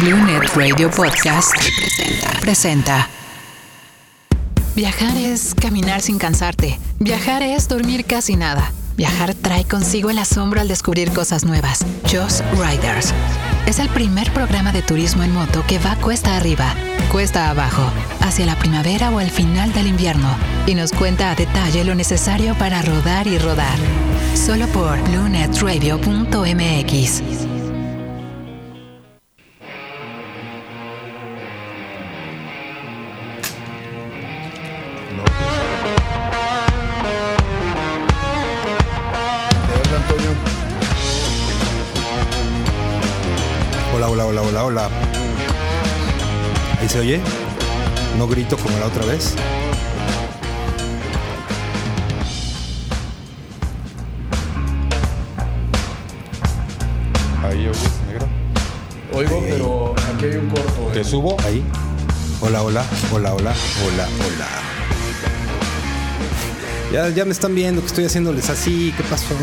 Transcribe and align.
Blue 0.00 0.16
Net 0.16 0.54
Radio 0.54 0.90
Podcast 0.90 1.54
presenta. 2.40 3.08
Viajar 4.76 5.16
es 5.16 5.54
caminar 5.54 6.02
sin 6.02 6.18
cansarte. 6.18 6.78
Viajar 7.00 7.42
es 7.42 7.66
dormir 7.68 8.04
casi 8.04 8.36
nada. 8.36 8.70
Viajar 8.96 9.34
trae 9.34 9.64
consigo 9.64 10.10
el 10.10 10.18
asombro 10.18 10.60
al 10.60 10.68
descubrir 10.68 11.10
cosas 11.12 11.44
nuevas. 11.44 11.84
Just 12.04 12.42
Riders. 12.52 13.12
Es 13.66 13.80
el 13.80 13.88
primer 13.88 14.30
programa 14.32 14.72
de 14.72 14.82
turismo 14.82 15.24
en 15.24 15.32
moto 15.32 15.64
que 15.66 15.78
va 15.78 15.96
cuesta 15.96 16.36
arriba, 16.36 16.74
cuesta 17.10 17.48
abajo, 17.50 17.90
hacia 18.20 18.46
la 18.46 18.58
primavera 18.58 19.10
o 19.10 19.20
el 19.20 19.30
final 19.30 19.72
del 19.72 19.88
invierno, 19.88 20.28
y 20.66 20.74
nos 20.74 20.92
cuenta 20.92 21.30
a 21.30 21.34
detalle 21.34 21.84
lo 21.84 21.94
necesario 21.94 22.54
para 22.56 22.82
rodar 22.82 23.26
y 23.26 23.38
rodar. 23.38 23.78
Solo 24.34 24.66
por 24.68 24.98
lunetradio.mx. 25.08 27.57
hola. 44.68 44.90
¿Ahí 46.78 46.88
se 46.90 46.98
oye? 46.98 47.20
No 48.18 48.28
grito 48.28 48.58
como 48.58 48.78
la 48.78 48.86
otra 48.86 49.06
vez. 49.06 49.34
Ahí 57.42 57.66
oyes, 57.66 57.78
negro. 58.06 58.26
Oigo, 59.14 59.42
pero 59.48 59.94
aquí 60.14 60.26
hay 60.26 60.36
un 60.36 60.50
corto. 60.50 60.90
¿Te 60.92 61.00
eh. 61.00 61.04
subo? 61.04 61.36
Ahí. 61.46 61.64
Hola, 62.42 62.62
hola, 62.62 62.84
hola, 63.10 63.32
hola, 63.32 63.54
hola, 63.86 64.08
hola. 64.26 64.48
Ya, 66.92 67.08
ya 67.08 67.24
me 67.24 67.32
están 67.32 67.54
viendo 67.54 67.80
que 67.80 67.86
estoy 67.86 68.04
haciéndoles 68.04 68.50
así. 68.50 68.92
¿Qué 68.98 69.02
pasó? 69.04 69.34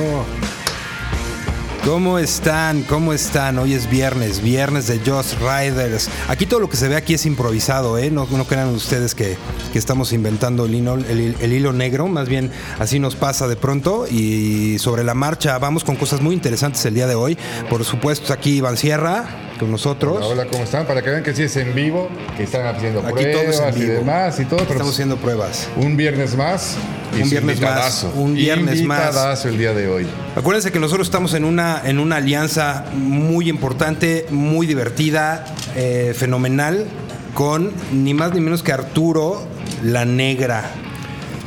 ¿Cómo 1.86 2.18
están? 2.18 2.82
¿Cómo 2.82 3.14
están? 3.14 3.60
Hoy 3.60 3.74
es 3.76 3.88
viernes, 3.88 4.42
viernes 4.42 4.88
de 4.88 5.00
Just 5.06 5.36
Riders. 5.40 6.10
Aquí 6.28 6.48
todo 6.48 6.60
lo 6.60 6.68
que 6.68 6.78
se 6.78 6.88
ve 6.88 6.96
aquí 6.96 7.14
es 7.14 7.28
improvisado, 7.28 8.00
¿eh? 8.00 8.10
No, 8.10 8.28
no 8.32 8.46
crean 8.46 8.70
ustedes 8.70 9.14
que, 9.14 9.38
que 9.72 9.78
estamos 9.78 10.12
inventando 10.12 10.66
el 10.66 10.74
hilo, 10.74 10.96
el- 10.96 11.36
el 11.40 11.54
hilo 11.54 11.74
negro, 11.74 12.08
más 12.08 12.28
bien 12.28 12.50
así 12.80 12.98
nos 13.00 13.16
pasa 13.16 13.48
de 13.48 13.56
pronto 13.56 14.08
y 14.10 14.80
sobre 14.80 15.04
la 15.04 15.14
marcha 15.14 15.60
vamos 15.60 15.84
con 15.84 15.96
cosas 15.96 16.22
muy 16.22 16.34
interesantes 16.34 16.84
el 16.86 16.96
día 16.96 17.06
de 17.06 17.14
hoy. 17.14 17.38
Por 17.70 17.86
supuesto, 17.86 18.34
aquí 18.34 18.58
Iván 18.58 18.78
Sierra 18.78 19.26
con 19.60 19.70
nosotros. 19.70 20.18
Hola, 20.18 20.28
hola, 20.42 20.46
¿cómo 20.52 20.64
están? 20.64 20.88
Para 20.88 21.04
que 21.04 21.12
vean 21.12 21.22
que 21.24 21.36
sí 21.36 21.44
es 21.44 21.56
en 21.56 21.76
vivo, 21.76 22.10
que 22.36 22.44
están 22.44 22.66
haciendo 22.66 23.02
Aquí 23.02 23.10
todo 23.32 23.44
es 23.44 23.58
pruebas 23.58 23.76
en 23.76 23.82
y 23.82 23.86
vivo. 23.86 23.94
demás 24.00 24.40
y 24.40 24.46
todo, 24.46 24.60
Estamos 24.62 24.90
haciendo 24.92 25.18
pruebas. 25.18 25.68
un 25.76 25.96
viernes 25.96 26.36
más. 26.36 26.78
Y 27.16 27.22
Un 27.22 27.30
viernes 27.30 27.62
más, 27.62 28.06
un 28.16 28.34
viernes 28.34 28.84
más. 28.84 29.46
El 29.46 29.58
día 29.58 29.74
de 29.74 29.88
hoy. 29.88 30.08
Acuérdense 30.36 30.72
que 30.72 30.80
nosotros 30.80 31.08
estamos 31.08 31.34
en 31.34 31.46
una, 31.46 31.82
en 31.84 32.00
una 32.00 32.18
alianza 32.18 32.86
muy 32.94 33.50
importante, 33.50 34.26
muy 34.30 34.68
divertida, 34.68 35.46
eh, 35.76 36.14
fenomenal, 36.18 36.86
con 37.34 37.72
ni 37.92 38.14
más 38.14 38.34
ni 38.34 38.42
menos 38.42 38.64
que 38.64 38.72
Arturo 38.72 39.44
la 39.84 40.06
Negra. 40.06 40.64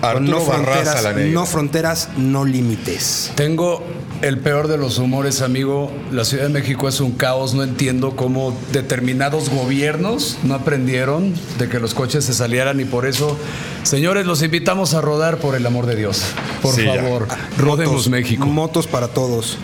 Arturo 0.01 0.45
Barraza, 0.45 0.63
fronteras, 0.63 1.03
la 1.03 1.13
Negra. 1.13 1.33
no 1.33 1.47
fronteras, 1.47 2.09
no 2.17 2.45
límites. 2.45 3.33
Tengo 3.35 3.85
el 4.23 4.39
peor 4.39 4.69
de 4.69 4.77
los 4.79 4.99
humores, 4.99 5.43
amigo. 5.43 5.91
La 6.11 6.25
Ciudad 6.25 6.45
de 6.45 6.49
México 6.51 6.89
es 6.89 7.01
un 7.01 7.13
caos. 7.13 7.55
No 7.55 7.63
entiendo 7.63 8.17
cómo 8.17 8.57
determinados 8.73 9.49
gobiernos 9.49 10.39
no 10.43 10.55
aprendieron 10.55 11.35
de 11.59 11.69
que 11.69 11.79
los 11.79 11.95
coches 11.95 12.25
se 12.25 12.35
salieran 12.35 12.81
y 12.81 12.85
por 12.85 13.07
eso, 13.07 13.37
señores, 13.85 14.27
los 14.27 14.43
invitamos 14.43 14.95
a 14.95 15.01
rodar 15.01 15.39
por 15.39 15.55
el 15.55 15.65
amor 15.67 15.87
de 15.87 15.97
Dios. 15.97 16.23
Por 16.63 16.75
Sí, 16.75 16.85
ya. 16.85 16.95
favor, 16.97 17.29
rodemos 17.59 17.93
Motos, 17.95 18.09
México. 18.09 18.47
Motos 18.47 18.87
para 18.87 19.09
todos. 19.09 19.57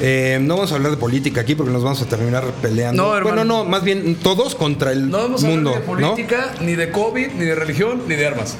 Eh, 0.00 0.38
no 0.42 0.56
vamos 0.56 0.72
a 0.72 0.74
hablar 0.74 0.90
de 0.90 0.96
política 0.96 1.40
aquí 1.42 1.54
porque 1.54 1.72
nos 1.72 1.82
vamos 1.84 2.02
a 2.02 2.06
terminar 2.06 2.44
peleando. 2.60 3.00
No, 3.02 3.16
hermano. 3.16 3.36
bueno, 3.36 3.44
no, 3.44 3.64
más 3.64 3.84
bien 3.84 4.16
todos 4.16 4.54
contra 4.54 4.90
el 4.92 5.08
No 5.08 5.18
vamos 5.18 5.44
a 5.44 5.46
mundo. 5.46 5.70
hablar 5.70 5.86
de 5.86 6.00
¿no? 6.02 6.10
política, 6.10 6.54
ni 6.60 6.74
de 6.74 6.90
COVID, 6.90 7.28
ni 7.38 7.44
de 7.44 7.54
religión, 7.54 8.02
ni 8.08 8.14
de 8.16 8.26
armas. 8.26 8.56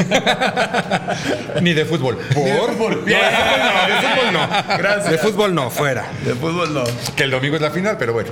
Ni 1.62 1.72
de 1.72 1.84
fútbol. 1.84 2.18
De 2.18 2.34
fútbol. 2.34 3.04
No, 3.04 3.06
de 3.06 3.14
fútbol 3.14 3.62
no, 3.62 3.86
de 3.86 4.08
fútbol 4.08 4.32
no. 4.32 4.78
Gracias. 4.78 5.10
De 5.10 5.18
fútbol 5.18 5.54
no, 5.54 5.70
fuera. 5.70 6.06
De 6.24 6.34
fútbol 6.34 6.74
no. 6.74 6.84
Que 7.16 7.24
el 7.24 7.30
domingo 7.30 7.56
es 7.56 7.62
la 7.62 7.70
final, 7.70 7.96
pero 7.98 8.12
bueno. 8.12 8.30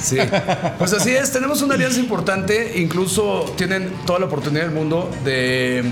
Sí, 0.00 0.16
pues 0.78 0.92
así 0.92 1.10
es, 1.10 1.32
tenemos 1.32 1.60
una 1.62 1.74
alianza 1.74 1.98
importante, 1.98 2.74
incluso 2.78 3.52
tienen 3.56 3.92
toda 4.06 4.20
la 4.20 4.26
oportunidad 4.26 4.62
del 4.62 4.70
mundo 4.70 5.10
de 5.24 5.82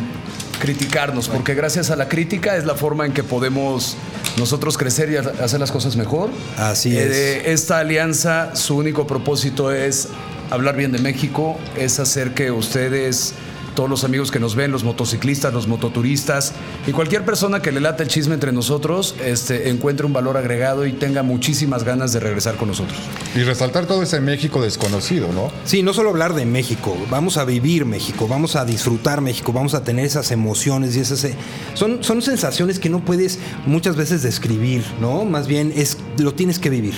criticarnos, 0.61 1.29
porque 1.29 1.55
gracias 1.55 1.91
a 1.91 1.97
la 1.97 2.09
crítica 2.09 2.57
es 2.57 2.65
la 2.65 2.77
forma 2.77 3.05
en 3.05 3.13
que 3.13 3.25
podemos 3.25 3.97
nosotros 4.39 4.79
crecer 4.79 5.11
y 5.11 5.17
ha- 5.17 5.45
hacer 5.45 5.59
las 5.59 5.73
cosas 5.73 5.97
mejor. 5.97 6.31
Así 6.57 6.97
Eh, 6.97 7.43
Esta 7.53 7.79
alianza, 7.81 8.55
su 8.55 8.77
único 8.77 9.07
propósito 9.09 9.73
es 9.73 10.09
hablar 10.51 10.77
bien 10.77 10.93
de 10.93 10.99
México, 11.01 11.59
es 11.77 11.99
hacer 11.99 12.33
que 12.33 12.53
ustedes, 12.53 13.35
todos 13.77 13.89
los 13.89 14.03
amigos 14.03 14.33
que 14.33 14.41
nos 14.41 14.57
ven, 14.57 14.73
los 14.73 14.83
motociclistas, 14.83 15.55
los 15.55 15.69
mototuristas 15.69 16.53
y 16.89 16.91
cualquier 16.91 17.25
persona 17.25 17.63
que 17.63 17.71
le 17.71 17.81
late 17.81 18.03
el 18.03 18.09
chisme 18.09 18.35
entre 18.35 18.51
nosotros, 18.51 19.15
este, 19.25 19.69
encuentre 19.69 20.05
un 20.05 20.13
valor 20.13 20.37
agregado 20.37 20.85
y 20.87 20.93
tenga 20.93 21.23
muchísimas 21.23 21.85
ganas 21.85 22.13
de 22.13 22.19
regresar 22.19 22.57
con 22.57 22.67
nosotros. 22.69 22.99
Y 23.37 23.45
resaltar 23.45 23.87
todo 23.87 24.03
ese 24.03 24.21
México 24.21 24.61
desconocido, 24.61 25.29
¿no? 25.33 25.53
Sí, 25.65 25.85
no 25.85 25.93
solo 25.93 26.11
hablar 26.11 26.35
de 26.35 26.45
México, 26.47 26.97
vamos 27.09 27.37
a 27.37 27.45
vivir 27.45 27.85
México, 27.85 28.27
vamos 28.27 28.57
a 28.57 28.65
disfrutar 28.65 29.21
México, 29.21 29.53
vamos 29.53 29.75
a 29.75 29.85
tener 29.85 30.07
esas 30.07 30.33
emociones 30.33 30.97
y 30.97 31.01
esas 31.01 31.23
eh, 31.25 31.37
son, 31.75 32.03
son 32.03 32.23
sensaciones 32.23 32.81
que 32.81 32.89
no 32.89 33.05
puedes 33.05 33.39
muchas 33.67 33.95
veces 33.95 34.23
describir, 34.23 34.83
¿no? 35.01 35.25
Más 35.25 35.47
bien 35.47 35.73
es 35.77 35.99
lo 36.19 36.35
tienes 36.35 36.59
que 36.59 36.71
vivir. 36.71 36.95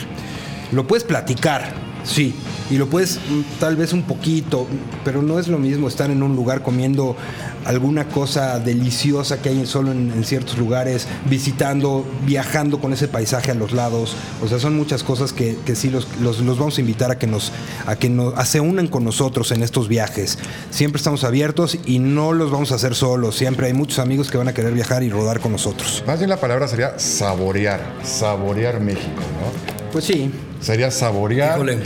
Lo 0.71 0.87
puedes 0.87 1.03
platicar, 1.03 1.75
sí, 2.05 2.35
y 2.71 2.77
lo 2.77 2.89
puedes 2.89 3.17
mm, 3.17 3.59
tal 3.61 3.77
vez 3.77 3.93
un 3.93 4.03
poquito, 4.03 4.67
pero 5.05 5.23
no 5.23 5.39
es 5.39 5.49
lo 5.49 5.59
mismo 5.59 5.89
estar 5.89 6.11
en 6.11 6.23
un 6.23 6.35
lugar 6.37 6.63
comiendo 6.63 7.17
alguna 7.65 8.09
cosa 8.09 8.59
deliciosa 8.59 9.43
que 9.43 9.51
hay 9.51 9.67
solo 9.67 9.93
en, 9.93 10.11
en 10.13 10.25
ciertos 10.25 10.57
lugares, 10.57 11.07
visitando, 11.29 12.07
viajando 12.27 12.81
con 12.81 12.93
ese 12.95 13.09
paisaje 13.09 13.51
a 13.51 13.55
los 13.55 13.73
lados. 13.73 14.15
O 14.43 14.49
sea, 14.49 14.59
son 14.59 14.75
muchas 14.75 15.03
cosas 15.03 15.33
que, 15.35 15.59
que 15.67 15.75
sí 15.77 15.91
los, 15.91 16.07
los- 16.23 16.41
los 16.41 16.59
vamos 16.59 16.79
a 16.79 16.81
invitar 16.81 17.11
a 17.11 17.19
que 17.19 17.27
nos, 17.27 17.53
a 17.87 17.97
que 17.97 18.09
nos, 18.09 18.35
a 18.39 18.45
se 18.47 18.61
unan 18.61 18.89
con 18.89 19.05
nosotros 19.05 19.51
en 19.53 19.63
estos 19.63 19.87
viajes. 19.89 20.39
Siempre 20.71 20.99
estamos 20.99 21.25
abiertos 21.25 21.79
y 21.85 21.99
no 21.99 22.33
los 22.33 22.51
vamos 22.51 22.73
a 22.73 22.77
hacer 22.77 22.95
solos. 22.95 23.37
Siempre 23.37 23.67
hay 23.67 23.75
muchos 23.75 23.99
amigos 23.99 24.31
que 24.31 24.39
van 24.39 24.49
a 24.49 24.55
querer 24.55 24.73
viajar 24.73 25.03
y 25.03 25.11
rodar 25.11 25.41
con 25.41 25.53
nosotros. 25.53 26.03
Más 26.07 26.19
bien 26.19 26.31
la 26.31 26.41
palabra 26.41 26.69
sería 26.69 26.99
saborear, 26.99 27.81
saborear 28.03 28.81
México, 28.81 29.21
¿no? 29.41 29.91
Pues 29.93 30.05
sí. 30.07 30.31
Sería 30.61 30.91
saborear, 30.91 31.55
Híjole. 31.57 31.79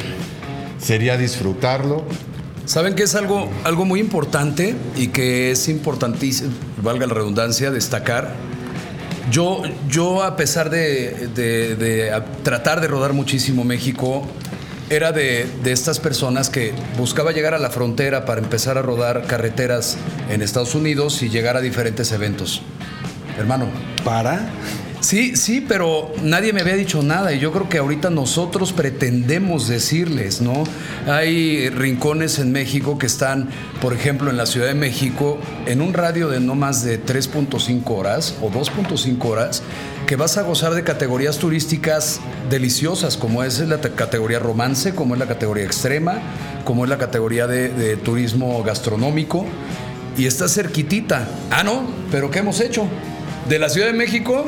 sería 0.78 1.16
disfrutarlo. 1.16 2.05
Saben 2.65 2.94
que 2.94 3.03
es 3.03 3.15
algo, 3.15 3.49
algo 3.65 3.84
muy 3.84 4.00
importante 4.00 4.75
y 4.97 5.09
que 5.09 5.50
es 5.50 5.69
importantísimo, 5.69 6.50
valga 6.83 7.06
la 7.06 7.15
redundancia, 7.15 7.71
destacar. 7.71 8.34
Yo, 9.31 9.62
yo 9.88 10.22
a 10.22 10.37
pesar 10.37 10.71
de, 10.71 11.28
de- 11.34 11.77
de 11.77 12.12
a- 12.12 12.25
tratar 12.43 12.81
de 12.81 12.88
rodar 12.88 13.12
muchísimo 13.12 13.65
México, 13.65 14.22
era 14.91 15.10
de, 15.12 15.47
de 15.62 15.72
estas 15.72 15.99
personas 16.00 16.50
que 16.50 16.72
buscaba 16.99 17.33
llegar 17.33 17.54
a 17.54 17.59
la 17.59 17.71
frontera 17.71 18.25
para 18.25 18.41
empezar 18.41 18.77
a 18.78 18.83
rodar 18.83 19.27
carreteras 19.27 19.97
en 20.31 20.43
Estados 20.43 20.75
Unidos 20.75 21.22
y 21.22 21.31
llegar 21.31 21.56
a 21.56 21.60
diferentes 21.60 22.12
eventos. 22.12 22.62
Hermano, 23.39 23.66
Para. 24.04 24.50
Sí, 25.03 25.35
sí, 25.35 25.65
pero 25.67 26.13
nadie 26.23 26.53
me 26.53 26.61
había 26.61 26.77
dicho 26.77 27.03
nada 27.03 27.33
y 27.33 27.41
yo 27.41 27.51
creo 27.51 27.69
que 27.69 27.79
ahorita 27.79 28.09
nosotros 28.09 28.73
pretendemos 28.73 29.67
decirles, 29.67 30.41
¿no? 30.41 30.63
Hay 31.09 31.69
rincones 31.71 32.39
en 32.39 32.53
México 32.53 32.99
que 32.99 33.07
están, 33.07 33.49
por 33.81 33.95
ejemplo, 33.95 34.31
en 34.31 34.37
la 34.37 34.47
Ciudad 34.47 34.69
de 34.69 34.75
México, 34.75 35.39
en 35.66 35.81
un 35.83 35.93
radio 35.93 36.28
de 36.28 36.39
no 36.39 36.54
más 36.54 36.84
de 36.84 37.04
3.5 37.04 37.83
horas 37.91 38.37
o 38.41 38.49
2.5 38.49 39.25
horas, 39.25 39.65
que 40.07 40.15
vas 40.15 40.39
a 40.39 40.43
gozar 40.43 40.72
de 40.72 40.84
categorías 40.84 41.39
turísticas 41.39 42.21
deliciosas, 42.48 43.16
como 43.16 43.43
es 43.43 43.59
la 43.59 43.78
te- 43.81 43.91
categoría 43.91 44.39
romance, 44.39 44.95
como 44.95 45.15
es 45.15 45.19
la 45.21 45.27
categoría 45.27 45.65
extrema, 45.65 46.21
como 46.65 46.84
es 46.84 46.91
la 46.91 46.98
categoría 46.98 47.48
de, 47.48 47.71
de 47.71 47.97
turismo 47.97 48.63
gastronómico, 48.63 49.47
y 50.16 50.27
está 50.27 50.47
cerquitita. 50.47 51.27
Ah, 51.51 51.65
no, 51.65 51.89
pero 52.13 52.31
¿qué 52.31 52.39
hemos 52.39 52.60
hecho? 52.60 52.87
De 53.48 53.59
la 53.59 53.69
Ciudad 53.69 53.89
de 53.89 53.95
México 53.95 54.45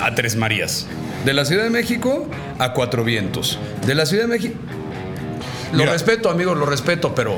a 0.00 0.14
Tres 0.14 0.36
Marías. 0.36 0.86
De 1.24 1.32
la 1.34 1.44
Ciudad 1.44 1.64
de 1.64 1.70
México 1.70 2.26
a 2.58 2.72
Cuatro 2.72 3.04
Vientos. 3.04 3.58
De 3.86 3.94
la 3.94 4.06
Ciudad 4.06 4.24
de 4.24 4.28
México. 4.28 4.54
Lo 5.72 5.78
Mira. 5.78 5.92
respeto, 5.92 6.30
amigos, 6.30 6.56
lo 6.56 6.66
respeto, 6.66 7.14
pero 7.14 7.36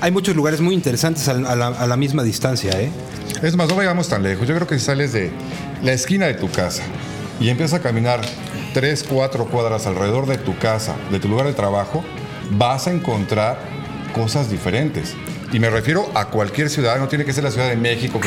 Hay 0.00 0.12
muchos 0.12 0.36
lugares 0.36 0.60
muy 0.60 0.74
interesantes 0.74 1.26
a 1.28 1.34
la, 1.34 1.50
a 1.50 1.56
la- 1.56 1.66
a 1.68 1.86
la 1.88 1.96
misma 1.96 2.22
distancia, 2.22 2.70
¿eh? 2.80 2.88
Es 3.42 3.56
más, 3.56 3.68
no 3.68 3.74
vayamos 3.74 4.08
tan 4.08 4.22
lejos. 4.22 4.46
Yo 4.46 4.54
creo 4.54 4.66
que 4.68 4.78
si 4.78 4.84
sales 4.84 5.12
de 5.12 5.32
la 5.82 5.92
esquina 5.92 6.26
de 6.26 6.34
tu 6.34 6.48
casa 6.50 6.84
y 7.40 7.48
empiezas 7.48 7.80
a 7.80 7.82
caminar 7.82 8.20
tres, 8.74 9.04
cuatro 9.08 9.46
cuadras 9.46 9.86
alrededor 9.88 10.26
de 10.26 10.38
tu 10.38 10.56
casa, 10.56 10.94
de 11.10 11.18
tu 11.18 11.28
lugar 11.28 11.46
de 11.48 11.52
trabajo, 11.52 12.04
vas 12.52 12.86
a 12.86 12.92
encontrar 12.92 13.58
cosas 14.14 14.48
diferentes. 14.48 15.14
Y 15.50 15.60
me 15.60 15.70
refiero 15.70 16.10
a 16.14 16.26
cualquier 16.26 16.68
ciudad, 16.68 16.98
no 16.98 17.08
tiene 17.08 17.24
que 17.24 17.32
ser 17.32 17.44
la 17.44 17.50
Ciudad 17.50 17.68
de 17.68 17.76
México 17.76 18.20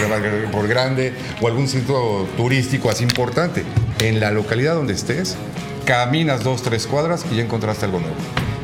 por 0.51 0.67
grande 0.67 1.13
o 1.39 1.47
algún 1.47 1.67
centro 1.67 2.27
turístico 2.35 2.89
así 2.89 3.03
importante. 3.03 3.63
En 3.99 4.19
la 4.19 4.31
localidad 4.31 4.73
donde 4.73 4.93
estés, 4.93 5.35
caminas 5.85 6.43
dos, 6.43 6.63
tres 6.63 6.87
cuadras 6.87 7.23
y 7.31 7.35
ya 7.35 7.43
encontraste 7.43 7.85
algo 7.85 7.99
nuevo. 7.99 8.15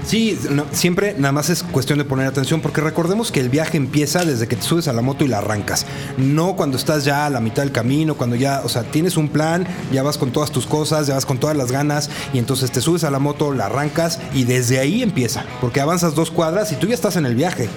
Sí, 0.07 0.39
siempre 0.71 1.15
nada 1.17 1.33
más 1.33 1.49
es 1.49 1.63
cuestión 1.63 1.99
de 1.99 2.05
poner 2.05 2.27
atención 2.27 2.61
porque 2.61 2.79
recordemos 2.79 3.29
que 3.29 3.41
el 3.41 3.49
viaje 3.49 3.75
empieza 3.75 4.23
desde 4.23 4.47
que 4.47 4.55
te 4.55 4.61
subes 4.61 4.87
a 4.87 4.93
la 4.93 5.01
moto 5.01 5.25
y 5.25 5.27
la 5.27 5.39
arrancas. 5.39 5.85
No 6.17 6.55
cuando 6.55 6.77
estás 6.77 7.03
ya 7.03 7.25
a 7.25 7.29
la 7.29 7.41
mitad 7.41 7.61
del 7.61 7.73
camino, 7.73 8.15
cuando 8.15 8.37
ya, 8.37 8.61
o 8.63 8.69
sea, 8.69 8.83
tienes 8.83 9.17
un 9.17 9.27
plan, 9.27 9.67
ya 9.91 10.03
vas 10.03 10.17
con 10.17 10.31
todas 10.31 10.49
tus 10.49 10.65
cosas, 10.65 11.07
ya 11.07 11.15
vas 11.15 11.25
con 11.25 11.39
todas 11.39 11.57
las 11.57 11.73
ganas 11.73 12.09
y 12.33 12.39
entonces 12.39 12.71
te 12.71 12.79
subes 12.79 13.03
a 13.03 13.11
la 13.11 13.19
moto, 13.19 13.53
la 13.53 13.65
arrancas 13.65 14.19
y 14.33 14.45
desde 14.45 14.79
ahí 14.79 15.03
empieza, 15.03 15.43
porque 15.59 15.81
avanzas 15.81 16.15
dos 16.15 16.31
cuadras 16.31 16.71
y 16.71 16.75
tú 16.75 16.87
ya 16.87 16.95
estás 16.95 17.17
en 17.17 17.25
el 17.25 17.35
viaje. 17.35 17.67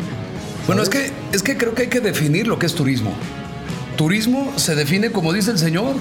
Bueno, 0.67 0.83
es 0.83 0.89
que, 0.89 1.11
es 1.33 1.43
que 1.43 1.57
creo 1.57 1.75
que 1.75 1.83
hay 1.83 1.89
que 1.89 2.01
definir 2.01 2.47
lo 2.47 2.59
que 2.59 2.67
es 2.67 2.75
turismo. 2.75 3.15
Turismo 3.97 4.53
se 4.57 4.75
define 4.75 5.11
como 5.11 5.33
dice 5.33 5.51
el 5.51 5.59
Señor, 5.59 5.95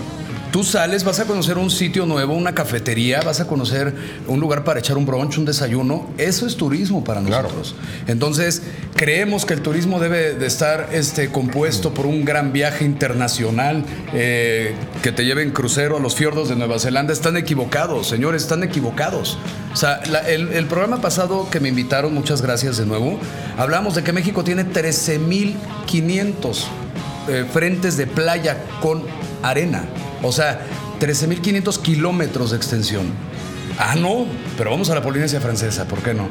Tú 0.52 0.64
sales, 0.64 1.04
vas 1.04 1.20
a 1.20 1.26
conocer 1.26 1.60
un 1.60 1.70
sitio 1.70 2.08
nuevo, 2.08 2.34
una 2.34 2.56
cafetería, 2.56 3.22
vas 3.22 3.40
a 3.40 3.46
conocer 3.46 3.94
un 4.28 4.40
lugar 4.40 4.64
para 4.64 4.80
echar 4.80 4.98
un 4.98 5.06
brunch, 5.06 5.38
un 5.38 5.46
desayuno. 5.46 6.10
Eso 6.18 6.48
es 6.48 6.58
turismo 6.58 7.04
para 7.04 7.22
nosotros. 7.22 7.76
Entonces, 8.08 8.64
creemos 8.96 9.46
que 9.46 9.54
el 9.54 9.62
turismo 9.62 10.00
debe 10.00 10.34
de 10.34 10.48
estar 10.48 10.90
este, 10.92 11.30
compuesto 11.30 11.94
por 11.94 12.08
un 12.08 12.26
gran 12.26 12.52
viaje 12.52 12.84
internacional 12.84 13.86
eh, 14.12 14.74
que 15.04 15.12
te 15.12 15.24
lleve 15.24 15.44
en 15.44 15.52
crucero 15.52 15.98
a 15.98 16.00
los 16.00 16.16
fiordos 16.16 16.50
de 16.50 16.56
Nueva 16.56 16.80
Zelanda. 16.80 17.14
Están 17.14 17.38
equivocados, 17.38 18.08
señores, 18.08 18.42
están 18.42 18.64
equivocados. 18.64 19.38
O 19.72 19.76
sea, 19.76 20.02
el, 20.28 20.66
programa 20.66 21.00
pasado 21.00 21.48
que 21.52 21.60
me 21.60 21.70
invitaron, 21.70 22.12
muchas 22.12 22.42
gracias 22.42 22.78
de 22.78 22.88
nuevo, 22.88 23.20
hablamos 23.56 23.94
de 23.94 24.04
que 24.04 24.14
México 24.14 24.44
tiene 24.44 24.66
13.500 24.66 26.64
eh, 27.28 27.46
frentes 27.54 27.98
de 27.98 28.08
playa 28.08 28.58
con 28.82 29.04
arena. 29.44 29.84
O 30.22 30.32
sea, 30.32 30.62
13.500 31.00 31.82
kilómetros 31.82 32.52
de 32.52 32.58
extensión. 32.58 33.08
Ah, 33.78 33.96
no, 33.96 34.26
pero 34.58 34.72
vamos 34.72 34.90
a 34.90 34.96
la 34.96 35.02
Polinesia 35.02 35.40
Francesa, 35.40 35.86
¿por 35.86 36.00
qué 36.00 36.14
no? 36.14 36.28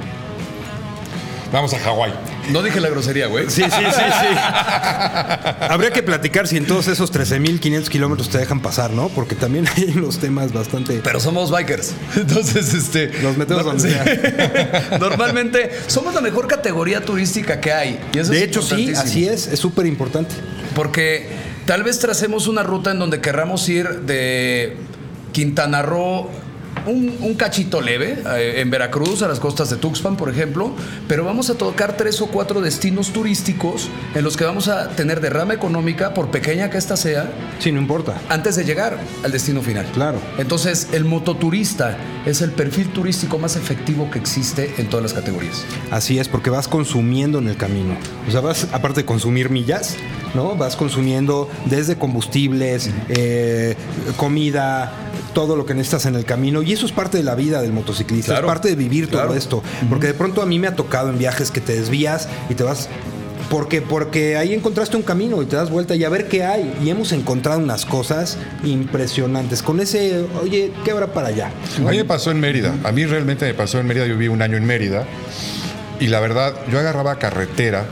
Vamos 1.51 1.73
a 1.73 1.79
Hawái. 1.79 2.13
No 2.51 2.63
dije 2.63 2.79
la 2.79 2.91
grosería, 2.91 3.27
güey. 3.27 3.47
Sí, 3.49 3.63
sí, 3.63 3.71
sí, 3.71 4.03
sí. 4.21 4.37
Habría 5.61 5.91
que 5.91 6.03
platicar 6.03 6.47
si 6.47 6.59
en 6.59 6.67
todos 6.67 6.89
esos 6.89 7.13
13.500 7.13 7.89
kilómetros 7.89 8.29
te 8.29 8.37
dejan 8.37 8.61
pasar, 8.61 8.91
¿no? 8.91 9.09
Porque 9.09 9.35
también 9.35 9.67
hay 9.77 9.93
unos 9.97 10.19
temas 10.19 10.53
bastante... 10.53 11.01
Pero 11.03 11.21
somos 11.21 11.51
bikers. 11.51 11.95
Entonces, 12.17 12.75
este... 12.75 13.13
Nos 13.23 13.39
metemos 13.39 13.65
donde 13.65 13.91
sea. 13.91 14.99
Normalmente 15.01 15.71
somos 15.87 16.15
la 16.15 16.21
mejor 16.21 16.47
categoría 16.49 17.03
turística 17.03 17.61
que 17.61 17.73
hay. 17.73 18.01
de 18.13 18.45
hecho, 18.45 18.61
sí, 18.61 18.93
así 18.95 19.27
es. 19.27 19.47
Es 19.47 19.59
súper 19.59 19.87
importante. 19.87 20.35
Porque 20.75 21.31
Tal 21.69 21.83
vez 21.83 21.99
tracemos 21.99 22.47
una 22.47 22.63
ruta 22.63 22.93
en 22.93 22.99
donde 22.99 23.21
querramos 23.21 23.69
ir 23.69 24.01
de 24.07 24.79
Quintana 25.33 25.83
Roo 25.83 26.31
un, 26.87 27.35
cachito 27.35 27.81
leve 27.81 28.19
eh, 28.37 28.61
en 28.61 28.71
Veracruz, 28.71 29.23
a 29.23 29.29
las 29.29 29.39
costas 29.41 29.69
de 29.71 29.77
Tuxpan, 29.77 30.17
por 30.17 30.31
ejemplo, 30.31 30.73
pero 31.07 31.25
vamos 31.25 31.51
a 31.51 31.55
tocar 31.55 31.97
tres 31.97 32.21
o 32.21 32.27
cuatro 32.29 32.61
destinos 32.61 33.13
turísticos 33.13 33.89
en 34.15 34.25
los 34.25 34.37
que 34.37 34.45
vamos 34.45 34.69
a 34.69 34.89
tener 34.91 35.21
derrama 35.21 35.55
económica, 35.55 36.15
por 36.15 36.31
pequeña 36.31 36.71
que 36.71 36.79
ésta 36.79 36.97
sea. 36.97 37.31
Sí, 37.59 37.71
no 37.71 37.81
importa. 37.81 38.15
Antes 38.29 38.57
de 38.57 38.65
llegar 38.65 38.99
al 39.23 39.31
destino 39.31 39.61
final. 39.63 39.87
Claro. 39.93 40.19
Entonces, 40.39 40.89
el 40.93 41.05
mototurista 41.05 41.99
es 42.27 42.41
el 42.41 42.51
perfil 42.53 42.89
turístico 42.93 43.39
más 43.39 43.57
efectivo 43.57 44.11
que 44.11 44.19
existe 44.19 44.75
en 44.79 44.89
todas 44.89 45.03
las 45.03 45.13
categorías. 45.13 45.65
Así 45.91 46.19
es, 46.19 46.29
porque 46.29 46.51
vas 46.51 46.69
consumiendo 46.69 47.39
en 47.39 47.49
el 47.49 47.57
camino. 47.57 47.97
O 48.27 48.31
sea, 48.31 48.41
vas, 48.41 48.69
aparte 48.73 49.01
de 49.01 49.07
consumir 49.07 49.51
millas, 49.51 49.97
¿no? 50.35 50.57
Vas 50.57 50.77
consumiendo 50.77 51.49
desde 51.67 51.97
combustibles, 51.97 52.91
eh, 53.09 53.77
comida, 54.17 54.93
todo 55.33 55.57
lo 55.57 55.67
que 55.67 55.75
necesitas 55.75 56.07
en 56.07 56.15
el 56.15 56.25
camino. 56.25 56.63
Y 56.63 56.73
eso 56.73 56.87
es 56.87 56.93
parte 56.93 57.19
de 57.19 57.25
la 57.25 57.35
vida 57.35 57.61
del 57.63 57.73
motociclista, 57.73 58.35
es 58.35 58.41
parte 58.41 58.69
de 58.69 58.75
vivir 58.75 59.09
todo 59.09 59.35
esto. 59.35 59.63
Porque 59.89 60.09
de 60.09 60.15
pronto 60.15 60.43
a 60.43 60.47
mí 60.47 60.59
me 60.59 60.67
ha 60.67 60.77
tocado 60.77 61.11
en 61.11 61.19
viajes 61.19 61.51
que 61.51 61.61
te 61.61 61.75
desvías 61.75 62.29
y 62.49 62.55
te 62.55 62.65
vas 62.65 62.89
porque, 63.51 63.81
porque 63.81 64.37
ahí 64.37 64.53
encontraste 64.53 64.97
un 64.97 65.03
camino 65.03 65.43
y 65.43 65.47
te 65.47 65.57
das 65.57 65.71
vuelta 65.71 65.95
y 65.95 66.05
a 66.05 66.09
ver 66.11 66.29
qué 66.29 66.45
hay. 66.45 66.75
Y 66.85 66.91
hemos 66.91 67.13
encontrado 67.13 67.61
unas 67.61 67.87
cosas 67.87 68.37
impresionantes. 68.63 69.63
Con 69.63 69.81
ese, 69.81 70.27
oye, 70.43 70.73
¿qué 70.85 70.91
habrá 70.91 71.07
para 71.09 71.29
allá? 71.29 71.51
A 71.79 71.91
mí 71.91 71.97
me 71.97 72.05
pasó 72.05 72.31
en 72.31 72.41
Mérida. 72.41 72.75
A 72.85 72.93
mí 72.93 73.07
realmente 73.07 73.47
me 73.47 73.55
pasó 73.55 73.79
en 73.79 73.87
Mérida. 73.87 74.07
Yo 74.07 74.15
viví 74.15 74.29
un 74.29 74.43
año 74.43 74.57
en 74.57 74.67
Mérida. 74.67 75.07
Y 75.99 76.09
la 76.09 76.21
verdad, 76.21 76.55
yo 76.71 76.79
agarraba 76.79 77.19
carretera 77.19 77.87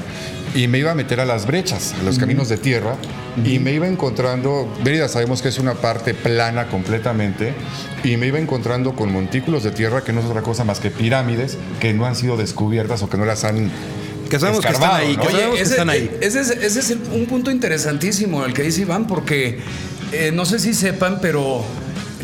y 0.54 0.68
me 0.68 0.78
iba 0.78 0.92
a 0.92 0.94
meter 0.94 1.20
a 1.20 1.24
las 1.24 1.46
brechas, 1.46 1.94
a 2.00 2.02
los 2.02 2.18
caminos 2.18 2.48
de 2.48 2.56
tierra, 2.56 2.96
y 3.44 3.58
me 3.58 3.72
iba 3.72 3.86
encontrando, 3.86 4.72
Mérida 4.84 5.08
sabemos 5.08 5.42
que 5.42 5.48
es 5.48 5.58
una 5.58 5.74
parte 5.74 6.14
plana 6.14 6.68
completamente, 6.68 7.54
y 8.04 8.16
me 8.16 8.28
iba 8.28 8.38
encontrando 8.38 8.94
con 8.94 9.12
montículos 9.12 9.62
de 9.62 9.70
tierra 9.70 10.02
que 10.02 10.12
no 10.12 10.20
es 10.20 10.26
otra 10.26 10.42
cosa 10.42 10.64
más 10.64 10.80
que 10.80 10.90
pirámides 10.90 11.58
que 11.80 11.92
no 11.92 12.06
han 12.06 12.16
sido 12.16 12.36
descubiertas 12.36 13.02
o 13.02 13.10
que 13.10 13.16
no 13.16 13.24
las 13.24 13.44
han 13.44 13.70
que 14.28 14.40
sabemos 14.40 14.64
que 14.64 14.72
están 14.72 14.94
ahí. 14.94 15.16
ese, 15.54 15.62
están 15.62 15.88
ahí. 15.88 16.10
Ese, 16.20 16.40
es, 16.40 16.96
un 17.12 17.26
punto 17.26 17.50
interesantísimo 17.50 18.44
el 18.44 18.54
que 18.54 18.62
dice 18.62 18.82
Iván, 18.82 19.06
porque 19.06 19.60
eh, 20.12 20.32
no 20.34 20.44
sé 20.44 20.58
si 20.58 20.74
sepan, 20.74 21.20
pero 21.20 21.64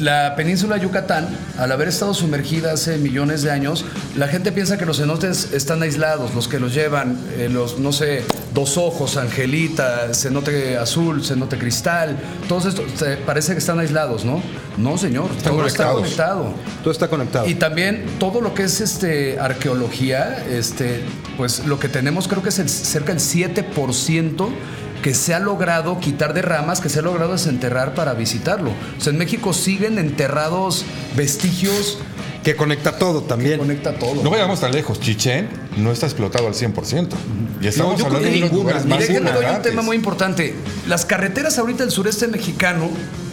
la 0.03 0.35
península 0.35 0.77
Yucatán, 0.77 1.29
al 1.59 1.71
haber 1.71 1.89
estado 1.89 2.13
sumergida 2.13 2.73
hace 2.73 2.99
millones 2.99 3.43
de 3.43 3.51
años, 3.51 3.85
la 4.17 4.27
gente 4.27 4.51
piensa 4.51 4.77
que 4.77 4.85
los 4.85 4.99
cenotes 4.99 5.53
están 5.53 5.83
aislados, 5.83 6.35
los 6.35 6.49
que 6.49 6.59
los 6.59 6.75
llevan, 6.75 7.19
eh, 7.37 7.49
los, 7.49 7.79
no 7.79 7.93
sé, 7.93 8.25
dos 8.53 8.77
ojos, 8.77 9.17
angelita, 9.17 10.13
cenote 10.13 10.77
azul, 10.77 11.25
cenote 11.25 11.57
cristal, 11.57 12.19
todos 12.49 12.67
estos 12.67 12.85
parece 13.25 13.53
que 13.53 13.59
están 13.59 13.79
aislados, 13.79 14.25
¿no? 14.25 14.43
No, 14.77 14.99
señor, 14.99 15.29
todo 15.43 15.67
está 15.67 15.93
conectado. 15.93 16.53
Todo 16.83 16.91
está 16.91 17.09
conectado. 17.09 17.47
Y 17.49 17.55
también 17.55 18.05
todo 18.19 18.41
lo 18.41 18.55
que 18.55 18.65
es 18.65 18.81
este 18.81 19.39
arqueología, 19.39 20.45
este, 20.51 21.03
pues 21.37 21.65
lo 21.67 21.79
que 21.79 21.89
tenemos 21.89 22.27
creo 22.27 22.43
que 22.43 22.49
es 22.49 22.59
el, 22.59 22.69
cerca 22.69 23.15
del 23.15 23.23
7% 23.23 24.49
que 25.03 25.15
se 25.15 25.35
ha 25.35 25.41
logrado 25.41 25.99
quitar 25.99 26.33
de 26.33 26.43
ramas, 26.43 26.81
que 26.81 26.89
se 26.89 27.01
ha 27.01 27.03
logrado 27.03 27.33
desenterrar 27.33 27.95
para 27.95 28.15
visitarlo. 28.15 28.71
O 28.71 29.01
sea, 29.01 29.13
en 29.13 29.19
México 29.19 29.53
siguen 29.53 29.99
enterrados 29.99 30.85
vestigios 31.17 31.99
que 32.45 32.57
conecta 32.57 32.99
todo 32.99 33.23
también. 33.23 33.59
conecta 33.59 33.95
todo. 33.95 34.23
No 34.23 34.31
vayamos 34.31 34.61
tan 34.61 34.73
lejos. 34.73 35.01
Chichén 35.01 35.49
no 35.77 35.93
está 35.93 36.07
explotado 36.07 36.47
al 36.47 36.55
100%. 36.55 37.09
Y 37.61 37.67
estamos 37.67 37.99
no, 37.99 38.07
hablando 38.07 38.29
de 38.29 38.41
ninguna. 38.41 38.81
Mire, 38.85 39.21
un 39.21 39.63
tema 39.63 39.83
muy 39.83 39.97
importante. 39.97 40.55
Las 40.87 41.05
carreteras 41.05 41.59
ahorita 41.59 41.85
del 41.85 41.93
sureste 41.93 42.29
mexicano, 42.29 42.89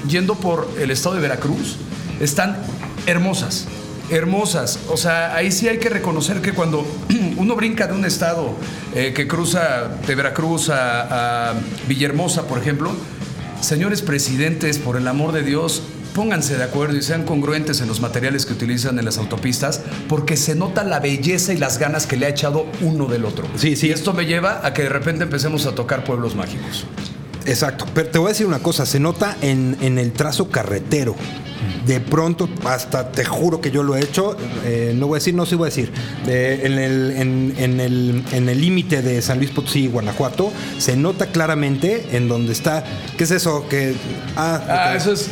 yendo 0.08 0.36
por 0.36 0.70
el 0.80 0.92
estado 0.92 1.16
de 1.16 1.22
Veracruz, 1.22 1.78
están 2.20 2.58
hermosas 3.06 3.68
hermosas. 4.12 4.80
O 4.90 4.98
sea, 4.98 5.36
ahí 5.36 5.52
sí 5.52 5.68
hay 5.68 5.78
que 5.78 5.90
reconocer 5.90 6.42
que 6.42 6.54
cuando 6.54 6.86
uno 7.38 7.56
brinca 7.56 7.88
de 7.88 7.94
un 7.94 8.06
estado 8.06 8.56
eh, 8.96 9.14
que 9.14 9.28
cruza 9.28 9.90
de 10.06 10.16
Veracruz 10.16 10.70
a, 10.70 11.54
Villahermosa, 11.88 12.48
por 12.48 12.58
ejemplo, 12.58 12.92
señores 13.62 14.02
presidentes, 14.02 14.78
por 14.78 14.98
el 14.98 15.08
amor 15.08 15.32
de 15.32 15.44
Dios, 15.44 15.84
pónganse 16.14 16.58
de 16.58 16.64
acuerdo 16.64 16.98
y 16.98 17.02
sean 17.02 17.24
congruentes 17.24 17.82
en 17.82 17.88
los 17.88 18.02
materiales 18.02 18.46
que 18.46 18.54
utilizan 18.54 19.00
en 19.00 19.06
las 19.06 19.18
autopistas, 19.18 19.82
porque 20.08 20.38
se 20.38 20.56
nota 20.56 20.84
la 20.84 21.00
belleza 21.00 21.54
y 21.54 21.58
las 21.58 21.78
ganas 21.78 22.08
que 22.08 22.18
le 22.18 22.26
ha 22.26 22.30
echado 22.30 22.66
uno 22.82 23.06
del 23.06 23.26
otro. 23.26 23.48
Sí, 23.56 23.76
sí. 23.76 23.88
Y 23.88 23.92
esto 23.92 24.14
me 24.14 24.26
lleva 24.26 24.66
a 24.66 24.74
que 24.74 24.84
de 24.84 24.90
repente 24.90 25.24
empecemos 25.24 25.66
a 25.66 25.76
tocar 25.76 26.04
pueblos 26.04 26.36
mágicos. 26.36 26.86
Exacto, 27.46 27.86
pero 27.94 28.10
te 28.10 28.20
voy 28.20 28.28
a 28.28 28.30
decir 28.30 28.46
una 28.46 28.60
cosa, 28.60 28.86
se 28.86 29.00
nota 29.00 29.38
en, 29.42 29.78
en 29.82 29.98
el 29.98 30.12
trazo 30.12 30.50
carretero 30.50 31.16
de 31.90 32.00
pronto, 32.00 32.48
hasta 32.66 33.12
te 33.12 33.26
juro 33.26 33.62
que 33.62 33.72
yo 33.72 33.82
lo 33.82 33.96
he 33.96 34.02
hecho, 34.02 34.38
eh, 34.64 34.94
no 34.96 35.08
voy 35.08 35.16
a 35.16 35.20
decir, 35.20 35.34
no 35.34 35.48
sí 35.48 35.56
voy 35.56 35.66
a 35.66 35.70
decir, 35.72 35.92
en 36.28 36.78
el 36.78 37.12
en, 37.58 37.80
el 37.80 38.24
en 38.32 38.48
el 38.48 38.62
límite 38.62 39.02
de 39.02 39.20
San 39.24 39.40
Luis 39.40 39.50
Potosí 39.50 39.86
y 39.86 39.88
Guanajuato, 39.88 40.52
se 40.78 40.96
nota 40.96 41.32
claramente 41.32 42.10
en 42.12 42.28
donde 42.28 42.54
está, 42.54 42.84
¿qué 43.18 43.24
es 43.24 43.32
eso? 43.32 43.68
Que 43.68 43.96
ah, 44.36 44.62
ah 44.70 44.96
eso 44.96 45.14
es 45.14 45.32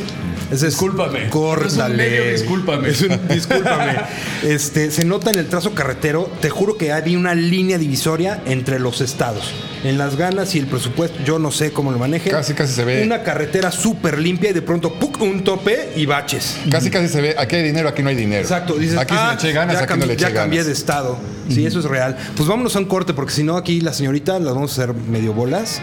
discúlpame. 0.50 1.28
Córtale. 1.28 2.34
Es 2.34 2.40
discúlpame. 2.40 2.88
discúlpame. 2.88 3.96
este, 4.42 4.90
se 4.90 5.04
nota 5.04 5.30
en 5.30 5.38
el 5.38 5.46
trazo 5.46 5.74
carretero, 5.74 6.30
te 6.40 6.50
juro 6.50 6.76
que 6.76 6.92
hay 6.92 7.16
una 7.16 7.34
línea 7.34 7.78
divisoria 7.78 8.42
entre 8.46 8.78
los 8.78 9.00
estados. 9.00 9.52
En 9.84 9.96
las 9.96 10.16
ganas 10.16 10.54
y 10.54 10.58
el 10.58 10.66
presupuesto, 10.66 11.22
yo 11.24 11.38
no 11.38 11.52
sé 11.52 11.72
cómo 11.72 11.92
lo 11.92 11.98
maneje. 11.98 12.30
Casi, 12.30 12.54
casi 12.54 12.72
se 12.72 12.84
ve. 12.84 13.02
Una 13.04 13.22
carretera 13.22 13.70
súper 13.70 14.18
limpia 14.18 14.50
y 14.50 14.52
de 14.52 14.62
pronto 14.62 14.94
¡puc! 14.94 15.18
un 15.22 15.44
tope 15.44 15.92
y 15.96 16.06
baches. 16.06 16.58
Casi, 16.70 16.90
casi 16.90 17.08
se 17.08 17.20
ve. 17.20 17.34
Aquí 17.38 17.56
hay 17.56 17.62
dinero, 17.62 17.88
aquí 17.88 18.02
no 18.02 18.08
hay 18.08 18.16
dinero. 18.16 18.42
Exacto. 18.42 18.74
Dices, 18.74 18.98
aquí 18.98 19.14
se 19.14 19.20
le 19.20 19.26
ah, 19.26 19.34
eche 19.34 19.52
ganas, 19.52 19.82
aquí 19.82 19.98
no 19.98 20.06
le 20.06 20.14
eche 20.14 20.22
Ya 20.22 20.32
cambié 20.32 20.64
de 20.64 20.72
estado. 20.72 21.18
Sí, 21.48 21.64
eso 21.64 21.78
es 21.78 21.84
real. 21.84 22.16
Pues 22.36 22.48
vámonos 22.48 22.76
a 22.76 22.78
un 22.78 22.84
corte, 22.84 23.14
porque 23.14 23.32
si 23.32 23.42
no, 23.42 23.56
aquí 23.56 23.80
la 23.80 23.92
señorita 23.92 24.38
las 24.38 24.54
vamos 24.54 24.78
a 24.78 24.82
hacer 24.82 24.94
medio 24.94 25.32
bolas. 25.32 25.80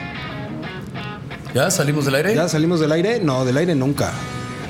¿Ya 1.53 1.71
salimos 1.71 2.05
del 2.05 2.15
aire? 2.15 2.35
¿Ya 2.35 2.49
salimos 2.49 2.79
del 2.79 2.91
aire? 2.91 3.19
No, 3.21 3.45
del 3.45 3.57
aire 3.57 3.75
nunca. 3.75 4.11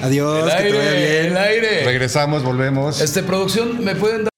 Adiós, 0.01 0.53
que 0.53 0.63
te 0.63 0.73
vaya 0.73 0.91
bien. 0.91 1.25
El 1.25 1.37
aire. 1.37 1.83
Regresamos, 1.85 2.43
volvemos. 2.43 3.01
Este, 3.01 3.23
producción, 3.23 3.83
¿me 3.83 3.95
pueden 3.95 4.25
dar? 4.25 4.29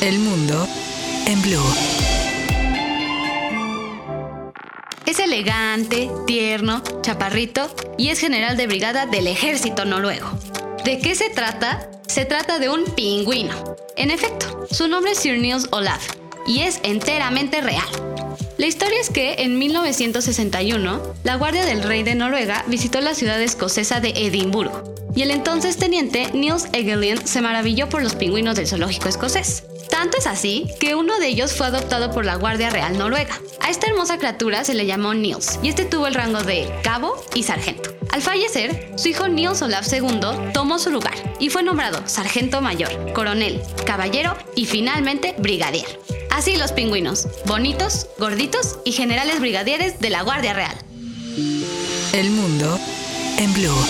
El 0.00 0.18
mundo 0.18 0.66
en 1.26 1.42
blue. 1.42 1.62
Es 5.06 5.18
elegante, 5.18 6.10
tierno, 6.26 6.82
chaparrito 7.02 7.74
y 7.98 8.08
es 8.08 8.18
general 8.18 8.56
de 8.56 8.66
brigada 8.66 9.06
del 9.06 9.26
ejército 9.26 9.84
noruego. 9.84 10.30
¿De 10.84 10.98
qué 10.98 11.14
se 11.14 11.30
trata? 11.30 11.88
Se 12.06 12.24
trata 12.24 12.58
de 12.58 12.68
un 12.68 12.84
pingüino. 12.94 13.76
En 13.96 14.10
efecto, 14.10 14.66
su 14.70 14.88
nombre 14.88 15.12
es 15.12 15.18
Sir 15.18 15.38
Niels 15.38 15.68
Olaf 15.70 16.02
y 16.46 16.60
es 16.60 16.80
enteramente 16.82 17.60
real. 17.60 17.86
La 18.62 18.68
historia 18.68 19.00
es 19.00 19.10
que 19.10 19.34
en 19.38 19.58
1961, 19.58 21.14
la 21.24 21.34
Guardia 21.34 21.64
del 21.64 21.82
Rey 21.82 22.04
de 22.04 22.14
Noruega 22.14 22.64
visitó 22.68 23.00
la 23.00 23.16
ciudad 23.16 23.42
escocesa 23.42 23.98
de 23.98 24.10
Edimburgo 24.10 24.94
y 25.16 25.22
el 25.22 25.32
entonces 25.32 25.78
teniente 25.78 26.30
Niels 26.32 26.68
Egelin 26.72 27.26
se 27.26 27.40
maravilló 27.40 27.88
por 27.88 28.04
los 28.04 28.14
pingüinos 28.14 28.54
del 28.54 28.68
zoológico 28.68 29.08
escocés. 29.08 29.64
Tanto 29.90 30.16
es 30.16 30.28
así 30.28 30.68
que 30.78 30.94
uno 30.94 31.18
de 31.18 31.26
ellos 31.26 31.54
fue 31.54 31.66
adoptado 31.66 32.12
por 32.12 32.24
la 32.24 32.36
Guardia 32.36 32.70
Real 32.70 32.96
Noruega. 32.96 33.36
A 33.58 33.68
esta 33.68 33.88
hermosa 33.88 34.18
criatura 34.18 34.62
se 34.62 34.74
le 34.74 34.86
llamó 34.86 35.12
Niels 35.12 35.58
y 35.60 35.68
este 35.68 35.84
tuvo 35.84 36.06
el 36.06 36.14
rango 36.14 36.44
de 36.44 36.72
cabo 36.84 37.20
y 37.34 37.42
sargento. 37.42 37.92
Al 38.12 38.22
fallecer, 38.22 38.92
su 38.94 39.08
hijo 39.08 39.26
Niels 39.26 39.60
Olaf 39.62 39.92
II 39.92 40.20
tomó 40.54 40.78
su 40.78 40.92
lugar 40.92 41.14
y 41.40 41.48
fue 41.48 41.64
nombrado 41.64 42.06
sargento 42.06 42.60
mayor, 42.60 43.12
coronel, 43.12 43.60
caballero 43.84 44.36
y 44.54 44.66
finalmente 44.66 45.34
brigadier. 45.38 45.98
Así 46.32 46.56
los 46.56 46.72
pingüinos, 46.72 47.28
bonitos, 47.44 48.06
gorditos 48.18 48.78
y 48.86 48.92
generales 48.92 49.38
brigadieres 49.38 50.00
de 50.00 50.08
la 50.08 50.22
Guardia 50.22 50.54
Real. 50.54 50.74
El 52.14 52.30
mundo 52.30 52.80
en 53.36 53.52
blue. 53.52 53.86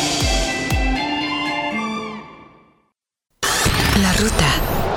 La 4.01 4.13
ruta. 4.15 4.92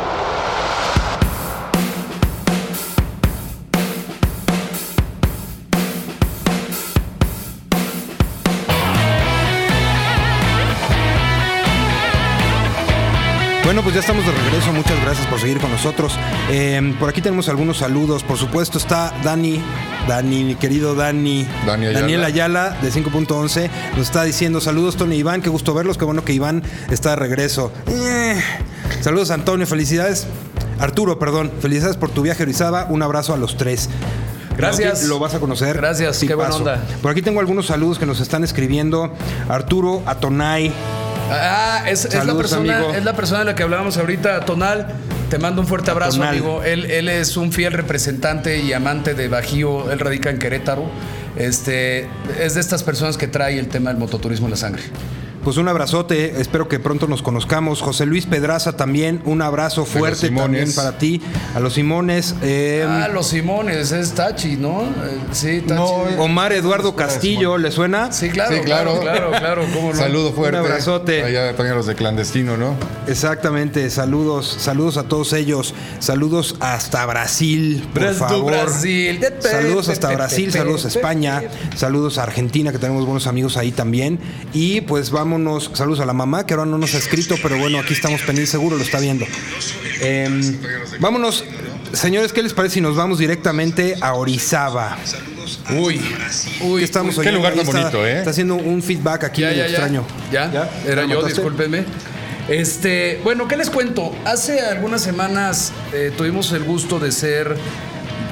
Pues 13.86 13.94
ya 13.94 14.02
estamos 14.02 14.26
de 14.26 14.32
regreso. 14.32 14.74
Muchas 14.74 15.00
gracias 15.00 15.28
por 15.28 15.40
seguir 15.40 15.60
con 15.60 15.70
nosotros. 15.70 16.18
Eh, 16.50 16.96
por 17.00 17.08
aquí 17.08 17.22
tenemos 17.22 17.50
algunos 17.50 17.78
saludos. 17.78 18.24
Por 18.24 18.36
supuesto 18.36 18.80
está 18.80 19.14
Dani, 19.24 19.62
Dani, 20.08 20.44
mi 20.44 20.56
querido 20.56 20.96
Dani. 20.96 21.46
Dani 21.68 21.86
Ayala. 21.86 22.02
Daniel 22.02 22.24
Ayala 22.24 22.78
de 22.82 22.92
5.11. 22.92 23.70
Nos 23.96 24.08
está 24.08 24.24
diciendo 24.24 24.60
saludos 24.60 24.96
Tony 24.96 25.18
y 25.18 25.20
Iván. 25.20 25.44
Qué 25.44 25.50
gusto 25.52 25.76
verlos. 25.76 26.00
Qué 26.00 26.06
bueno 26.06 26.26
que 26.26 26.34
Iván 26.34 26.64
está 26.90 27.12
de 27.12 27.18
regreso. 27.18 27.72
Eh, 27.86 28.42
Saludos 29.02 29.30
Antonio. 29.30 29.68
Felicidades. 29.68 30.26
Arturo, 30.80 31.20
perdón. 31.20 31.52
Felicidades 31.62 31.96
por 31.96 32.10
tu 32.10 32.24
viaje 32.24 32.42
a 32.42 32.46
Orizaba. 32.46 32.88
Un 32.90 33.04
abrazo 33.04 33.36
a 33.36 33.38
los 33.38 33.56
tres. 33.56 33.88
Gracias. 34.58 35.04
Lo 35.04 35.20
vas 35.20 35.36
a 35.36 35.40
conocer. 35.40 35.78
Gracias, 35.78 36.18
qué 36.22 36.34
buena 36.34 36.56
onda. 36.56 36.84
Por 37.04 37.12
aquí 37.12 37.22
tengo 37.22 37.40
algunos 37.40 37.68
saludos 37.68 38.00
que 38.00 38.08
nos 38.08 38.20
están 38.20 38.44
escribiendo. 38.44 39.14
Arturo 39.48 40.02
Atonay. 40.08 40.74
Ah, 41.30 41.84
es, 41.88 42.06
es 42.06 42.26
la 42.26 42.36
persona, 42.36 42.78
amigo. 42.78 42.94
es 42.94 43.04
la 43.04 43.14
persona 43.16 43.40
de 43.40 43.46
la 43.46 43.56
que 43.56 43.64
hablábamos 43.64 43.98
ahorita, 43.98 44.42
Tonal. 44.46 44.88
Te 45.30 45.40
mando 45.40 45.62
un 45.62 45.68
fuerte 45.68 45.90
abrazo, 45.92 46.18
Tonal. 46.18 46.30
amigo. 46.30 46.64
Él, 46.64 46.86
él 46.86 47.10
es 47.10 47.36
un 47.36 47.52
fiel 47.52 47.74
representante 47.74 48.60
y 48.60 48.74
amante 48.74 49.16
de 49.16 49.28
Bajío. 49.28 49.92
Él 49.92 50.00
radica 50.00 50.30
en 50.30 50.38
Querétaro. 50.40 50.86
Este, 51.36 52.08
es 52.40 52.54
de 52.54 52.62
estas 52.62 52.84
personas 52.84 53.18
que 53.18 53.28
trae 53.28 53.58
el 53.60 53.68
tema 53.68 53.90
del 53.90 54.00
mototurismo 54.00 54.48
en 54.48 54.52
la 54.52 54.58
sangre. 54.58 54.84
Pues 55.46 55.58
un 55.58 55.68
abrazote, 55.68 56.42
espero 56.42 56.68
que 56.68 56.80
pronto 56.80 57.06
nos 57.08 57.22
conozcamos. 57.22 57.80
José 57.80 58.08
Luis 58.08 58.26
Pedraza 58.26 58.76
también, 58.76 59.22
un 59.26 59.44
abrazo 59.44 59.86
fuerte 59.86 60.32
también 60.32 60.74
para 60.74 60.98
ti. 60.98 61.22
A 61.54 61.60
los 61.60 61.74
Simones. 61.74 62.34
eh, 62.42 62.84
ah, 62.90 63.08
los 63.14 63.28
Simones, 63.28 63.92
es 63.92 64.14
Tachi, 64.14 64.56
¿no? 64.56 64.82
Eh, 64.82 65.20
sí, 65.34 65.62
Tachi. 65.62 65.80
Omar 66.18 66.52
Eduardo 66.52 66.96
Castillo, 66.96 67.60
¿le 67.60 67.70
suena? 67.70 68.12
Sí, 68.12 68.30
claro, 68.30 68.56
Sí, 68.56 68.62
claro, 68.64 69.00
claro. 69.00 69.30
claro, 69.30 69.40
claro, 69.40 69.66
cómo 69.72 69.90
no. 69.94 69.96
Saludo 70.00 70.34
fuerte. 70.34 70.60
Un 70.60 70.66
abrazote. 70.66 71.24
Allá 71.24 71.50
también 71.56 71.74
a 71.74 71.76
los 71.78 71.86
de 71.86 71.94
clandestino, 71.94 72.58
¿no? 72.58 72.74
Exactamente, 73.08 73.88
saludos, 73.92 74.58
saludos 74.60 74.98
a 74.98 75.04
todos 75.04 75.32
ellos. 75.34 75.76
Saludos 76.00 76.56
hasta 76.60 77.06
Brasil, 77.06 77.88
por 77.94 78.02
Bras- 78.02 78.18
favor. 78.18 78.52
Brasil. 78.52 79.24
Saludos 79.42 79.90
hasta 79.90 80.10
Brasil, 80.12 80.52
saludos 80.52 80.86
a 80.86 80.88
España, 80.88 81.44
saludos 81.76 82.18
a 82.18 82.24
Argentina, 82.24 82.72
que 82.72 82.80
tenemos 82.80 83.06
buenos 83.06 83.28
amigos 83.28 83.58
ahí 83.58 83.72
también. 83.72 84.20
Y 84.54 84.82
pues 84.82 85.12
vámonos, 85.36 85.72
saludos 85.74 86.00
a 86.00 86.06
la 86.06 86.14
mamá, 86.14 86.46
que 86.46 86.54
ahora 86.54 86.66
no 86.66 86.78
nos 86.78 86.96
ha 86.96 86.98
escrito, 86.98 87.36
pero 87.42 87.58
bueno, 87.58 87.80
aquí 87.80 87.94
estamos 87.94 88.22
pendientes, 88.22 88.50
seguro 88.50 88.78
lo 88.78 88.84
está 88.84 89.00
viendo. 89.00 89.26
Em, 90.02 90.58
vámonos, 91.00 91.44
señores, 91.94 92.32
¿qué 92.32 92.42
les 92.42 92.54
parece 92.54 92.76
si 92.76 92.82
nos 92.82 92.96
vamos 92.96 93.20
directamente 93.20 93.96
a 94.02 94.14
Orizaba? 94.14 94.98
Uy, 95.78 96.02
uy, 96.62 96.80
¿Qué 96.80 96.86
estamos 96.86 97.16
qué 97.16 97.22
oyendo? 97.22 97.38
lugar 97.40 97.54
tan 97.54 97.66
bonito, 97.66 98.06
¿eh? 98.06 98.20
Está 98.20 98.30
haciendo 98.32 98.56
un 98.56 98.82
feedback 98.82 99.26
aquí 99.26 99.42
Ya, 99.42 99.48
medio 99.50 99.64
ya, 99.64 99.68
ya. 99.68 99.72
extraño. 99.74 100.06
Ya, 100.32 100.70
era 100.88 101.06
¿Ya 101.06 101.14
yo, 101.14 101.24
discúlpenme. 101.24 101.84
Este, 102.48 103.20
bueno, 103.24 103.48
¿qué 103.48 103.58
les 103.58 103.70
cuento? 103.70 104.16
Hace 104.24 104.62
algunas 104.62 105.02
semanas 105.02 105.72
eh, 105.94 106.12
tuvimos 106.16 106.52
el 106.54 106.64
gusto 106.64 107.00
de 107.00 107.12
ser 107.12 107.56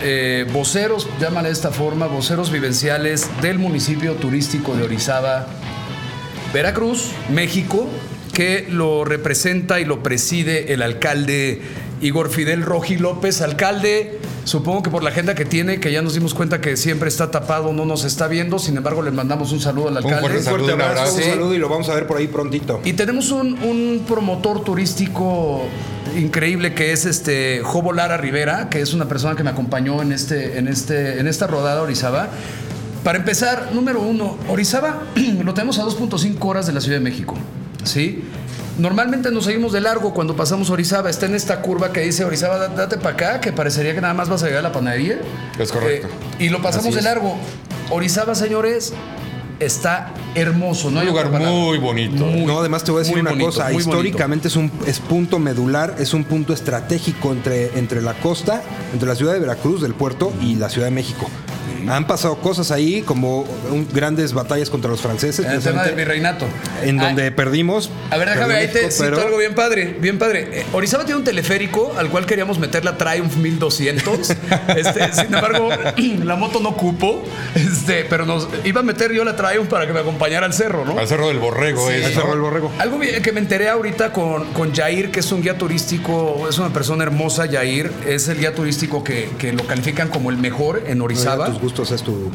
eh, 0.02 0.46
voceros, 0.54 1.08
llámale 1.20 1.50
de 1.50 1.54
esta 1.54 1.72
forma, 1.72 2.08
voceros 2.08 2.52
vivenciales 2.52 3.28
del 3.42 3.58
municipio 3.60 4.14
turístico 4.16 4.76
de 4.76 4.84
Orizaba, 4.84 5.48
Veracruz, 6.54 7.10
México, 7.34 7.88
que 8.32 8.68
lo 8.70 9.06
representa 9.06 9.80
y 9.80 9.86
lo 9.86 10.04
preside 10.04 10.74
el 10.74 10.82
alcalde 10.84 11.62
Igor 12.02 12.30
Fidel 12.30 12.62
Roji 12.62 12.98
López, 12.98 13.42
alcalde. 13.42 14.20
Supongo 14.44 14.84
que 14.84 14.90
por 14.90 15.04
la 15.04 15.10
agenda 15.10 15.36
que 15.36 15.46
tiene, 15.46 15.80
que 15.80 15.92
ya 15.92 16.02
nos 16.02 16.14
dimos 16.14 16.34
cuenta 16.34 16.60
que 16.60 16.76
siempre 16.76 17.08
está 17.08 17.32
tapado, 17.32 17.72
no 17.72 17.86
nos 17.86 18.04
está 18.04 18.28
viendo. 18.28 18.60
Sin 18.60 18.76
embargo, 18.76 19.02
le 19.02 19.12
mandamos 19.12 19.52
un 19.52 19.62
saludo 19.62 19.88
al 19.88 19.98
alcalde. 19.98 20.20
fuerte 20.20 20.38
Un 20.38 20.44
fuerte 20.44 20.68
Saludo, 20.68 20.76
un 20.76 20.82
abrazo, 20.92 21.16
un 21.16 21.24
saludo 21.24 21.56
y 21.56 21.58
lo 21.58 21.70
vamos 21.70 21.90
a 21.90 21.96
ver 21.96 22.06
por 22.06 22.18
ahí 22.18 22.28
prontito. 22.28 22.82
Y 22.84 22.94
tenemos 22.94 23.32
un, 23.32 23.58
un 23.64 24.04
promotor 24.08 24.64
turístico 24.64 25.64
increíble 26.18 26.74
que 26.74 26.92
es 26.92 27.06
este 27.06 27.62
Jobo 27.64 27.94
Lara 27.94 28.18
Rivera, 28.18 28.70
que 28.70 28.82
es 28.82 28.94
una 28.94 29.08
persona 29.08 29.36
que 29.36 29.44
me 29.44 29.50
acompañó 29.50 30.02
en, 30.02 30.12
este, 30.12 30.58
en, 30.60 30.68
este, 30.68 31.20
en 31.20 31.28
esta 31.28 31.48
rodada 31.48 31.82
Orizaba. 31.82 32.30
Para 33.04 33.18
empezar, 33.18 33.70
número 33.74 34.02
uno, 34.02 34.38
Orizaba 34.48 35.04
lo 35.44 35.54
tenemos 35.54 35.80
a 35.80 35.84
2.5 35.84 36.38
horas 36.46 36.68
de 36.68 36.74
la 36.74 36.82
Ciudad 36.82 36.98
de 36.98 37.04
México. 37.04 37.36
¿Sí? 37.84 38.24
Normalmente 38.78 39.30
nos 39.30 39.46
seguimos 39.46 39.72
de 39.74 39.82
largo 39.82 40.14
cuando 40.14 40.36
pasamos 40.36 40.70
Orizaba. 40.70 41.10
Está 41.10 41.26
en 41.26 41.36
esta 41.36 41.62
curva 41.62 41.92
que 41.92 42.00
dice 42.02 42.24
Orizaba, 42.26 42.58
da- 42.58 42.70
date 42.70 42.98
para 42.98 43.14
acá, 43.14 43.42
que 43.42 43.52
parecería 43.52 43.94
que 43.94 44.02
nada 44.02 44.14
más 44.14 44.30
vas 44.30 44.42
a 44.44 44.46
llegar 44.48 44.60
a 44.60 44.70
la 44.70 44.72
panadería. 44.72 45.20
Es 45.60 45.72
correcto. 45.72 46.08
Eh, 46.40 46.46
y 46.46 46.50
lo 46.50 46.62
pasamos 46.62 46.96
de 46.96 47.02
largo. 47.02 47.36
Orizaba, 47.92 48.34
señores, 48.36 48.94
está 49.60 50.12
hermoso. 50.34 50.90
No 50.90 51.02
Un 51.02 51.02
hay 51.02 51.08
lugar 51.08 51.30
muy 51.30 51.78
bonito. 51.78 52.26
Muy, 52.26 52.46
no, 52.46 52.60
además 52.60 52.84
te 52.84 52.92
voy 52.92 53.00
a 53.00 53.04
decir 53.04 53.16
muy 53.16 53.22
una 53.22 53.32
bonito, 53.32 53.48
cosa. 53.50 53.64
bonito. 53.66 53.80
Históricamente 53.82 54.48
es 54.48 54.56
un 54.56 54.72
es 54.88 55.00
punto 55.00 55.38
medular, 55.40 55.96
es 56.00 56.14
un 56.14 56.24
punto 56.24 56.54
estratégico 56.54 57.32
entre, 57.34 57.78
entre 57.78 58.02
la 58.02 58.14
costa, 58.14 58.64
entre 58.94 59.08
la 59.10 59.16
ciudad 59.16 59.34
de 59.34 59.40
Veracruz, 59.40 59.82
del 59.82 59.94
puerto, 59.94 60.32
y 60.42 60.56
la 60.56 60.70
Ciudad 60.70 60.88
de 60.88 60.92
México. 60.92 61.30
Han 61.90 62.08
pasado 62.08 62.36
cosas 62.38 62.72
ahí, 62.72 63.02
como 63.02 63.42
un- 63.72 63.88
grandes 63.94 64.34
batallas 64.34 64.70
contra 64.70 64.90
los 64.90 65.02
franceses, 65.02 65.46
En 65.46 65.52
el 65.54 65.62
tema 65.62 65.84
del 65.84 65.96
virreinato. 65.96 66.46
en 66.84 67.00
Ah, 67.00 67.06
donde 67.08 67.32
perdimos. 67.32 67.90
A 68.14 68.18
ver, 68.18 68.30
déjame, 68.30 68.54
ahí 68.56 68.68
te 68.68 68.92
cito 68.92 69.22
algo 69.22 69.38
bien 69.38 69.56
padre, 69.56 69.96
bien 70.00 70.20
padre. 70.20 70.48
Eh, 70.52 70.66
Orizaba 70.74 71.04
tiene 71.06 71.18
un 71.20 71.24
teleférico 71.24 71.94
al 71.98 72.10
cual 72.10 72.26
queríamos 72.26 72.60
meter 72.60 72.86
la 72.86 72.98
Triumph 72.98 73.36
1200. 73.36 74.30
este, 74.78 75.14
sin 75.14 75.34
embargo, 75.34 75.70
la 76.24 76.36
moto 76.36 76.60
no 76.60 76.76
cupo, 76.78 77.24
este, 77.56 78.06
pero 78.06 78.26
nos 78.26 78.48
iba 78.64 78.82
a 78.82 78.84
meter 78.84 79.12
yo 79.12 79.24
la 79.24 79.36
Triumph 79.36 79.68
para 79.70 79.88
que 79.88 79.94
me 79.94 80.00
acompañara 80.02 80.46
al 80.46 80.54
cerro, 80.54 80.86
¿no? 80.86 80.98
Al 81.00 81.08
Cerro 81.08 81.28
del 81.30 81.40
Borrego, 81.40 81.88
Sí. 81.90 81.96
es, 81.96 82.04
¿no? 82.16 82.22
Cerro 82.22 82.32
del 82.32 82.40
Borrego. 82.42 82.72
Algo 82.80 83.00
bien- 83.00 83.22
que 83.22 83.32
me 83.32 83.40
enteré 83.40 83.70
ahorita 83.70 84.12
con, 84.14 84.46
con 84.54 84.74
Jair, 84.76 85.10
que 85.12 85.20
es 85.22 85.32
un 85.32 85.42
guía 85.42 85.58
turístico, 85.58 86.48
es 86.50 86.58
una 86.60 86.70
persona 86.72 87.04
hermosa, 87.04 87.48
Jair, 87.52 87.92
es 88.08 88.28
el 88.28 88.38
guía 88.40 88.54
turístico 88.54 89.04
que, 89.04 89.30
que 89.40 89.54
lo 89.54 89.66
califican 89.66 90.10
como 90.10 90.30
el 90.30 90.38
mejor 90.38 90.84
en 90.88 91.02
Orizaba. 91.02 91.48
Tus 91.48 91.60
gustos 91.60 91.92
es 91.92 92.04
tu. 92.04 92.32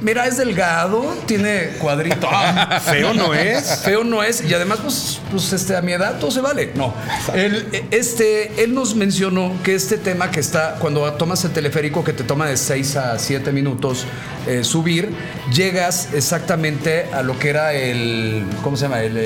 Mira, 0.00 0.26
es 0.26 0.36
delgado, 0.36 1.14
tiene 1.26 1.70
cuadrito. 1.78 2.28
Ah, 2.30 2.80
Feo 2.84 3.12
no 3.14 3.34
es. 3.34 3.80
Feo 3.84 4.04
no 4.04 4.22
es. 4.22 4.42
Y 4.42 4.54
además, 4.54 4.78
pues, 4.82 4.94
pues 5.30 5.52
este, 5.52 5.76
a 5.76 5.82
mi 5.82 5.92
edad 5.92 6.18
todo 6.18 6.30
se 6.30 6.40
vale. 6.40 6.72
No. 6.74 6.94
Él, 7.34 7.66
este, 7.90 8.62
él 8.62 8.74
nos 8.74 8.94
mencionó 8.94 9.52
que 9.62 9.74
este 9.74 9.96
tema 9.96 10.30
que 10.30 10.40
está, 10.40 10.76
cuando 10.78 11.10
tomas 11.14 11.44
el 11.44 11.52
teleférico 11.52 12.04
que 12.04 12.12
te 12.12 12.24
toma 12.24 12.46
de 12.46 12.56
6 12.56 12.96
a 12.96 13.18
7 13.18 13.52
minutos 13.52 14.04
eh, 14.46 14.64
subir, 14.64 15.10
llegas 15.52 16.08
exactamente 16.14 17.06
a 17.12 17.22
lo 17.22 17.38
que 17.38 17.50
era 17.50 17.72
el. 17.74 18.44
¿Cómo 18.62 18.76
se 18.76 18.84
llama? 18.84 19.02
El- 19.02 19.16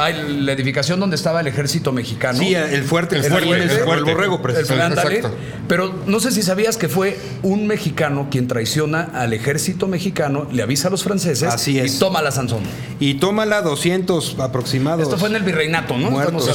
Ah, 0.00 0.10
la 0.10 0.52
edificación 0.52 0.98
donde 1.00 1.16
estaba 1.16 1.40
el 1.40 1.46
ejército 1.46 1.92
mexicano. 1.92 2.38
Sí, 2.38 2.54
el 2.54 2.82
fuerte, 2.84 3.16
El 3.16 3.24
el, 3.24 3.30
fuerte, 3.30 3.48
el 3.50 3.60
el 3.62 3.70
fuerte. 3.80 4.12
borrego, 4.12 4.40
precisamente. 4.42 5.00
ándale. 5.00 5.22
Pero 5.68 5.94
no 6.06 6.20
sé 6.20 6.32
si 6.32 6.42
sabías 6.42 6.76
que 6.76 6.88
fue 6.88 7.18
un 7.42 7.66
mexicano 7.66 8.28
quien 8.30 8.48
traiciona 8.48 9.10
al 9.14 9.32
ejército 9.32 9.86
mexicano, 9.86 10.48
le 10.50 10.62
avisa 10.62 10.88
a 10.88 10.90
los 10.90 11.04
franceses 11.04 11.48
Así 11.52 11.78
es. 11.78 11.96
y 11.96 11.98
toma 11.98 12.22
la 12.22 12.30
Sansón. 12.32 12.60
Y 12.98 13.14
tómala 13.14 13.62
200 13.62 14.36
aproximados. 14.40 15.02
Esto 15.02 15.18
fue 15.18 15.28
en 15.28 15.36
el 15.36 15.42
virreinato, 15.42 15.96
¿no? 15.96 16.10
muertos. 16.10 16.50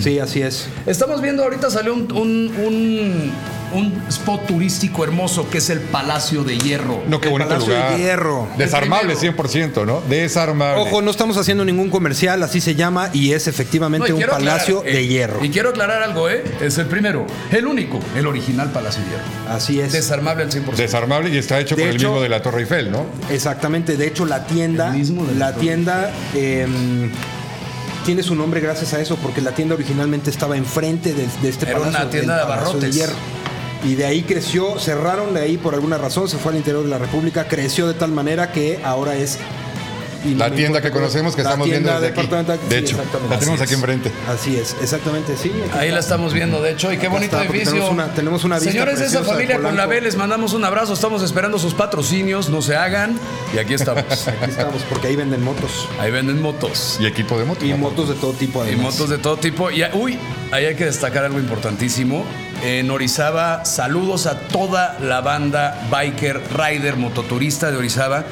Sí, 0.00 0.18
así 0.18 0.42
es. 0.42 0.66
Estamos 0.86 1.22
viendo 1.22 1.42
ahorita 1.44 1.70
salió 1.70 1.94
un, 1.94 2.10
un, 2.12 2.52
un- 2.64 3.32
un 3.72 4.02
spot 4.08 4.46
turístico 4.46 5.04
hermoso 5.04 5.48
que 5.50 5.58
es 5.58 5.70
el 5.70 5.80
Palacio 5.80 6.44
de 6.44 6.58
Hierro. 6.58 7.02
No, 7.06 7.20
qué 7.20 7.28
El 7.28 7.32
bonito 7.32 7.50
Palacio 7.50 7.74
de. 7.74 7.98
Hierro. 7.98 8.48
Desarmable 8.56 9.12
El 9.12 9.18
100%, 9.18 9.86
¿no? 9.86 10.00
Desarmable. 10.08 10.82
Ojo, 10.82 11.02
no 11.02 11.10
estamos 11.10 11.36
haciendo 11.36 11.64
ningún 11.64 11.90
comercial, 11.90 12.42
así 12.42 12.60
se 12.60 12.74
llama, 12.74 13.10
y 13.12 13.32
es 13.32 13.46
efectivamente 13.46 14.10
No, 14.10 14.18
y 14.18 14.24
un 14.24 14.30
palacio 14.30 14.78
aclarar, 14.78 14.96
de 14.96 15.00
eh, 15.00 15.06
hierro. 15.06 15.44
Y 15.44 15.50
quiero 15.50 15.70
aclarar 15.70 16.02
algo, 16.02 16.28
¿eh? 16.30 16.44
Es 16.60 16.78
el 16.78 16.86
primero, 16.86 17.26
el 17.50 17.66
único, 17.66 18.00
el 18.16 18.26
original 18.26 18.70
Palacio 18.72 19.02
de 19.04 19.10
Hierro. 19.10 19.54
Así 19.54 19.80
es. 19.80 19.92
Desarmable 19.92 20.44
al 20.44 20.50
100%. 20.50 20.74
Desarmable 20.76 21.30
y 21.30 21.38
está 21.38 21.58
hecho 21.60 21.76
De 21.76 21.82
por 21.82 21.90
el 21.90 21.98
mismo 21.98 22.20
de 22.20 22.28
la 22.28 22.42
Torre 22.42 22.60
Eiffel, 22.60 22.90
¿no? 22.90 23.06
Exactamente, 23.30 23.96
de 23.96 24.06
hecho 24.06 24.24
la 24.24 24.46
tienda, 24.46 24.88
El 24.88 24.98
mismo 24.98 25.24
de 25.24 25.34
la 25.34 25.54
tienda 25.54 26.10
em, 26.34 27.10
tiene 28.04 28.22
su 28.22 28.34
nombre 28.34 28.60
gracias 28.60 28.94
a 28.94 29.00
eso, 29.00 29.16
porque 29.16 29.40
la 29.40 29.52
tienda 29.52 29.74
originalmente 29.74 30.30
estaba 30.30 30.56
enfrente 30.56 31.12
de, 31.12 31.26
de 31.42 31.48
este 31.48 31.66
Era 31.68 31.78
palacio. 31.78 32.00
una 32.00 32.10
tienda 32.10 32.36
del 32.38 32.46
de 32.46 32.52
abarrotes. 32.52 32.94
Hierro. 32.94 33.12
Y 33.84 33.94
de 33.94 34.06
ahí 34.06 34.22
creció, 34.22 34.78
cerraron 34.78 35.34
de 35.34 35.40
ahí 35.40 35.56
por 35.56 35.74
alguna 35.74 35.98
razón, 35.98 36.28
se 36.28 36.36
fue 36.36 36.52
al 36.52 36.58
interior 36.58 36.82
de 36.82 36.90
la 36.90 36.98
República, 36.98 37.46
creció 37.46 37.86
de 37.86 37.94
tal 37.94 38.12
manera 38.12 38.52
que 38.52 38.80
ahora 38.84 39.16
es... 39.16 39.38
y 40.24 40.34
La 40.34 40.50
tienda 40.50 40.80
que 40.80 40.90
conocemos 40.90 41.34
que 41.36 41.42
estamos 41.42 41.68
viendo 41.68 41.92
desde 42.00 42.08
aquí. 42.08 42.26
De 42.26 42.36
sí, 42.68 42.74
hecho, 42.76 42.96
exactamente. 42.96 43.28
la 43.34 43.38
tenemos 43.38 43.60
aquí 43.60 43.74
enfrente. 43.74 44.12
Así 44.28 44.56
es, 44.56 44.76
exactamente, 44.82 45.36
sí. 45.36 45.52
Ahí 45.72 45.86
está. 45.88 45.94
la 45.94 46.00
estamos 46.00 46.32
viendo, 46.32 46.60
de 46.62 46.72
hecho, 46.72 46.92
y 46.92 46.96
qué 46.96 47.06
Acá 47.06 47.14
bonito 47.14 47.36
está, 47.36 47.48
edificio. 47.48 47.72
tenemos 47.72 47.90
una- 47.92 48.08
tenemos 48.14 48.44
una 48.44 48.56
vista 48.56 48.70
Señores 48.72 48.98
de 48.98 49.06
esa 49.06 49.22
familia 49.24 49.58
con 49.60 49.76
la. 49.76 49.86
B, 49.86 50.00
les 50.00 50.16
mandamos 50.16 50.52
un 50.52 50.64
abrazo, 50.64 50.92
estamos 50.94 51.22
esperando 51.22 51.58
sus 51.58 51.74
patrocinios, 51.74 52.48
no 52.48 52.62
se 52.62 52.76
hagan. 52.76 53.18
Y 53.54 53.58
aquí 53.58 53.74
estamos. 53.74 54.04
Aquí 54.28 54.50
estamos, 54.50 54.82
porque 54.88 55.08
ahí 55.08 55.16
venden 55.16 55.42
motos. 55.42 55.88
Ahí 55.98 56.10
venden 56.10 56.40
motos. 56.42 56.98
Y 57.00 57.06
equipo 57.06 57.38
de 57.38 57.44
moto. 57.44 57.64
Y 57.64 57.72
motos 57.74 58.08
de 58.08 58.14
todo 58.14 58.32
tipo, 58.32 58.60
Y 58.64 58.68
además. 58.68 58.92
motos 58.94 59.08
de 59.10 59.18
todo 59.18 59.36
tipo. 59.36 59.70
Y, 59.70 59.82
uy, 59.94 60.18
ahí 60.52 60.66
hay 60.66 60.74
que 60.76 60.84
destacar 60.84 61.24
algo 61.24 61.38
importantísimo. 61.38 62.24
En 62.62 62.90
Orizaba, 62.90 63.64
saludos 63.64 64.26
a 64.26 64.40
toda 64.40 64.98
la 65.00 65.20
banda 65.20 65.86
biker, 65.90 66.40
rider, 66.56 66.96
mototurista 66.96 67.70
de 67.70 67.76
Orizaba. 67.76 68.24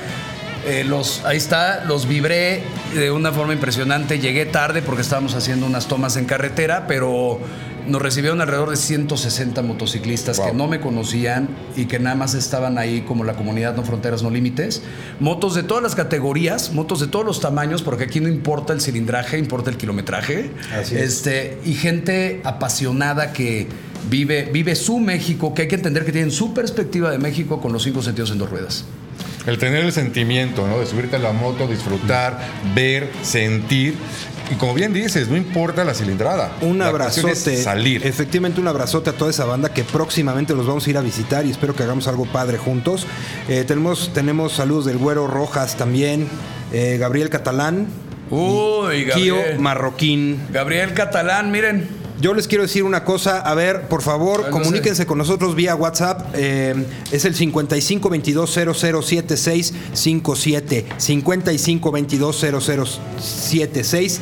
Eh, 0.67 0.85
los, 0.85 1.25
ahí 1.25 1.37
está, 1.37 1.85
los 1.85 2.09
vibré 2.09 2.63
de 2.95 3.11
una 3.11 3.31
forma 3.31 3.53
impresionante. 3.53 4.19
Llegué 4.19 4.47
tarde 4.47 4.83
porque 4.83 5.03
estábamos 5.03 5.35
haciendo 5.35 5.65
unas 5.65 5.87
tomas 5.87 6.17
en 6.17 6.25
carretera, 6.25 6.87
pero 6.89 7.39
nos 7.87 8.03
recibieron 8.03 8.41
alrededor 8.41 8.71
de 8.71 8.77
160 8.77 9.63
motociclistas 9.63 10.41
que 10.41 10.53
no 10.53 10.67
me 10.67 10.81
conocían 10.81 11.49
y 11.77 11.87
que 11.87 12.01
nada 12.01 12.17
más 12.17 12.35
estaban 12.35 12.79
ahí 12.79 13.03
como 13.03 13.23
la 13.23 13.35
comunidad 13.35 13.77
No 13.77 13.85
Fronteras 13.85 14.25
No 14.25 14.31
Límites. 14.31 14.83
Motos 15.21 15.55
de 15.55 15.63
todas 15.63 15.85
las 15.85 15.95
categorías, 15.95 16.73
motos 16.73 16.99
de 17.01 17.07
todos 17.07 17.25
los 17.25 17.41
tamaños, 17.41 17.83
porque 17.83 18.05
aquí 18.05 18.19
no 18.19 18.29
importa 18.29 18.73
el 18.73 18.81
cilindraje, 18.81 19.39
importa 19.39 19.71
el 19.71 19.77
kilometraje. 19.77 20.51
Así 20.77 20.97
es. 20.97 21.03
Este, 21.03 21.59
y 21.65 21.75
gente 21.75 22.41
apasionada 22.45 23.33
que 23.33 23.69
vive, 24.11 24.51
vive 24.53 24.75
su 24.75 24.99
México, 24.99 25.55
que 25.55 25.63
hay 25.63 25.69
que 25.69 25.77
entender 25.77 26.05
que 26.05 26.13
tienen 26.13 26.33
su 26.33 26.55
perspectiva 26.55 27.11
de 27.11 27.19
México 27.19 27.61
con 27.61 27.73
los 27.73 27.85
cinco 27.85 28.03
sentidos 28.03 28.31
en 28.33 28.39
dos 28.39 28.51
ruedas. 28.51 28.85
El 29.47 29.59
tener 29.59 29.85
el 29.85 29.93
sentimiento, 29.93 30.67
¿no? 30.67 30.79
De 30.81 30.87
subirte 30.87 31.17
a 31.17 31.19
la 31.19 31.33
moto, 31.33 31.67
disfrutar, 31.69 32.38
ver, 32.75 33.11
sentir. 33.23 33.95
Y 34.50 34.55
como 34.57 34.75
bien 34.75 34.93
dices, 34.93 35.29
no 35.29 35.37
importa 35.37 35.85
la 35.85 35.95
cilindrada. 35.95 36.53
Un 36.61 36.79
La 36.79 36.88
abrazote. 36.88 37.57
salir. 37.62 38.07
Efectivamente, 38.07 38.61
un 38.61 38.69
abrazote 38.69 39.11
a 39.11 39.12
toda 39.12 39.31
esa 39.31 39.45
banda 39.45 39.73
que 39.73 39.83
próximamente 39.85 40.55
los 40.55 40.67
vamos 40.67 40.87
a 40.87 40.91
ir 40.91 40.97
a 40.99 41.00
visitar 41.00 41.45
y 41.47 41.50
espero 41.50 41.75
que 41.75 41.83
hagamos 41.83 42.07
algo 42.09 42.26
padre 42.26 42.59
juntos. 42.59 43.07
Eh, 43.49 43.65
tenemos, 43.67 44.12
tenemos 44.12 44.53
saludos 44.53 44.85
del 44.85 44.99
Güero 44.99 45.26
Rojas 45.26 45.76
también, 45.76 46.29
eh, 46.73 46.97
Gabriel 46.99 47.29
Catalán, 47.31 47.87
Uy, 48.31 49.09
Kio 49.15 49.37
Gabriel. 49.37 49.59
Marroquín. 49.61 50.41
Gabriel 50.53 50.93
Catalán, 50.95 51.50
miren. 51.53 51.88
Yo 52.21 52.33
les 52.33 52.49
quiero 52.49 52.63
decir 52.63 52.83
una 52.83 53.05
cosa, 53.05 53.41
a 53.41 53.55
ver, 53.55 53.89
por 53.89 54.01
favor, 54.01 54.45
no 54.45 54.51
comuníquense 54.51 55.05
con 55.05 55.19
nosotros 55.19 55.55
vía 55.55 55.75
WhatsApp. 55.75 56.35
eh, 56.35 56.75
es 57.13 57.25
el 57.25 57.35
55 57.35 58.09
22 58.09 58.50
00 58.50 59.02
76 63.19 64.21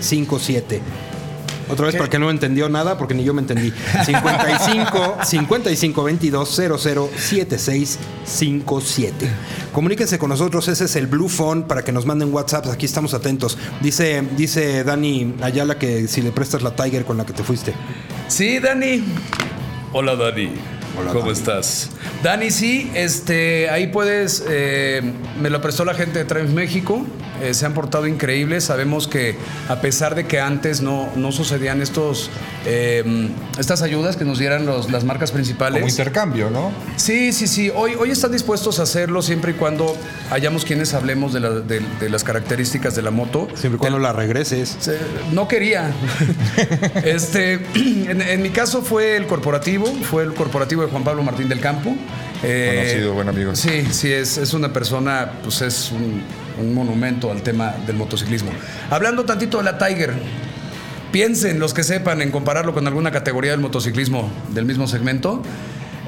Otra 1.74 1.86
vez 1.86 1.96
para 1.96 2.08
que 2.08 2.18
no 2.20 2.30
entendió 2.30 2.68
nada, 2.68 2.96
porque 2.96 3.14
ni 3.14 3.24
yo 3.24 3.34
me 3.34 3.40
entendí. 3.42 3.72
55 4.04 5.18
55 5.24 6.04
22 6.04 6.54
00 6.78 7.10
76 7.16 7.98
57. 8.24 9.28
Comuníquense 9.72 10.18
con 10.18 10.30
nosotros, 10.30 10.68
ese 10.68 10.84
es 10.84 10.94
el 10.94 11.08
Blue 11.08 11.28
Phone 11.28 11.64
para 11.64 11.82
que 11.82 11.90
nos 11.90 12.06
manden 12.06 12.32
WhatsApp, 12.32 12.66
aquí 12.68 12.86
estamos 12.86 13.12
atentos. 13.12 13.58
Dice, 13.82 14.22
dice 14.36 14.84
Dani 14.84 15.34
Ayala 15.42 15.78
que 15.78 16.06
si 16.06 16.22
le 16.22 16.30
prestas 16.30 16.62
la 16.62 16.76
Tiger 16.76 17.04
con 17.04 17.16
la 17.16 17.26
que 17.26 17.32
te 17.32 17.42
fuiste. 17.42 17.74
Sí, 18.28 18.60
Dani. 18.60 19.04
Hola, 19.92 20.14
Dani. 20.14 20.50
Hola, 20.96 21.10
¿Cómo 21.10 21.26
Dani. 21.26 21.32
estás? 21.32 21.90
Dani, 22.22 22.52
sí, 22.52 22.90
este, 22.94 23.68
ahí 23.68 23.88
puedes, 23.88 24.44
eh, 24.48 25.02
me 25.40 25.50
lo 25.50 25.60
prestó 25.60 25.84
la 25.84 25.94
gente 25.94 26.20
de 26.20 26.24
Trans 26.24 26.50
México, 26.50 27.04
eh, 27.42 27.54
se 27.54 27.66
han 27.66 27.74
portado 27.74 28.06
increíbles, 28.06 28.64
sabemos 28.64 29.08
que 29.08 29.36
a 29.68 29.80
pesar 29.80 30.14
de 30.14 30.26
que 30.26 30.40
antes 30.40 30.80
no, 30.80 31.08
no 31.16 31.32
sucedían 31.32 31.82
estos, 31.82 32.30
eh, 32.66 33.30
estas 33.58 33.82
ayudas 33.82 34.16
que 34.16 34.24
nos 34.24 34.38
dieran 34.38 34.66
los- 34.66 34.90
las 34.90 35.04
marcas 35.04 35.30
principales. 35.32 35.80
Como 35.80 35.90
intercambio, 35.90 36.50
¿no? 36.50 36.72
Sí, 36.96 37.32
sí, 37.32 37.46
sí. 37.46 37.70
Hoy, 37.74 37.94
hoy 37.98 38.10
están 38.10 38.32
dispuestos 38.32 38.78
a 38.80 38.84
hacerlo 38.84 39.22
siempre 39.22 39.52
y 39.52 39.54
cuando 39.54 39.96
hayamos 40.30 40.64
quienes 40.64 40.94
hablemos 40.94 41.32
de, 41.32 41.40
la- 41.40 41.50
de- 41.50 41.82
de 42.00 42.08
las 42.08 42.24
características 42.24 42.94
de 42.94 43.02
la 43.02 43.10
moto. 43.10 43.48
Siempre 43.54 43.76
y 43.76 43.78
cuando 43.78 43.98
la 43.98 44.12
regreses. 44.12 44.76
Se- 44.80 44.98
No 45.32 45.48
quería. 45.48 45.90
este, 47.04 47.54
en, 47.74 48.20
en 48.22 48.42
mi 48.42 48.50
caso 48.50 48.82
fue 48.82 49.16
el 49.16 49.26
corporativo, 49.26 49.86
fue 50.10 50.22
el 50.24 50.34
corporativo 50.34 50.82
de 50.82 50.88
Juan 50.88 51.04
Pablo 51.04 51.22
Martín 51.22 51.48
del 51.48 51.60
Campo. 51.60 51.94
Eh, 52.42 52.82
Conocido, 52.84 53.14
buen 53.14 53.28
amigo. 53.28 53.54
Sí, 53.56 53.86
sí, 53.90 54.12
es, 54.12 54.36
es 54.36 54.52
una 54.52 54.72
persona, 54.72 55.32
pues 55.42 55.62
es 55.62 55.90
un, 55.92 56.22
un 56.58 56.74
monumento 56.74 57.30
al 57.30 57.42
tema 57.42 57.74
del 57.86 57.96
motociclismo. 57.96 58.50
Hablando 58.90 59.24
tantito 59.24 59.58
de 59.58 59.64
la 59.64 59.78
Tiger, 59.78 60.12
piensen 61.12 61.58
los 61.60 61.74
que 61.74 61.84
sepan 61.84 62.22
en 62.22 62.30
compararlo 62.30 62.74
con 62.74 62.86
alguna 62.86 63.10
categoría 63.10 63.52
del 63.52 63.60
motociclismo 63.60 64.30
del 64.52 64.64
mismo 64.64 64.86
segmento. 64.86 65.42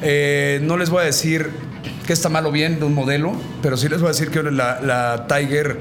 Eh, 0.03 0.61
no 0.63 0.77
les 0.77 0.91
voy 0.91 1.03
a 1.03 1.05
decir 1.05 1.51
que 2.07 2.13
está 2.13 2.29
mal 2.29 2.47
o 2.47 2.53
bien 2.53 2.79
de 2.79 2.87
un 2.87 2.95
modelo, 2.95 3.33
pero 3.63 3.77
sí 3.77 3.89
les 3.89 4.01
voy 4.01 4.09
a 4.09 4.13
decir 4.13 4.31
que 4.31 4.43
la, 4.43 5.27
Tiger 5.29 5.79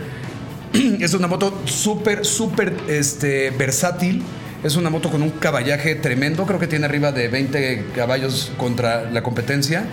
es 0.99 1.13
una 1.13 1.28
moto 1.28 1.62
súper, 1.65 2.25
súper 2.25 2.73
este, 2.88 3.51
versátil. 3.51 4.23
Es 4.63 4.75
una 4.78 4.89
moto 4.89 5.12
con 5.12 5.21
un 5.21 5.30
caballaje 5.30 5.93
tremendo. 5.95 6.45
Creo 6.47 6.60
que 6.60 6.65
tiene 6.65 6.86
arriba 6.86 7.12
de 7.12 7.28
20 7.28 7.86
caballos 7.95 8.51
contra 8.58 9.10
la 9.12 9.21
competencia. 9.21 9.86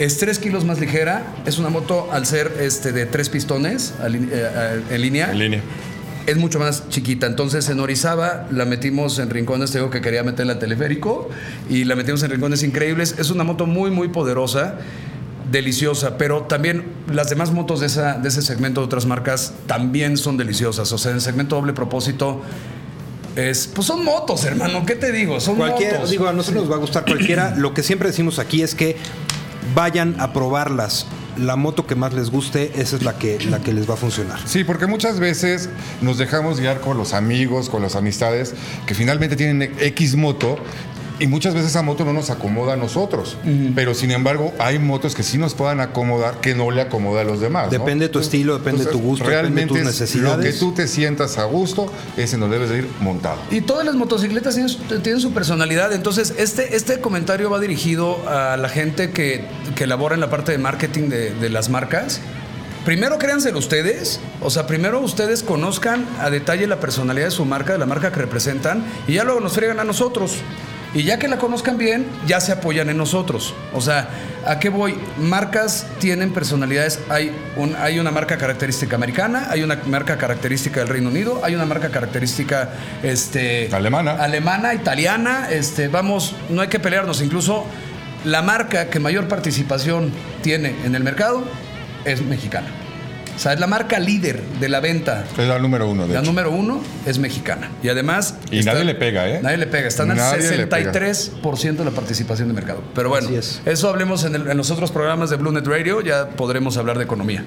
Es 0.00 0.16
3 0.16 0.38
kilos 0.38 0.64
más 0.64 0.80
ligera. 0.80 1.26
Es 1.44 1.58
una 1.58 1.68
moto 1.68 2.08
al 2.10 2.24
ser 2.24 2.56
este, 2.58 2.90
de 2.92 3.04
tres 3.04 3.28
pistones 3.28 3.92
eh, 4.02 4.28
eh, 4.32 4.82
en 4.88 5.00
línea 5.02 5.30
En 5.30 5.38
línea. 5.38 5.60
es 6.26 6.38
mucho 6.38 6.58
más 6.58 6.88
chiquita. 6.88 7.26
Entonces 7.26 7.68
en 7.68 7.78
Orizaba 7.80 8.46
la 8.50 8.64
metimos 8.64 9.18
en 9.18 9.28
rincones, 9.28 9.72
te 9.72 9.78
digo 9.78 9.90
que 9.90 10.00
quería 10.00 10.22
meterla 10.22 10.54
al 10.54 10.58
teleférico 10.58 11.28
y 11.68 11.84
la 11.84 11.96
metimos 11.96 12.22
en 12.22 12.30
rincones 12.30 12.62
increíbles. 12.62 13.16
Es 13.18 13.28
una 13.28 13.44
moto 13.44 13.66
muy, 13.66 13.90
muy 13.90 14.08
poderosa, 14.08 14.76
deliciosa, 15.52 16.16
pero 16.16 16.44
también 16.44 16.86
las 17.12 17.28
demás 17.28 17.52
motos 17.52 17.80
de, 17.80 17.86
esa, 17.86 18.14
de 18.14 18.30
ese 18.30 18.40
segmento 18.40 18.80
de 18.80 18.86
otras 18.86 19.04
marcas 19.04 19.52
también 19.66 20.16
son 20.16 20.38
deliciosas. 20.38 20.90
O 20.92 20.96
sea, 20.96 21.10
en 21.10 21.16
el 21.18 21.22
segmento 21.22 21.56
doble 21.56 21.74
propósito. 21.74 22.40
Es, 23.36 23.68
pues 23.68 23.86
son 23.86 24.02
motos, 24.04 24.44
hermano. 24.44 24.84
¿Qué 24.86 24.96
te 24.96 25.12
digo? 25.12 25.38
Son 25.40 25.56
Cualquiera, 25.56 25.94
motos. 25.98 26.10
digo, 26.10 26.26
a 26.26 26.32
nosotros 26.32 26.64
nos 26.64 26.72
va 26.72 26.76
a 26.76 26.80
gustar 26.80 27.04
cualquiera. 27.04 27.54
Lo 27.58 27.74
que 27.74 27.82
siempre 27.82 28.08
decimos 28.08 28.38
aquí 28.38 28.62
es 28.62 28.74
que 28.74 28.96
vayan 29.74 30.16
a 30.20 30.32
probarlas. 30.32 31.06
La 31.36 31.56
moto 31.56 31.86
que 31.86 31.94
más 31.94 32.12
les 32.12 32.30
guste, 32.30 32.72
esa 32.74 32.96
es 32.96 33.02
la 33.02 33.16
que, 33.16 33.38
la 33.46 33.60
que 33.60 33.72
les 33.72 33.88
va 33.88 33.94
a 33.94 33.96
funcionar. 33.96 34.38
Sí, 34.46 34.64
porque 34.64 34.86
muchas 34.86 35.20
veces 35.20 35.70
nos 36.00 36.18
dejamos 36.18 36.60
guiar 36.60 36.80
con 36.80 36.98
los 36.98 37.14
amigos, 37.14 37.70
con 37.70 37.82
las 37.82 37.96
amistades, 37.96 38.54
que 38.86 38.94
finalmente 38.94 39.36
tienen 39.36 39.74
X 39.80 40.16
moto. 40.16 40.56
Y 41.20 41.26
muchas 41.28 41.54
veces 41.54 41.70
esa 41.70 41.82
moto 41.82 42.04
no 42.04 42.12
nos 42.12 42.30
acomoda 42.30 42.72
a 42.72 42.76
nosotros. 42.76 43.36
Pero 43.74 43.94
sin 43.94 44.10
embargo, 44.10 44.52
hay 44.58 44.78
motos 44.78 45.14
que 45.14 45.22
sí 45.22 45.38
nos 45.38 45.54
puedan 45.54 45.80
acomodar 45.80 46.40
que 46.40 46.54
no 46.54 46.70
le 46.70 46.80
acomoda 46.80 47.20
a 47.20 47.24
los 47.24 47.40
demás. 47.40 47.66
¿no? 47.66 47.70
Depende 47.70 48.06
de 48.06 48.08
tu 48.08 48.18
estilo, 48.20 48.56
depende 48.58 48.84
de 48.86 48.90
tu 48.90 48.98
gusto, 48.98 49.24
depende 49.24 49.36
de 49.36 49.42
realmente 49.42 49.68
tus 49.68 49.78
es 49.78 49.84
necesidades. 49.84 50.36
Lo 50.38 50.42
que 50.42 50.52
tú 50.58 50.72
te 50.72 50.88
sientas 50.88 51.36
a 51.38 51.44
gusto, 51.44 51.92
ese 52.16 52.38
no 52.38 52.48
debes 52.48 52.70
de 52.70 52.78
ir 52.78 52.88
montado. 53.00 53.36
Y 53.50 53.60
todas 53.60 53.84
las 53.84 53.94
motocicletas 53.94 54.54
tienen, 54.54 54.70
su- 54.70 54.78
tienen 55.00 55.20
su 55.20 55.32
personalidad. 55.32 55.92
Entonces, 55.92 56.34
este, 56.38 56.74
este 56.74 57.00
comentario 57.00 57.50
va 57.50 57.60
dirigido 57.60 58.26
a 58.28 58.56
la 58.56 58.68
gente 58.70 59.10
que, 59.10 59.44
que 59.76 59.86
labora 59.86 60.14
en 60.14 60.20
la 60.20 60.30
parte 60.30 60.52
de 60.52 60.58
marketing 60.58 61.10
de, 61.10 61.34
de 61.34 61.50
las 61.50 61.68
marcas. 61.68 62.20
primero 62.84 63.18
créanselo 63.18 63.58
ustedes, 63.58 64.20
o 64.40 64.48
sea, 64.48 64.66
primero 64.66 65.00
ustedes 65.00 65.42
conozcan 65.42 66.06
a 66.18 66.30
detalle 66.30 66.66
la 66.66 66.80
personalidad 66.80 67.26
de 67.26 67.30
su 67.30 67.44
marca, 67.44 67.74
de 67.74 67.78
la 67.78 67.84
marca 67.84 68.10
que 68.10 68.20
representan, 68.20 68.84
y 69.06 69.12
ya 69.14 69.24
luego 69.24 69.40
nos 69.40 69.52
friegan 69.52 69.80
a 69.80 69.84
nosotros. 69.84 70.36
Y 70.92 71.04
ya 71.04 71.18
que 71.18 71.28
la 71.28 71.38
conozcan 71.38 71.78
bien, 71.78 72.06
ya 72.26 72.40
se 72.40 72.50
apoyan 72.50 72.90
en 72.90 72.96
nosotros. 72.96 73.54
O 73.72 73.80
sea, 73.80 74.08
¿a 74.44 74.58
qué 74.58 74.70
voy? 74.70 74.96
Marcas 75.18 75.86
tienen 76.00 76.32
personalidades. 76.32 76.98
Hay, 77.08 77.30
un, 77.56 77.76
hay 77.76 78.00
una 78.00 78.10
marca 78.10 78.36
característica 78.38 78.96
americana, 78.96 79.46
hay 79.50 79.62
una 79.62 79.78
marca 79.86 80.18
característica 80.18 80.80
del 80.80 80.88
Reino 80.88 81.08
Unido, 81.08 81.40
hay 81.44 81.54
una 81.54 81.64
marca 81.64 81.90
característica 81.90 82.70
este, 83.04 83.68
Alemana. 83.72 84.12
alemana, 84.12 84.74
italiana. 84.74 85.48
Este, 85.50 85.86
vamos, 85.86 86.34
no 86.48 86.60
hay 86.60 86.68
que 86.68 86.80
pelearnos. 86.80 87.22
Incluso 87.22 87.66
la 88.24 88.42
marca 88.42 88.90
que 88.90 88.98
mayor 88.98 89.28
participación 89.28 90.12
tiene 90.42 90.74
en 90.84 90.96
el 90.96 91.04
mercado 91.04 91.44
es 92.04 92.20
mexicana. 92.22 92.66
O 93.40 93.42
sea, 93.42 93.54
es 93.54 93.58
la 93.60 93.66
marca 93.66 93.98
líder 93.98 94.42
de 94.60 94.68
la 94.68 94.80
venta. 94.80 95.24
Es 95.38 95.48
la 95.48 95.58
número 95.58 95.88
uno, 95.88 96.06
de 96.06 96.12
La 96.12 96.20
hecho. 96.20 96.26
número 96.30 96.50
uno 96.50 96.82
es 97.06 97.18
mexicana. 97.18 97.70
Y 97.82 97.88
además. 97.88 98.34
Y 98.50 98.60
nadie 98.64 98.84
le 98.84 98.94
pega, 98.94 99.26
¿eh? 99.30 99.40
Nadie 99.42 99.56
le 99.56 99.66
pega. 99.66 99.88
Están 99.88 100.10
al 100.10 100.18
Nadie 100.18 100.66
pega. 100.66 100.92
63% 100.92 101.76
de 101.78 101.84
la 101.86 101.90
participación 101.92 102.48
de 102.48 102.54
mercado. 102.54 102.82
Pero 102.94 103.08
bueno, 103.08 103.30
es. 103.30 103.62
eso 103.64 103.88
hablemos 103.88 104.24
en, 104.24 104.34
el- 104.34 104.46
en 104.50 104.58
los 104.58 104.70
otros 104.70 104.90
programas 104.92 105.30
de 105.30 105.36
Blue 105.36 105.52
Net 105.52 105.66
Radio. 105.66 106.02
Ya 106.02 106.28
podremos 106.28 106.76
hablar 106.76 106.98
de 106.98 107.04
economía. 107.04 107.42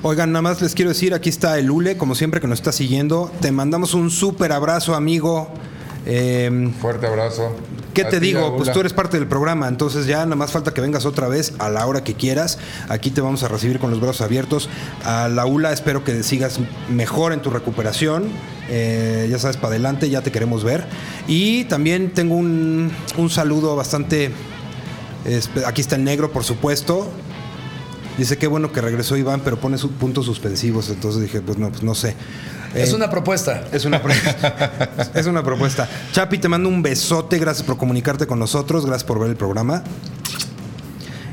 Oigan, 0.00 0.32
nada 0.32 0.40
más 0.40 0.62
les 0.62 0.74
quiero 0.74 0.88
decir, 0.92 1.12
aquí 1.12 1.28
está 1.28 1.58
el 1.58 1.70
Ule, 1.70 1.98
como 1.98 2.14
siempre 2.14 2.40
que 2.40 2.46
nos 2.46 2.60
está 2.60 2.72
siguiendo. 2.72 3.30
Te 3.42 3.52
mandamos 3.52 3.92
un 3.92 4.10
súper 4.10 4.52
abrazo, 4.52 4.94
amigo. 4.94 5.52
Eh, 6.06 6.70
Fuerte 6.80 7.06
abrazo. 7.06 7.54
¿Qué 7.98 8.04
te 8.04 8.20
digo? 8.20 8.56
Pues 8.56 8.70
tú 8.72 8.78
eres 8.78 8.92
parte 8.92 9.18
del 9.18 9.26
programa, 9.26 9.66
entonces 9.66 10.06
ya 10.06 10.18
nada 10.24 10.36
más 10.36 10.52
falta 10.52 10.72
que 10.72 10.80
vengas 10.80 11.04
otra 11.04 11.26
vez 11.26 11.54
a 11.58 11.68
la 11.68 11.84
hora 11.84 12.04
que 12.04 12.14
quieras. 12.14 12.58
Aquí 12.88 13.10
te 13.10 13.20
vamos 13.20 13.42
a 13.42 13.48
recibir 13.48 13.80
con 13.80 13.90
los 13.90 14.00
brazos 14.00 14.20
abiertos. 14.20 14.68
A 15.04 15.28
la 15.28 15.46
ULA 15.46 15.72
espero 15.72 16.04
que 16.04 16.22
sigas 16.22 16.60
mejor 16.88 17.32
en 17.32 17.42
tu 17.42 17.50
recuperación. 17.50 18.28
Eh, 18.68 19.26
ya 19.28 19.40
sabes, 19.40 19.56
para 19.56 19.68
adelante, 19.68 20.08
ya 20.10 20.22
te 20.22 20.30
queremos 20.30 20.62
ver. 20.62 20.84
Y 21.26 21.64
también 21.64 22.14
tengo 22.14 22.36
un, 22.36 22.92
un 23.16 23.30
saludo 23.30 23.74
bastante... 23.74 24.30
aquí 25.66 25.80
está 25.80 25.96
el 25.96 26.04
negro, 26.04 26.30
por 26.30 26.44
supuesto. 26.44 27.10
Dice 28.16 28.38
qué 28.38 28.46
bueno 28.46 28.70
que 28.70 28.80
regresó 28.80 29.16
Iván, 29.16 29.40
pero 29.44 29.58
pone 29.58 29.76
sus 29.76 29.90
puntos 29.90 30.26
suspensivos. 30.26 30.88
Entonces 30.90 31.22
dije, 31.22 31.40
pues 31.40 31.58
no, 31.58 31.70
pues 31.70 31.82
no 31.82 31.96
sé. 31.96 32.14
Es 32.74 32.92
Eh, 32.92 32.94
una 32.96 33.10
propuesta. 33.10 33.62
es 33.72 33.84
una, 33.84 34.00
es 35.14 35.26
una 35.26 35.42
propuesta. 35.42 35.88
Chapi, 36.12 36.38
te 36.38 36.48
mando 36.48 36.68
un 36.68 36.82
besote. 36.82 37.38
Gracias 37.38 37.66
por 37.66 37.76
comunicarte 37.76 38.26
con 38.26 38.38
nosotros. 38.38 38.84
Gracias 38.86 39.04
por 39.04 39.18
ver 39.18 39.30
el 39.30 39.36
programa. 39.36 39.82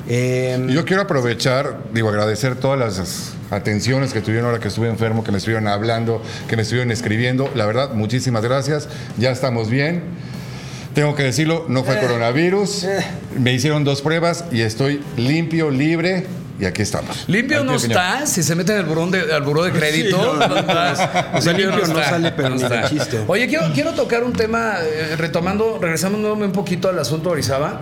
Eh, 0.08 0.64
Y 0.70 0.74
Yo 0.74 0.86
quiero 0.86 1.02
aprovechar, 1.02 1.80
digo, 1.94 2.10
agradecer 2.10 2.56
todas 2.56 2.80
las 2.80 3.34
atenciones 3.52 4.14
que 4.14 4.22
tuvieron 4.22 4.46
ahora 4.48 4.60
que 4.60 4.68
estuve 4.68 4.88
enfermo, 4.90 5.24
que 5.24 5.32
me 5.32 5.38
estuvieron 5.40 5.68
hablando, 5.68 6.22
que 6.48 6.56
me 6.56 6.62
estuvieron 6.62 6.92
escribiendo. 6.92 7.50
La 7.56 7.66
verdad, 7.66 7.92
muchísimas 7.94 8.44
gracias. 8.44 8.88
Ya 9.18 9.32
estamos 9.32 9.70
bien. 9.70 10.04
Tengo 10.94 11.14
que 11.16 11.24
decirlo, 11.24 11.66
no 11.68 11.84
fue 11.84 12.00
coronavirus. 12.00 12.86
Me 13.38 13.52
hicieron 13.52 13.84
dos 13.84 14.02
pruebas 14.02 14.46
y 14.52 14.62
estoy 14.62 15.04
limpio, 15.18 15.70
libre 15.70 16.26
y 16.60 16.66
aquí 16.66 16.82
estamos. 16.82 17.26
Limpio 17.28 17.58
Aquí 17.58 17.66
no 17.68 17.76
está, 17.76 18.26
si 18.26 18.42
se 18.42 18.56
meten 18.56 18.78
al 18.78 18.86
buró 18.86 19.08
de, 19.08 19.34
al 19.34 19.42
buró 19.42 19.64
de 19.64 19.72
crédito. 19.72 20.18
no, 20.18 20.48
no, 20.48 20.48
no 20.48 20.58
está. 20.58 21.32
O 21.34 21.42
sea, 21.42 21.54
limpio 21.54 21.88
no 21.88 21.96
sale, 21.96 22.32
pero 22.32 22.50
ni 22.52 22.60
de 22.60 22.64
está. 22.66 22.90
chiste. 22.90 23.24
Oye, 23.28 23.48
quiero, 23.48 23.72
quiero 23.74 23.94
tocar 23.94 24.24
un 24.24 24.34
tema, 24.34 24.76
eh, 24.82 25.16
retomando, 25.18 25.80
regresando 25.82 26.34
un 26.34 26.52
poquito 26.52 26.90
al 26.90 26.98
asunto 27.00 27.30
de 27.30 27.34
Orizaba. 27.34 27.82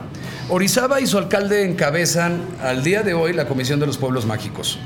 Orizaba 0.49 0.99
y 0.99 1.07
su 1.07 1.17
alcalde 1.17 1.63
encabezan 1.65 2.41
al 2.61 2.83
día 2.83 3.03
de 3.03 3.13
hoy 3.13 3.33
la 3.33 3.45
Comisión 3.45 3.79
de 3.79 3.85
los 3.85 3.97
Pueblos 3.97 4.25
Mágicos. 4.25 4.79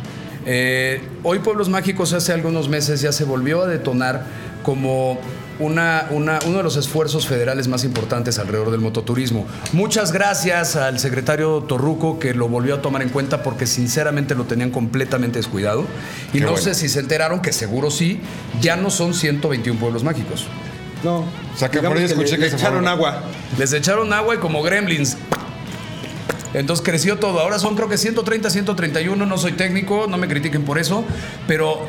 Eh, 0.46 1.02
hoy 1.24 1.40
Pueblos 1.40 1.68
Mágicos 1.68 2.14
hace 2.14 2.32
algunos 2.32 2.70
meses 2.70 3.02
ya 3.02 3.12
se 3.12 3.24
volvió 3.24 3.64
a 3.64 3.68
detonar 3.68 4.24
como 4.64 5.20
una, 5.60 6.08
una- 6.12 6.40
uno 6.46 6.58
de 6.58 6.64
los 6.64 6.76
esfuerzos 6.78 7.26
federales 7.28 7.68
más 7.68 7.84
importantes 7.84 8.38
alrededor 8.40 8.72
del 8.72 8.80
mototurismo. 8.82 9.46
Muchas 9.74 10.12
gracias 10.12 10.76
al 10.76 11.00
secretario 11.00 11.64
Torruco 11.68 12.20
que 12.20 12.34
lo 12.34 12.48
volvió 12.48 12.76
a 12.76 12.82
tomar 12.82 13.02
en 13.02 13.10
cuenta 13.10 13.42
porque 13.44 13.66
sinceramente 13.68 14.36
lo 14.36 14.44
tenían 14.46 14.72
completamente 14.72 15.40
descuidado. 15.40 15.86
Y 16.30 16.40
Qué 16.40 16.40
no 16.42 16.52
bueno. 16.52 16.64
sé 16.64 16.76
si 16.76 16.90
se 16.90 17.00
enteraron, 17.00 17.42
que 17.42 17.54
seguro 17.54 17.90
sí, 17.92 18.22
ya 18.62 18.76
no 18.76 18.90
son 18.90 19.14
121 19.14 19.80
pueblos 19.80 20.04
mágicos. 20.04 20.46
no. 21.04 21.20
O 21.56 21.60
sea, 21.60 21.72
que 21.72 21.80
por 21.82 21.98
ahí 21.98 22.04
escuché 22.04 22.34
le, 22.34 22.38
que 22.38 22.44
le 22.44 22.50
se 22.52 22.56
echaron 22.58 22.84
fueron. 22.84 22.88
agua. 22.88 23.24
Les 23.58 23.74
echaron 23.74 24.14
agua 24.14 24.36
y 24.36 24.38
como 24.38 24.62
gremlins. 24.62 25.18
Entonces 26.54 26.86
creció 26.86 27.18
todo. 27.18 27.40
Ahora 27.40 27.60
son 27.60 27.76
creo 27.76 27.90
que 27.90 27.98
130, 27.98 28.50
131. 28.50 29.26
No 29.26 29.38
soy 29.38 29.54
técnico, 29.54 30.06
no 30.08 30.18
me 30.18 30.28
critiquen 30.28 30.64
por 30.64 30.78
eso. 30.80 31.04
Pero 31.48 31.88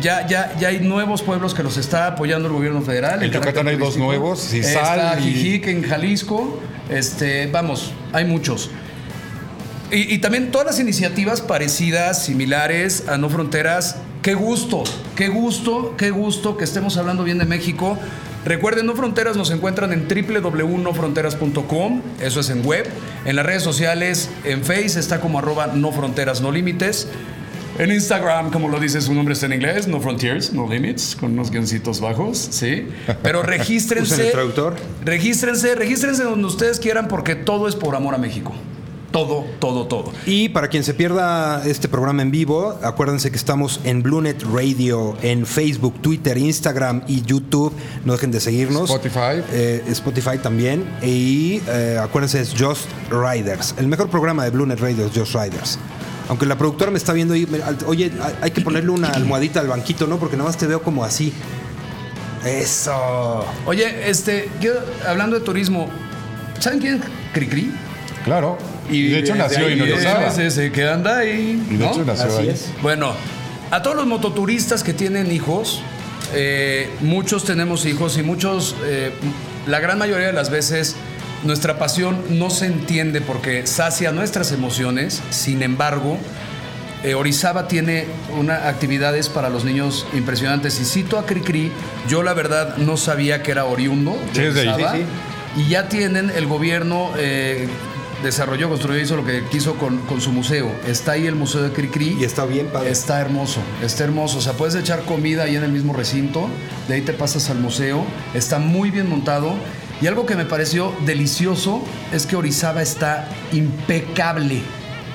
ya, 0.00 0.26
ya, 0.26 0.54
ya 0.58 0.68
hay 0.68 0.80
nuevos 0.80 1.22
pueblos 1.22 1.54
que 1.54 1.62
los 1.62 1.76
está 1.76 2.06
apoyando 2.06 2.48
el 2.48 2.54
gobierno 2.54 2.82
federal. 2.82 3.22
En 3.22 3.30
Yucatán 3.30 3.68
hay 3.68 3.76
dos 3.76 3.96
nuevos, 3.96 4.40
Cizal 4.40 4.98
Está 4.98 5.20
y- 5.20 5.22
Jijic 5.32 5.66
en 5.68 5.82
Jalisco. 5.82 6.60
Este, 6.88 7.46
vamos, 7.48 7.92
hay 8.12 8.24
muchos. 8.24 8.70
Y, 9.90 10.14
y 10.14 10.18
también 10.18 10.50
todas 10.50 10.66
las 10.66 10.80
iniciativas 10.80 11.40
parecidas, 11.40 12.24
similares 12.24 13.04
a 13.08 13.16
No 13.18 13.28
Fronteras. 13.30 13.96
Qué 14.22 14.34
gusto, 14.34 14.84
qué 15.16 15.28
gusto, 15.28 15.94
qué 15.96 16.10
gusto 16.10 16.56
que 16.56 16.64
estemos 16.64 16.96
hablando 16.96 17.24
bien 17.24 17.38
de 17.38 17.44
México. 17.46 17.96
Recuerden, 18.44 18.86
No 18.86 18.94
Fronteras 18.94 19.36
nos 19.36 19.50
encuentran 19.50 19.92
en 19.92 20.06
www.nofronteras.com, 20.08 22.02
eso 22.20 22.40
es 22.40 22.50
en 22.50 22.64
web. 22.64 22.86
En 23.24 23.36
las 23.36 23.46
redes 23.46 23.62
sociales, 23.62 24.30
en 24.44 24.62
Face 24.64 24.98
está 24.98 25.20
como 25.20 25.38
arroba 25.38 25.68
No 25.68 25.92
Fronteras 25.92 26.40
No 26.40 26.50
Límites. 26.52 27.08
En 27.78 27.92
Instagram, 27.92 28.50
como 28.50 28.68
lo 28.68 28.80
dice 28.80 29.00
su 29.00 29.14
nombre 29.14 29.34
está 29.34 29.46
en 29.46 29.54
inglés, 29.54 29.86
No 29.86 30.00
Frontiers, 30.00 30.52
No 30.52 30.68
Limits, 30.68 31.14
con 31.14 31.32
unos 31.32 31.50
guioncitos 31.50 32.00
bajos, 32.00 32.38
¿sí? 32.50 32.88
Pero 33.22 33.42
regístrense. 33.44 34.26
El 34.26 34.32
traductor. 34.32 34.76
Regístrense, 35.04 35.74
regístrense 35.74 36.24
donde 36.24 36.46
ustedes 36.46 36.80
quieran 36.80 37.08
porque 37.08 37.34
todo 37.36 37.68
es 37.68 37.76
por 37.76 37.94
amor 37.94 38.14
a 38.14 38.18
México. 38.18 38.52
Todo, 39.10 39.46
todo, 39.58 39.86
todo. 39.86 40.12
Y 40.26 40.50
para 40.50 40.68
quien 40.68 40.84
se 40.84 40.92
pierda 40.92 41.66
este 41.66 41.88
programa 41.88 42.20
en 42.20 42.30
vivo, 42.30 42.78
acuérdense 42.82 43.30
que 43.30 43.38
estamos 43.38 43.80
en 43.84 44.02
BlueNet 44.02 44.42
Radio, 44.42 45.16
en 45.22 45.46
Facebook, 45.46 45.94
Twitter, 46.02 46.36
Instagram 46.36 47.02
y 47.06 47.22
YouTube. 47.22 47.72
No 48.04 48.12
dejen 48.12 48.30
de 48.30 48.40
seguirnos. 48.40 48.90
Spotify. 48.90 49.42
Eh, 49.52 49.82
Spotify 49.88 50.36
también. 50.42 50.84
Y 51.02 51.62
eh, 51.68 51.98
acuérdense, 52.02 52.40
es 52.40 52.52
Just 52.58 52.86
Riders. 53.10 53.74
El 53.78 53.88
mejor 53.88 54.10
programa 54.10 54.44
de 54.44 54.50
BlueNet 54.50 54.78
Radio 54.78 55.06
es 55.06 55.12
Just 55.16 55.34
Riders. 55.34 55.78
Aunque 56.28 56.44
la 56.46 56.58
productora 56.58 56.90
me 56.90 56.98
está 56.98 57.12
viendo 57.12 57.34
y 57.34 57.46
me- 57.46 57.62
al- 57.62 57.78
oye, 57.86 58.12
hay- 58.42 58.50
que 58.50 58.60
ponerle 58.60 58.90
una 58.90 59.08
almohadita 59.08 59.60
al 59.60 59.68
banquito, 59.68 60.06
¿no? 60.06 60.18
Porque 60.18 60.36
nada 60.36 60.48
más 60.48 60.58
te 60.58 60.66
veo 60.66 60.82
como 60.82 61.04
así. 61.04 61.32
Eso. 62.44 63.44
Oye, 63.66 64.08
este, 64.08 64.48
yo, 64.60 64.72
hablando 65.06 65.38
de 65.38 65.44
turismo, 65.44 65.88
¿saben 66.60 66.78
quién 66.80 66.94
es 66.96 67.00
Cricri? 67.32 67.72
Claro. 68.24 68.58
Y 68.90 69.08
de 69.08 69.18
hecho 69.18 69.34
nació 69.34 69.66
ahí 69.66 69.72
y 69.74 69.76
no 69.76 69.86
lo 69.86 69.96
es 69.96 70.02
sabe. 70.02 70.28
Ese, 70.28 70.46
ese 70.46 70.72
que 70.72 70.88
anda 70.88 71.18
ahí. 71.18 71.62
Y 71.70 71.76
de 71.76 71.84
¿no? 71.84 71.90
hecho 71.90 72.04
nació 72.04 72.26
Así 72.26 72.38
ahí. 72.42 72.48
es. 72.50 72.68
Bueno, 72.82 73.12
a 73.70 73.82
todos 73.82 73.96
los 73.96 74.06
mototuristas 74.06 74.82
que 74.82 74.92
tienen 74.94 75.30
hijos, 75.32 75.80
eh, 76.34 76.90
muchos 77.00 77.44
tenemos 77.44 77.84
hijos 77.86 78.16
y 78.18 78.22
muchos, 78.22 78.76
eh, 78.84 79.12
la 79.66 79.80
gran 79.80 79.98
mayoría 79.98 80.28
de 80.28 80.32
las 80.32 80.50
veces, 80.50 80.94
nuestra 81.44 81.78
pasión 81.78 82.18
no 82.30 82.50
se 82.50 82.66
entiende 82.66 83.20
porque 83.20 83.66
sacia 83.66 84.12
nuestras 84.12 84.52
emociones. 84.52 85.22
Sin 85.30 85.62
embargo, 85.62 86.18
eh, 87.04 87.14
Orizaba 87.14 87.68
tiene 87.68 88.06
una 88.36 88.68
actividades 88.68 89.28
para 89.28 89.48
los 89.48 89.64
niños 89.64 90.06
impresionantes. 90.14 90.80
Y 90.80 90.84
cito 90.84 91.18
a 91.18 91.26
Cricri, 91.26 91.70
yo 92.08 92.22
la 92.22 92.34
verdad 92.34 92.76
no 92.76 92.96
sabía 92.96 93.42
que 93.42 93.52
era 93.52 93.64
oriundo 93.64 94.18
de. 94.34 94.48
Orizaba, 94.50 94.94
Sí, 94.94 95.04
Y 95.56 95.68
ya 95.68 95.88
tienen, 95.88 96.30
el 96.30 96.46
gobierno 96.46 97.12
eh, 97.16 97.68
desarrolló, 98.22 98.68
construyó, 98.68 99.00
hizo 99.00 99.16
lo 99.16 99.24
que 99.24 99.44
quiso 99.50 99.74
con, 99.76 99.98
con 99.98 100.20
su 100.20 100.32
museo. 100.32 100.70
Está 100.86 101.12
ahí 101.12 101.26
el 101.26 101.36
Museo 101.36 101.62
de 101.62 101.70
Cricri. 101.70 102.16
Y 102.20 102.24
está 102.24 102.44
bien 102.44 102.66
padre. 102.66 102.90
Está 102.90 103.20
hermoso, 103.20 103.60
está 103.82 104.04
hermoso. 104.04 104.38
O 104.38 104.40
sea, 104.40 104.54
puedes 104.54 104.74
echar 104.74 105.02
comida 105.02 105.44
ahí 105.44 105.56
en 105.56 105.62
el 105.62 105.72
mismo 105.72 105.92
recinto, 105.92 106.48
de 106.88 106.94
ahí 106.94 107.02
te 107.02 107.12
pasas 107.12 107.48
al 107.50 107.58
museo, 107.58 108.04
está 108.34 108.58
muy 108.58 108.90
bien 108.90 109.08
montado. 109.08 109.54
Y 110.00 110.06
algo 110.06 110.26
que 110.26 110.36
me 110.36 110.44
pareció 110.44 110.94
delicioso 111.04 111.82
es 112.12 112.26
que 112.26 112.36
Orizaba 112.36 112.82
está 112.82 113.28
impecable, 113.52 114.60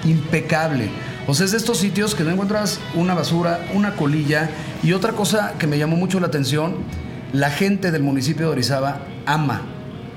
impecable. 0.03 0.89
O 1.25 1.33
sea, 1.33 1.45
es 1.45 1.53
de 1.53 1.57
estos 1.57 1.77
sitios 1.77 2.15
que 2.15 2.23
no 2.25 2.31
encuentras 2.31 2.79
una 2.93 3.13
basura, 3.13 3.65
una 3.73 3.95
colilla. 3.95 4.49
Y 4.83 4.91
otra 4.91 5.13
cosa 5.13 5.53
que 5.57 5.67
me 5.67 5.77
llamó 5.77 5.95
mucho 5.95 6.19
la 6.19 6.27
atención, 6.27 6.75
la 7.31 7.49
gente 7.49 7.91
del 7.91 8.03
municipio 8.03 8.47
de 8.47 8.51
Orizaba 8.51 8.99
ama, 9.25 9.61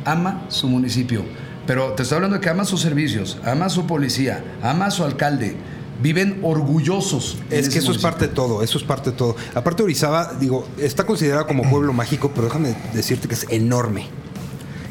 ama 0.04 0.44
su 0.48 0.68
municipio. 0.68 1.24
Pero 1.64 1.92
te 1.92 2.02
estoy 2.02 2.16
hablando 2.16 2.36
de 2.36 2.40
que 2.40 2.50
ama 2.50 2.64
sus 2.64 2.80
servicios, 2.80 3.38
ama 3.44 3.68
su 3.68 3.86
policía, 3.86 4.42
ama 4.62 4.86
a 4.86 4.90
su 4.90 5.04
alcalde. 5.04 5.56
Viven 6.02 6.40
orgullosos. 6.42 7.38
Es 7.50 7.68
que 7.68 7.78
eso 7.78 7.92
es 7.92 7.98
parte 7.98 8.26
de 8.26 8.34
todo, 8.34 8.62
eso 8.62 8.76
es 8.76 8.84
parte 8.84 9.12
de 9.12 9.16
todo. 9.16 9.36
Aparte 9.54 9.84
Orizaba, 9.84 10.34
digo, 10.40 10.66
está 10.76 11.04
considerado 11.06 11.46
como 11.46 11.62
pueblo 11.70 11.92
mágico, 11.92 12.32
pero 12.34 12.48
déjame 12.48 12.76
decirte 12.92 13.28
que 13.28 13.34
es 13.34 13.46
enorme. 13.48 14.06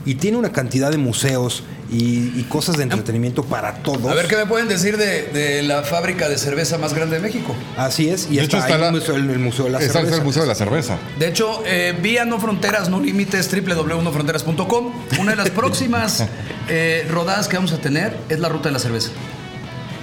Y 0.05 0.15
tiene 0.15 0.37
una 0.37 0.51
cantidad 0.51 0.91
de 0.91 0.97
museos 0.97 1.63
y, 1.91 2.31
y 2.39 2.45
cosas 2.47 2.77
de 2.77 2.83
entretenimiento 2.83 3.43
para 3.43 3.75
todos. 3.81 4.05
A 4.11 4.13
ver 4.13 4.27
qué 4.27 4.35
me 4.37 4.45
pueden 4.45 4.67
decir 4.67 4.97
de, 4.97 5.23
de 5.23 5.63
la 5.63 5.81
fábrica 5.83 6.29
de 6.29 6.37
cerveza 6.37 6.77
más 6.77 6.93
grande 6.93 7.15
de 7.15 7.21
México. 7.23 7.55
Así 7.75 8.09
es, 8.09 8.27
y 8.29 8.35
De 8.37 8.43
está, 8.43 8.57
hecho, 8.57 8.57
está 8.57 8.75
ahí 8.75 8.81
la- 8.81 8.87
el, 8.89 8.93
museo, 8.93 9.15
el 9.15 9.39
Museo 9.39 9.65
de 9.65 9.71
la 9.71 9.79
Está 9.79 9.93
Cerveza. 9.93 10.15
el 10.17 10.23
Museo 10.23 10.41
de 10.43 10.47
la 10.47 10.55
Cerveza. 10.55 10.97
De 11.17 11.27
hecho, 11.27 11.63
eh, 11.65 11.97
vía 12.01 12.23
No 12.23 12.39
Fronteras, 12.39 12.87
No 12.89 12.99
Límites, 12.99 13.49
www.nofronteras.com. 13.51 14.91
Una 15.19 15.31
de 15.31 15.37
las 15.37 15.49
próximas 15.51 16.25
eh, 16.69 17.07
rodadas 17.09 17.47
que 17.47 17.55
vamos 17.57 17.71
a 17.73 17.77
tener 17.79 18.15
es 18.29 18.39
la 18.39 18.49
Ruta 18.49 18.69
de 18.69 18.73
la 18.73 18.79
Cerveza. 18.79 19.09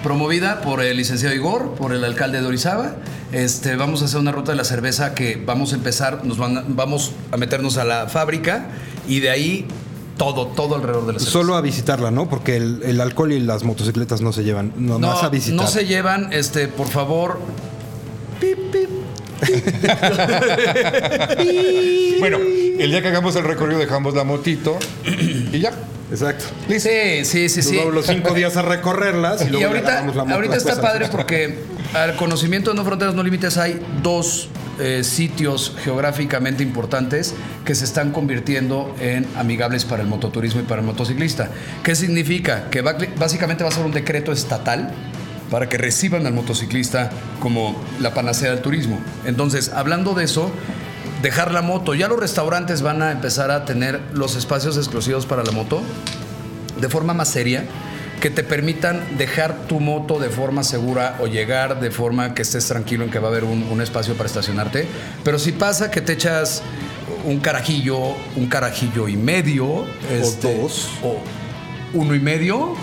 Promovida 0.02 0.62
por 0.62 0.82
el 0.82 0.96
licenciado 0.96 1.32
Igor, 1.32 1.74
por 1.76 1.92
el 1.92 2.02
alcalde 2.04 2.40
de 2.40 2.46
Orizaba. 2.46 2.96
Este, 3.30 3.76
vamos 3.76 4.02
a 4.02 4.06
hacer 4.06 4.18
una 4.18 4.32
ruta 4.32 4.50
de 4.50 4.56
la 4.56 4.64
cerveza 4.64 5.14
que 5.14 5.36
vamos 5.46 5.72
a 5.72 5.76
empezar, 5.76 6.24
nos 6.24 6.38
van 6.38 6.58
a- 6.58 6.64
vamos 6.66 7.12
a 7.30 7.36
meternos 7.36 7.76
a 7.78 7.84
la 7.84 8.08
fábrica 8.08 8.66
y 9.06 9.20
de 9.20 9.30
ahí 9.30 9.66
todo, 10.22 10.46
todo 10.46 10.76
alrededor 10.76 11.06
de 11.06 11.14
la 11.14 11.18
cerveza. 11.18 11.32
Solo 11.32 11.56
a 11.56 11.61
visitarla, 11.61 12.12
¿no? 12.12 12.28
Porque 12.28 12.56
el, 12.56 12.80
el 12.85 13.00
alcohol 13.00 13.32
y 13.32 13.40
las 13.40 13.64
motocicletas 13.64 14.20
no 14.20 14.32
se 14.32 14.44
llevan, 14.44 14.72
no, 14.76 15.00
no, 15.00 15.08
más 15.08 15.24
a 15.24 15.28
visitar. 15.28 15.56
no 15.64 15.66
se 15.66 15.85
llevan, 15.85 16.32
este, 16.32 16.68
por 16.68 16.87
favor. 16.88 17.40
Pip, 18.40 18.58
pip. 18.70 18.88
Bueno, 22.20 22.38
el 22.38 22.88
día 22.92 23.02
que 23.02 23.08
hagamos 23.08 23.35
el 23.35 23.42
recorrido 23.42 23.80
dejamos 23.80 24.14
la 24.14 24.22
motito 24.22 24.78
y 25.04 25.58
ya. 25.58 25.72
Exacto. 26.12 26.44
Sí, 26.68 26.78
sí, 27.24 27.48
sí, 27.48 27.56
Nos 27.56 27.66
sí. 27.66 27.76
vamos 27.78 27.94
los 27.94 28.06
cinco 28.06 28.32
días 28.32 28.56
a 28.56 28.62
recorrerlas 28.62 29.42
y, 29.42 29.46
Y 29.46 29.50
luego 29.50 29.66
ahorita, 29.66 30.06
la 30.14 30.24
moto 30.24 30.35
ahorita 30.35 30.56
está 30.56 30.80
padre 30.80 31.08
porque 31.11 31.58
al 31.94 32.14
conocimiento 32.14 32.70
de 32.70 32.76
No 32.76 32.85
Fronteras 32.85 33.16
No 33.16 33.24
Límites 33.24 33.58
hay 33.58 33.80
dos 34.04 34.48
eh, 34.80 35.04
sitios 35.04 35.76
geográficamente 35.82 36.62
importantes 36.62 37.35
que 37.64 37.74
se 37.74 37.85
están 37.85 38.12
convirtiendo 38.12 38.94
en 39.00 39.26
amigables 39.37 39.85
para 39.85 40.02
el 40.02 40.08
mototurismo 40.08 40.61
y 40.61 40.64
para 40.64 40.80
el 40.80 40.87
motociclista. 40.87 41.50
¿Qué 41.82 41.94
significa? 41.94 42.70
Que 42.70 42.80
básicamente 42.80 43.64
va 43.64 43.70
a 43.70 43.72
ser 43.72 43.85
un 43.85 43.92
decreto 43.92 44.32
estatal 44.32 44.92
para 45.50 45.68
que 45.68 45.76
reciban 45.76 46.26
al 46.26 46.32
motociclista 46.32 47.11
como 47.38 47.78
la 48.00 48.14
panacea 48.14 48.50
del 48.50 48.62
turismo. 48.62 48.98
Entonces, 49.26 49.70
hablando 49.74 50.14
de 50.14 50.24
eso, 50.24 50.50
dejar 51.20 51.52
la 51.52 51.61
moto, 51.61 51.94
ya 51.94 52.08
los 52.08 52.18
restaurantes 52.18 52.80
van 52.80 53.02
a 53.02 53.12
empezar 53.12 53.50
a 53.50 53.64
tener 53.64 54.00
los 54.14 54.35
espacios 54.37 54.76
exclusivos 54.78 55.26
para 55.26 55.44
la 55.44 55.52
moto 55.52 55.82
de 56.80 56.88
forma 56.88 57.14
más 57.14 57.28
seria, 57.28 57.64
que 58.22 58.30
te 58.30 58.44
permitan 58.44 59.18
dejar 59.18 59.66
tu 59.66 59.80
moto 59.80 60.20
de 60.20 60.30
forma 60.30 60.62
segura 60.62 61.16
o 61.18 61.26
llegar 61.26 61.80
de 61.80 61.90
forma 61.90 62.35
que 62.35 62.42
estés 62.42 62.68
tranquilo 62.68 63.02
en 63.02 63.11
que 63.11 63.18
va 63.18 63.26
a 63.26 63.30
haber 63.32 63.42
un, 63.42 63.64
un 63.64 63.82
espacio 63.82 64.14
para 64.14 64.28
estacionarte. 64.28 64.87
Pero 65.24 65.40
si 65.40 65.50
pasa 65.50 65.90
que 65.90 66.00
te 66.00 66.12
echas 66.12 66.62
un 67.24 67.40
carajillo, 67.40 67.98
un 68.37 68.46
carajillo 68.46 69.08
y 69.08 69.16
medio, 69.16 69.87
este, 70.08 70.56
dos. 70.56 70.88
o 71.02 71.16
uno 71.94 72.14
y 72.14 72.20
medio, 72.20 72.76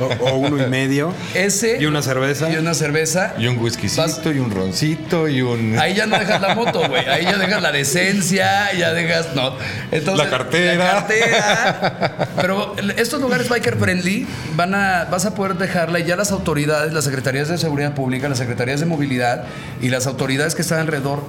O, 0.00 0.04
o 0.30 0.34
uno 0.36 0.62
y 0.64 0.68
medio. 0.68 1.12
ese 1.34 1.76
Y 1.80 1.84
una 1.86 2.02
cerveza. 2.02 2.50
y 2.50 2.56
una 2.56 2.74
cerveza, 2.74 3.34
Y 3.38 3.46
un 3.46 3.58
whiskycito, 3.58 4.02
Vas- 4.02 4.20
y 4.34 4.38
un 4.38 4.50
roncito, 4.50 5.28
y 5.28 5.42
un. 5.42 5.78
Ahí 5.78 5.94
ya 5.94 6.06
no 6.06 6.18
dejas 6.18 6.40
la 6.40 6.54
moto, 6.54 6.88
güey. 6.88 7.06
Ahí 7.06 7.24
ya 7.24 7.36
dejas 7.38 7.62
la 7.62 7.70
decencia, 7.72 8.72
ya 8.72 8.92
dejas. 8.92 9.34
No. 9.34 9.54
Entonces, 9.90 10.24
La 10.24 10.30
cartera. 10.30 10.74
la 10.84 10.90
cartera. 10.92 12.28
Pero 12.36 12.74
estos 12.96 13.20
lugares 13.20 13.48
biker 13.48 13.76
friendly 13.76 14.26
van 14.56 14.74
a, 14.74 15.04
vas 15.10 15.26
a 15.26 15.34
poder 15.34 15.56
dejarla 15.56 16.00
y 16.00 16.04
ya 16.04 16.16
las 16.16 16.32
autoridades, 16.32 16.92
las 16.92 17.04
secretarías 17.04 17.48
de 17.48 17.58
seguridad 17.58 17.94
pública, 17.94 18.28
las 18.28 18.38
secretarías 18.38 18.80
de 18.80 18.86
movilidad 18.86 19.44
y 19.80 19.88
las 19.90 20.06
autoridades 20.06 20.54
que 20.54 20.62
están 20.62 20.78
alrededor 20.80 21.22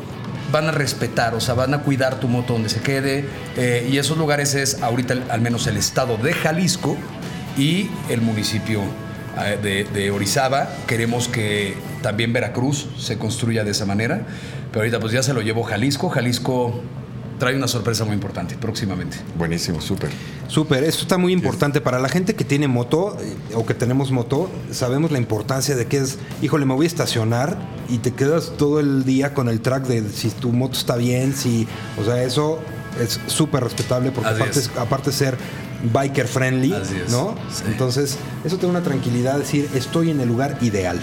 van 0.51 0.67
a 0.67 0.71
respetar, 0.71 1.33
o 1.33 1.41
sea, 1.41 1.55
van 1.55 1.73
a 1.73 1.79
cuidar 1.79 2.19
tu 2.19 2.27
moto 2.27 2.53
donde 2.53 2.69
se 2.69 2.79
quede. 2.79 3.25
eh, 3.57 3.87
y 3.91 3.97
esos 3.97 4.17
lugares 4.17 4.53
es 4.53 4.81
ahorita 4.83 5.15
al 5.29 5.41
menos 5.41 5.65
el 5.67 5.77
estado 5.77 6.15
de 6.17 6.33
Jalisco 6.33 6.95
y 7.57 7.89
el 8.09 8.21
municipio 8.21 8.81
eh, 9.39 9.57
de, 9.61 9.83
de 9.85 10.11
Orizaba. 10.11 10.69
Queremos 10.87 11.27
que 11.27 11.75
también 12.01 12.33
Veracruz 12.33 12.87
se 12.97 13.17
construya 13.17 13.63
de 13.63 13.71
esa 13.71 13.85
manera. 13.85 14.25
Pero 14.71 14.81
ahorita 14.81 14.99
pues 14.99 15.13
ya 15.13 15.23
se 15.23 15.33
lo 15.33 15.41
llevó 15.41 15.63
Jalisco. 15.63 16.09
Jalisco 16.09 16.81
trae 17.39 17.55
una 17.55 17.67
sorpresa 17.67 18.05
muy 18.05 18.13
importante 18.13 18.55
próximamente. 18.55 19.17
Buenísimo, 19.37 19.81
súper. 19.81 20.09
Súper, 20.47 20.83
esto 20.83 21.01
está 21.03 21.17
muy 21.17 21.33
importante 21.33 21.81
para 21.81 21.99
la 21.99 22.09
gente 22.09 22.35
que 22.35 22.43
tiene 22.43 22.67
moto 22.67 23.17
eh, 23.19 23.55
o 23.55 23.65
que 23.65 23.73
tenemos 23.73 24.11
moto, 24.11 24.49
sabemos 24.71 25.11
la 25.11 25.17
importancia 25.17 25.75
de 25.75 25.85
que 25.85 25.97
es, 25.97 26.19
híjole, 26.41 26.65
me 26.65 26.73
voy 26.73 26.85
a 26.85 26.87
estacionar 26.87 27.57
y 27.89 27.97
te 27.99 28.13
quedas 28.13 28.53
todo 28.57 28.79
el 28.79 29.03
día 29.03 29.33
con 29.33 29.49
el 29.49 29.61
track 29.61 29.87
de 29.87 30.09
si 30.09 30.29
tu 30.29 30.51
moto 30.51 30.77
está 30.77 30.95
bien, 30.95 31.33
si, 31.33 31.67
o 31.99 32.05
sea, 32.05 32.23
eso 32.23 32.59
es 33.01 33.19
súper 33.27 33.63
respetable 33.63 34.11
porque 34.11 34.29
aparte, 34.29 34.59
aparte 34.77 35.09
de 35.09 35.15
ser 35.15 35.37
biker 35.91 36.27
friendly, 36.27 36.73
Así 36.73 36.95
es. 37.05 37.11
¿no? 37.11 37.35
Sí. 37.51 37.63
Entonces, 37.67 38.17
eso 38.45 38.57
te 38.57 38.63
da 38.63 38.69
una 38.69 38.83
tranquilidad, 38.83 39.37
decir, 39.37 39.69
estoy 39.75 40.09
en 40.11 40.19
el 40.21 40.27
lugar 40.27 40.57
ideal. 40.61 40.99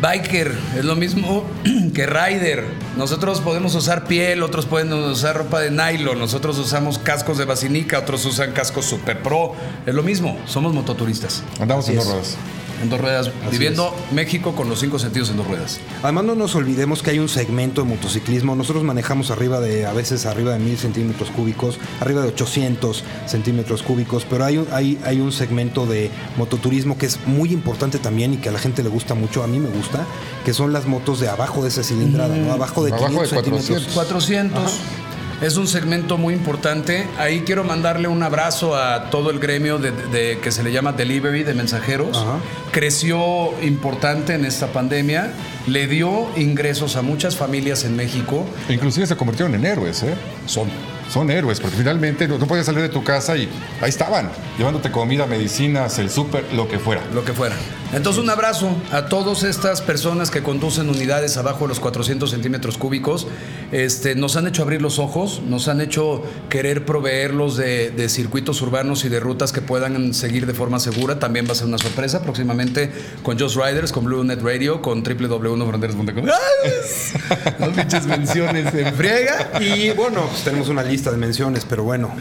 Biker 0.00 0.52
es 0.76 0.84
lo 0.84 0.94
mismo 0.94 1.42
que 1.94 2.06
rider. 2.06 2.64
Nosotros 2.96 3.40
podemos 3.40 3.74
usar 3.74 4.04
piel, 4.04 4.42
otros 4.44 4.66
pueden 4.66 4.92
usar 4.92 5.36
ropa 5.36 5.60
de 5.60 5.70
nylon, 5.72 6.18
nosotros 6.18 6.56
usamos 6.58 6.98
cascos 6.98 7.36
de 7.38 7.44
basinica, 7.44 7.98
otros 7.98 8.24
usan 8.24 8.52
cascos 8.52 8.84
super 8.84 9.22
pro. 9.22 9.54
Es 9.86 9.94
lo 9.94 10.04
mismo, 10.04 10.38
somos 10.46 10.72
mototuristas. 10.72 11.42
Andamos 11.60 11.84
Así 11.86 11.92
en 11.92 11.98
dos 11.98 12.06
es. 12.06 12.12
ruedas. 12.12 12.36
En 12.82 12.90
dos 12.90 13.00
ruedas, 13.00 13.30
viviendo 13.50 13.94
México 14.12 14.54
con 14.54 14.68
los 14.68 14.80
cinco 14.80 14.98
sentidos 14.98 15.30
en 15.30 15.36
dos 15.36 15.46
ruedas. 15.46 15.80
Además 16.02 16.24
no 16.24 16.34
nos 16.34 16.54
olvidemos 16.54 17.02
que 17.02 17.10
hay 17.10 17.18
un 17.18 17.28
segmento 17.28 17.82
de 17.82 17.88
motociclismo. 17.88 18.54
Nosotros 18.54 18.84
manejamos 18.84 19.30
arriba 19.30 19.60
de, 19.60 19.86
a 19.86 19.92
veces 19.92 20.26
arriba 20.26 20.52
de 20.52 20.58
mil 20.58 20.78
centímetros 20.78 21.30
cúbicos, 21.30 21.78
arriba 22.00 22.22
de 22.22 22.28
800 22.28 23.04
centímetros 23.26 23.82
cúbicos, 23.82 24.26
pero 24.28 24.44
hay 24.44 24.58
un, 24.58 24.68
hay, 24.72 24.98
hay 25.04 25.20
un 25.20 25.32
segmento 25.32 25.86
de 25.86 26.10
mototurismo 26.36 26.98
que 26.98 27.06
es 27.06 27.18
muy 27.26 27.52
importante 27.52 27.98
también 27.98 28.34
y 28.34 28.36
que 28.36 28.48
a 28.48 28.52
la 28.52 28.58
gente 28.58 28.82
le 28.82 28.88
gusta 28.88 29.14
mucho, 29.14 29.42
a 29.42 29.46
mí 29.46 29.58
me 29.58 29.68
gusta, 29.70 30.04
que 30.44 30.52
son 30.54 30.72
las 30.72 30.86
motos 30.86 31.20
de 31.20 31.28
abajo 31.28 31.62
de 31.62 31.68
esa 31.68 31.82
cilindrada, 31.82 32.36
¿no? 32.36 32.52
Abajo 32.52 32.84
de 32.84 32.92
Abajo 32.92 33.22
de 33.22 33.28
500 33.28 33.28
centímetros. 33.28 33.94
400. 33.94 33.94
400. 33.94 34.97
Es 35.40 35.56
un 35.56 35.68
segmento 35.68 36.18
muy 36.18 36.34
importante. 36.34 37.06
Ahí 37.16 37.42
quiero 37.46 37.62
mandarle 37.62 38.08
un 38.08 38.22
abrazo 38.22 38.76
a 38.76 39.08
todo 39.10 39.30
el 39.30 39.38
gremio 39.38 39.78
de, 39.78 39.92
de- 39.92 40.38
que 40.40 40.50
se 40.50 40.62
le 40.64 40.72
llama 40.72 40.92
delivery 40.92 41.44
de 41.44 41.54
mensajeros. 41.54 42.16
Ajá. 42.18 42.38
Creció 42.72 43.52
importante 43.62 44.34
en 44.34 44.44
esta 44.44 44.68
pandemia. 44.68 45.32
Le 45.66 45.86
dio 45.86 46.26
ingresos 46.36 46.96
a 46.96 47.02
muchas 47.02 47.36
familias 47.36 47.84
en 47.84 47.94
México. 47.96 48.44
Inclusive 48.68 49.06
se 49.06 49.16
convirtieron 49.16 49.54
en 49.54 49.64
héroes, 49.64 50.02
¿eh? 50.02 50.14
Son 50.46 50.68
Son 51.08 51.30
héroes, 51.30 51.58
porque 51.60 51.76
finalmente 51.76 52.28
no, 52.28 52.36
no 52.38 52.46
podías 52.46 52.66
salir 52.66 52.82
de 52.82 52.88
tu 52.90 53.02
casa 53.02 53.34
y 53.36 53.48
ahí 53.80 53.88
estaban, 53.88 54.30
llevándote 54.58 54.90
comida, 54.90 55.26
medicinas, 55.26 55.98
el 55.98 56.10
súper, 56.10 56.44
lo 56.52 56.68
que 56.68 56.78
fuera. 56.78 57.02
lo 57.14 57.24
que 57.24 57.32
fuera. 57.32 57.56
Entonces 57.92 58.22
un 58.22 58.28
abrazo 58.28 58.76
a 58.92 59.06
todas 59.06 59.42
estas 59.44 59.80
personas 59.80 60.30
que 60.30 60.42
conducen 60.42 60.90
unidades 60.90 61.36
abajo 61.38 61.60
de 61.64 61.68
los 61.68 61.80
400 61.80 62.30
centímetros 62.30 62.76
cúbicos. 62.76 63.26
Este, 63.72 64.14
nos 64.14 64.36
han 64.36 64.46
hecho 64.46 64.62
abrir 64.62 64.82
los 64.82 64.98
ojos, 64.98 65.40
nos 65.46 65.68
han 65.68 65.80
hecho 65.80 66.22
querer 66.50 66.84
proveerlos 66.84 67.56
de, 67.56 67.90
de 67.90 68.08
circuitos 68.08 68.60
urbanos 68.60 69.04
y 69.04 69.08
de 69.08 69.20
rutas 69.20 69.52
que 69.52 69.62
puedan 69.62 70.12
seguir 70.12 70.46
de 70.46 70.54
forma 70.54 70.80
segura. 70.80 71.18
También 71.18 71.46
va 71.46 71.52
a 71.52 71.54
ser 71.54 71.66
una 71.66 71.78
sorpresa 71.78 72.22
próximamente 72.22 72.90
con 73.22 73.38
Just 73.38 73.56
Riders, 73.56 73.92
con 73.92 74.04
Blue 74.04 74.22
Net 74.22 74.42
Radio, 74.42 74.82
con 74.82 75.02
www.fronteras.com. 75.02 76.26
Dos 77.58 77.68
pinches 77.74 78.06
menciones 78.06 78.74
en 78.74 78.94
friega. 78.94 79.50
Y 79.60 79.90
bueno, 79.92 80.26
pues 80.26 80.44
tenemos 80.44 80.68
una 80.68 80.82
lista 80.82 81.10
de 81.10 81.16
menciones, 81.16 81.64
pero 81.64 81.84
bueno, 81.84 82.14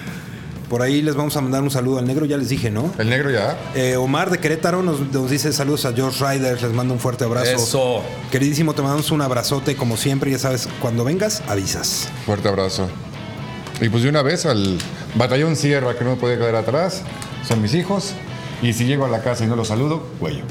por 0.69 0.81
ahí 0.81 1.01
les 1.01 1.15
vamos 1.15 1.35
a 1.37 1.41
mandar 1.41 1.63
un 1.63 1.71
saludo 1.71 1.99
al 1.99 2.07
negro, 2.07 2.25
ya 2.25 2.37
les 2.37 2.49
dije, 2.49 2.69
¿no? 2.69 2.91
El 2.97 3.09
negro 3.09 3.31
ya. 3.31 3.57
Eh, 3.75 3.95
Omar 3.95 4.29
de 4.29 4.39
Querétaro 4.39 4.83
nos, 4.83 4.99
nos 5.11 5.29
dice 5.29 5.53
saludos 5.53 5.85
a 5.85 5.93
George 5.93 6.23
Riders, 6.23 6.61
les 6.61 6.73
mando 6.73 6.93
un 6.93 6.99
fuerte 6.99 7.23
abrazo. 7.23 7.51
Eso. 7.51 8.01
Queridísimo, 8.31 8.73
te 8.73 8.81
mandamos 8.81 9.11
un 9.11 9.21
abrazote 9.21 9.75
como 9.75 9.97
siempre, 9.97 10.31
ya 10.31 10.39
sabes, 10.39 10.67
cuando 10.81 11.03
vengas, 11.03 11.41
avisas. 11.47 12.09
Fuerte 12.25 12.47
abrazo. 12.47 12.89
Y 13.79 13.89
pues 13.89 14.03
de 14.03 14.09
una 14.09 14.21
vez 14.23 14.45
al 14.45 14.77
batallón 15.15 15.55
Sierra, 15.55 15.95
que 15.97 16.03
no 16.03 16.11
me 16.11 16.15
puede 16.17 16.37
quedar 16.37 16.55
atrás, 16.55 17.03
son 17.47 17.61
mis 17.61 17.73
hijos. 17.73 18.13
Y 18.61 18.73
si 18.73 18.85
llego 18.85 19.05
a 19.05 19.09
la 19.09 19.21
casa 19.21 19.43
y 19.43 19.47
no 19.47 19.55
los 19.55 19.67
saludo, 19.67 20.07
cuello. 20.19 20.43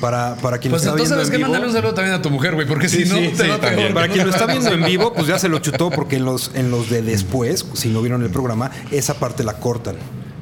Para, 0.00 0.34
para 0.36 0.58
quien 0.58 0.70
Pues 0.70 0.84
lo 0.84 0.96
está 0.96 1.02
entonces 1.02 1.10
viendo 1.10 1.24
en 1.24 1.30
que 1.30 1.36
vivo, 1.36 1.48
mandarle 1.48 1.66
un 1.68 1.74
saludo 1.74 1.94
también 1.94 2.14
a 2.14 2.22
tu 2.22 2.30
mujer, 2.30 2.54
güey, 2.54 2.66
porque 2.66 2.88
si 2.88 3.04
no, 3.04 3.16
te 3.16 3.36
sí, 3.36 3.48
va. 3.48 3.58
Para 3.92 4.08
quien 4.08 4.26
lo 4.26 4.32
está 4.32 4.46
viendo 4.46 4.70
en 4.70 4.84
vivo, 4.86 5.12
pues 5.12 5.26
ya 5.26 5.38
se 5.38 5.48
lo 5.48 5.58
chutó 5.58 5.90
porque 5.90 6.16
en 6.16 6.24
los, 6.24 6.52
en 6.54 6.70
los 6.70 6.88
de 6.88 7.02
después, 7.02 7.66
si 7.74 7.90
no 7.90 8.00
vieron 8.00 8.22
el 8.22 8.30
programa, 8.30 8.70
esa 8.90 9.14
parte 9.14 9.44
la 9.44 9.54
cortan. 9.54 9.96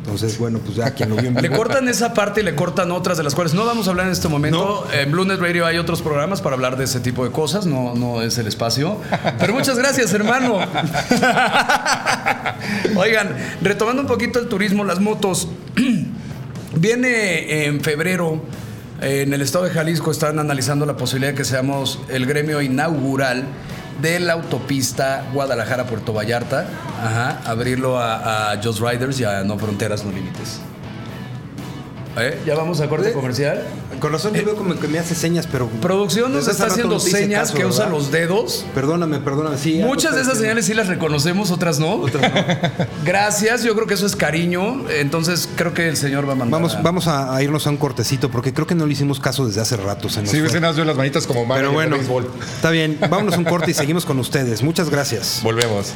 Entonces, 0.09 0.39
bueno, 0.39 0.59
pues 0.61 0.75
ya 0.75 0.93
quien 0.93 1.11
lo 1.11 1.17
vio 1.17 1.29
en 1.29 1.35
vivo. 1.35 1.43
Le 1.43 1.55
cortan 1.55 1.87
esa 1.87 2.15
parte 2.15 2.41
y 2.41 2.45
le 2.45 2.55
cortan 2.55 2.91
otras 2.93 3.19
de 3.19 3.25
las 3.25 3.35
cuales 3.35 3.53
no 3.53 3.67
vamos 3.67 3.89
a 3.89 3.91
hablar 3.91 4.07
en 4.07 4.13
este 4.13 4.29
momento. 4.29 4.89
En 4.91 5.13
Blue 5.13 5.27
Net 5.27 5.39
Radio 5.39 5.67
hay 5.67 5.77
otros 5.77 6.01
programas 6.01 6.41
para 6.41 6.55
hablar 6.55 6.79
de 6.79 6.85
ese 6.85 7.01
tipo 7.01 7.25
de 7.25 7.31
cosas, 7.31 7.67
no, 7.67 7.95
no 7.95 8.23
es 8.23 8.39
el 8.39 8.47
espacio. 8.47 8.97
Pero 9.39 9.53
muchas 9.53 9.77
gracias, 9.77 10.15
hermano. 10.15 10.61
Oigan, 12.97 13.37
retomando 13.61 14.01
un 14.01 14.09
poquito 14.09 14.39
el 14.39 14.49
turismo, 14.49 14.83
las 14.83 14.99
motos. 14.99 15.49
Viene 16.75 17.67
en 17.67 17.83
febrero, 17.83 18.43
en 19.01 19.33
el 19.33 19.43
estado 19.43 19.65
de 19.65 19.71
Jalisco, 19.71 20.11
están 20.11 20.39
analizando 20.39 20.87
la 20.87 20.97
posibilidad 20.97 21.33
de 21.33 21.37
que 21.37 21.45
seamos 21.45 22.01
el 22.09 22.27
gremio 22.27 22.61
inaugural 22.61 23.45
de 24.01 24.21
la 24.21 24.35
autopista 24.35 25.25
Guadalajara-Puerto 25.33 26.13
Vallarta. 26.13 26.67
Ajá, 27.03 27.41
abrirlo 27.45 27.99
a, 27.99 28.53
a 28.53 28.63
Just 28.63 28.81
Riders 28.81 29.21
y 29.21 29.25
a 29.25 29.43
No 29.45 29.59
Fronteras, 29.59 30.05
No 30.05 30.13
Límites. 30.13 30.61
¿Eh? 32.21 32.39
¿Ya 32.47 32.55
vamos 32.55 32.81
a 32.81 32.89
corte 32.89 33.11
¿Eh? 33.11 33.13
comercial? 33.13 33.65
Con 34.01 34.13
razón 34.13 34.33
yo 34.35 34.45
veo 34.45 34.55
como 34.57 34.79
que 34.79 34.87
me 34.89 34.99
hace 34.99 35.15
señas, 35.15 35.49
pero... 35.51 35.67
Producción 35.83 36.33
nos 36.33 36.47
está 36.49 36.67
haciendo 36.67 36.95
no 36.95 37.01
señas 37.01 37.49
caso, 37.51 37.55
que 37.55 37.67
usa 37.67 37.89
los 37.89 38.11
dedos. 38.13 38.65
Perdóname, 38.75 39.19
perdóname. 39.19 39.59
Sí, 39.59 39.81
Muchas 39.83 40.15
de 40.15 40.23
esas 40.23 40.39
señales 40.39 40.67
sí 40.67 40.75
las 40.75 40.87
reconocemos, 40.89 41.51
otras 41.51 41.79
no. 41.81 41.95
Otras 41.95 42.33
no. 42.33 42.87
Gracias, 43.05 43.65
yo 43.65 43.75
creo 43.75 43.87
que 43.87 43.95
eso 43.95 44.07
es 44.07 44.15
cariño. 44.17 44.85
Entonces 44.91 45.49
creo 45.57 45.75
que 45.75 45.89
el 45.89 45.97
señor 45.97 46.29
va 46.29 46.33
a 46.33 46.37
mandar. 46.37 46.61
Vamos, 46.61 46.75
a- 46.77 46.83
vamos 46.83 47.07
a, 47.09 47.35
a 47.35 47.43
irnos 47.43 47.67
a 47.67 47.71
un 47.71 47.77
cortecito 47.77 48.31
porque 48.31 48.53
creo 48.53 48.67
que 48.67 48.75
no 48.75 48.87
le 48.87 48.93
hicimos 48.93 49.19
caso 49.21 49.47
desde 49.47 49.61
hace 49.61 49.77
rato. 49.77 50.09
Se 50.09 50.21
nos 50.23 50.31
Sí, 50.31 50.41
ves 50.41 50.55
las 50.59 50.97
manitas 50.97 51.27
como 51.27 51.45
Mario 51.45 51.63
Pero 51.63 51.73
bueno, 51.73 51.97
béisbol. 51.97 52.31
está 52.57 52.71
bien. 52.71 52.99
Vámonos 53.01 53.35
a 53.35 53.39
un 53.39 53.45
corte 53.45 53.71
y 53.71 53.75
seguimos 53.75 54.05
con 54.05 54.19
ustedes. 54.19 54.63
Muchas 54.63 54.91
gracias. 54.91 55.41
Volvemos. 55.43 55.95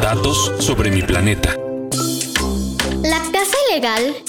Datos 0.00 0.52
sobre 0.58 0.90
mi 0.90 1.02
planeta. 1.02 1.54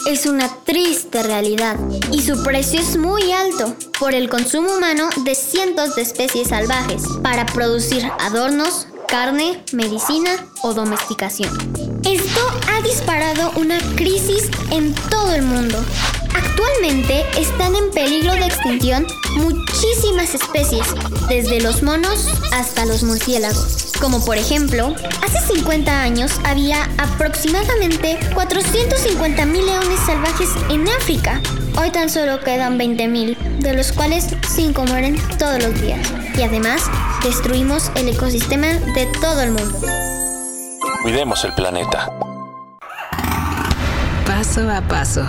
Es 0.07 0.25
una 0.25 0.51
triste 0.63 1.21
realidad 1.21 1.77
y 2.11 2.23
su 2.23 2.41
precio 2.41 2.79
es 2.79 2.97
muy 2.97 3.31
alto 3.31 3.75
por 3.99 4.15
el 4.15 4.27
consumo 4.27 4.75
humano 4.75 5.09
de 5.25 5.35
cientos 5.35 5.95
de 5.95 6.01
especies 6.01 6.47
salvajes 6.47 7.03
para 7.21 7.45
producir 7.45 8.03
adornos, 8.19 8.87
carne, 9.07 9.63
medicina 9.71 10.31
o 10.63 10.73
domesticación. 10.73 11.52
Esto 12.04 12.41
ha 12.71 12.82
disparado 12.82 13.52
una 13.56 13.78
crisis 13.95 14.49
en 14.71 14.93
todo 15.10 15.36
el 15.36 15.43
mundo. 15.43 15.78
Actualmente 16.34 17.26
están 17.38 17.76
en 17.76 17.91
peligro 17.91 18.34
de 18.34 18.45
extinción 18.45 19.06
muchísimas 19.38 20.34
especies, 20.34 20.88
desde 21.28 21.62
los 21.62 21.84
monos 21.84 22.28
hasta 22.54 22.86
los 22.86 23.04
murciélagos. 23.04 23.91
Como 23.99 24.23
por 24.26 24.38
ejemplo, 24.38 24.95
hace 25.21 25.54
50 25.54 26.02
años 26.02 26.32
había 26.45 26.89
aproximadamente 26.97 28.17
450 28.34 29.45
mil 29.45 29.65
leones 29.65 29.99
salvajes 30.06 30.49
en 30.69 30.88
África. 30.88 31.41
Hoy 31.80 31.91
tan 31.91 32.10
solo 32.10 32.39
quedan 32.39 32.78
20 32.78 33.08
mil, 33.08 33.38
de 33.60 33.73
los 33.73 33.91
cuales 33.91 34.28
5 34.56 34.86
mueren 34.86 35.17
todos 35.38 35.62
los 35.62 35.80
días. 35.82 36.08
Y 36.38 36.41
además, 36.41 36.84
destruimos 37.23 37.91
el 37.95 38.10
ecosistema 38.10 38.67
de 38.67 39.08
todo 39.21 39.41
el 39.41 39.52
mundo. 39.52 40.22
Cuidemos 41.03 41.43
el 41.43 41.51
planeta. 41.53 42.09
Paso 44.25 44.69
a 44.71 44.79
paso. 44.87 45.25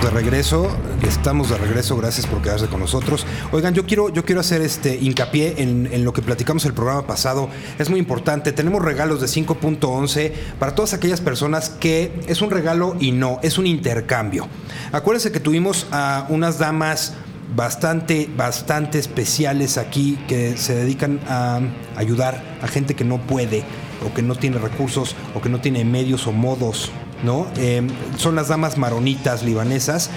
De 0.00 0.10
regreso, 0.10 0.70
estamos 1.02 1.50
de 1.50 1.58
regreso, 1.58 1.96
gracias 1.96 2.28
por 2.28 2.40
quedarse 2.40 2.68
con 2.68 2.78
nosotros. 2.78 3.26
Oigan, 3.50 3.74
yo 3.74 3.84
quiero, 3.84 4.10
yo 4.10 4.24
quiero 4.24 4.40
hacer 4.40 4.62
este 4.62 4.94
hincapié 4.94 5.60
en, 5.60 5.88
en 5.90 6.04
lo 6.04 6.12
que 6.12 6.22
platicamos 6.22 6.64
el 6.66 6.72
programa 6.72 7.04
pasado. 7.04 7.48
Es 7.80 7.90
muy 7.90 7.98
importante. 7.98 8.52
Tenemos 8.52 8.80
regalos 8.80 9.20
de 9.20 9.26
5.11 9.26 10.32
para 10.60 10.76
todas 10.76 10.94
aquellas 10.94 11.20
personas 11.20 11.68
que 11.68 12.12
es 12.28 12.42
un 12.42 12.52
regalo 12.52 12.94
y 13.00 13.10
no, 13.10 13.40
es 13.42 13.58
un 13.58 13.66
intercambio. 13.66 14.46
Acuérdense 14.92 15.32
que 15.32 15.40
tuvimos 15.40 15.88
a 15.90 16.26
unas 16.28 16.58
damas 16.58 17.14
bastante, 17.54 18.28
bastante 18.36 18.98
especiales 18.98 19.78
aquí 19.78 20.18
que 20.28 20.56
se 20.56 20.74
dedican 20.74 21.20
a 21.28 21.60
ayudar 21.96 22.42
a 22.62 22.68
gente 22.68 22.94
que 22.94 23.04
no 23.04 23.18
puede 23.18 23.64
o 24.06 24.14
que 24.14 24.22
no 24.22 24.34
tiene 24.34 24.58
recursos 24.58 25.14
o 25.34 25.40
que 25.40 25.48
no 25.48 25.60
tiene 25.60 25.84
medios 25.84 26.26
o 26.26 26.32
modos, 26.32 26.90
¿no? 27.22 27.46
Eh, 27.56 27.86
son 28.16 28.34
las 28.34 28.48
damas 28.48 28.78
maronitas 28.78 29.42
libanesas. 29.42 30.10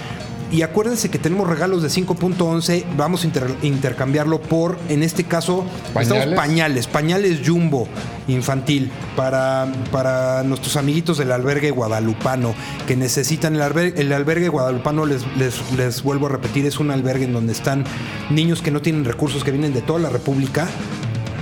Y 0.52 0.62
acuérdense 0.62 1.08
que 1.10 1.18
tenemos 1.18 1.48
regalos 1.48 1.82
de 1.82 1.88
5.11, 1.88 2.84
vamos 2.96 3.24
a 3.24 3.26
inter- 3.26 3.56
intercambiarlo 3.62 4.40
por, 4.40 4.78
en 4.88 5.02
este 5.02 5.24
caso, 5.24 5.64
¿Pañales? 5.92 6.36
pañales, 6.36 6.86
pañales 6.86 7.40
jumbo 7.44 7.88
infantil 8.28 8.90
para, 9.16 9.66
para 9.90 10.44
nuestros 10.44 10.76
amiguitos 10.76 11.18
del 11.18 11.32
albergue 11.32 11.70
guadalupano 11.72 12.54
que 12.86 12.94
necesitan 12.94 13.56
el 13.56 13.62
albergue, 13.62 14.00
el 14.00 14.12
albergue 14.12 14.48
guadalupano, 14.48 15.06
les, 15.06 15.22
les, 15.36 15.56
les 15.76 16.02
vuelvo 16.04 16.26
a 16.26 16.30
repetir, 16.30 16.66
es 16.66 16.78
un 16.78 16.90
albergue 16.92 17.24
en 17.24 17.32
donde 17.32 17.52
están 17.52 17.84
niños 18.30 18.62
que 18.62 18.70
no 18.70 18.80
tienen 18.80 19.04
recursos, 19.04 19.42
que 19.42 19.50
vienen 19.50 19.74
de 19.74 19.82
toda 19.82 19.98
la 19.98 20.10
República 20.10 20.68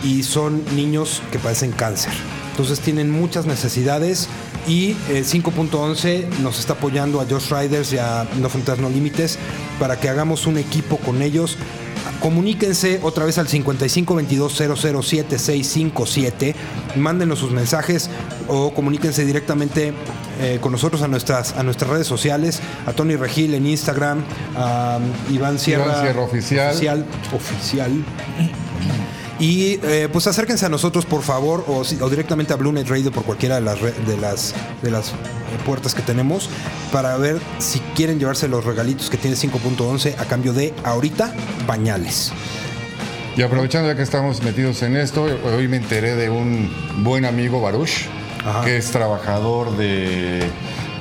y 0.03 0.23
son 0.23 0.62
niños 0.75 1.23
que 1.31 1.38
padecen 1.38 1.73
cáncer. 1.73 2.12
Entonces 2.53 2.81
tienen 2.81 3.11
muchas 3.11 3.47
necesidades 3.47 4.29
y 4.69 4.91
eh, 5.09 5.25
5.11 5.25 6.29
nos 6.41 6.61
está 6.61 6.75
apoyando 6.75 7.21
a 7.21 7.27
Josh 7.29 7.51
Riders 7.51 7.93
y 7.93 7.99
a 7.99 8.27
No 8.41 8.49
Fronteras 8.49 8.79
No 8.79 8.91
Límites 8.91 9.38
para 9.81 9.99
que 9.99 10.09
hagamos 10.09 10.47
un 10.47 10.59
equipo 10.59 10.99
con 10.99 11.23
ellos. 11.23 11.57
Comuníquense 12.21 13.01
otra 13.03 13.25
vez 13.25 13.38
al 13.38 13.49
55 13.49 14.15
22 14.15 14.53
00 14.53 14.77
7657. 15.03 16.55
Mándenos 16.97 17.38
sus 17.41 17.51
mensajes 17.51 18.11
o 18.49 18.73
comuníquense 18.75 19.25
directamente 19.25 19.93
eh, 20.41 20.59
con 20.61 20.73
nosotros 20.73 21.03
a 21.03 21.09
nuestras, 21.09 21.55
a 21.57 21.62
nuestras 21.62 21.91
redes 21.91 22.07
sociales, 22.07 22.61
a 22.87 22.93
Tony 22.93 23.17
Regil 23.17 23.55
en 23.55 23.67
Instagram, 23.67 24.23
a 24.57 24.99
Iván 25.31 25.59
Sierra, 25.59 26.01
Sierra 26.01 26.23
Oficial. 26.23 26.71
oficial, 26.71 27.07
oficial. 27.33 28.05
Y 29.38 29.81
eh, 29.83 30.09
pues 30.12 30.27
acérquense 30.27 30.66
a 30.66 30.68
nosotros, 30.68 31.07
por 31.07 31.23
favor, 31.23 31.64
o, 31.66 31.83
directamente 32.09 32.53
a 32.53 32.57
Blue 32.57 32.73
Net 32.73 32.87
Radio 32.88 33.11
por 33.11 33.25
cualquiera 33.25 33.57
de 33.57 33.62
las, 33.62 33.81
de 33.81 34.16
las, 34.21 34.55
de 34.83 34.90
las 34.90 35.09
eh, 35.09 35.12
puertas 35.64 35.95
que 35.95 36.03
tenemos 36.03 36.49
para 36.92 37.16
ver 37.16 37.40
si 37.59 37.81
quieren 37.95 38.18
llevarse 38.18 38.49
los 38.49 38.64
regalitos 38.64 39.11
que 39.11 39.16
tiene 39.16 39.37
5.11 39.37 40.18
a 40.18 40.25
cambio 40.27 40.53
de 40.53 40.73
ahorita 40.85 41.33
pañales. 41.66 42.33
Y 43.37 43.42
aprovechando 43.42 43.88
ya 43.88 43.97
que 43.97 44.03
estamos 44.03 44.42
metidos 44.42 44.83
en 44.83 44.97
esto, 44.97 45.25
hoy 45.25 45.66
me 45.66 45.79
enteré 45.79 46.14
de 46.16 46.29
un 46.29 46.71
buen 47.03 47.25
amigo 47.25 47.62
Baruch, 47.62 48.07
Ajá. 48.45 48.62
que 48.62 48.77
es 48.77 48.90
trabajador 48.90 49.75
de, 49.77 50.47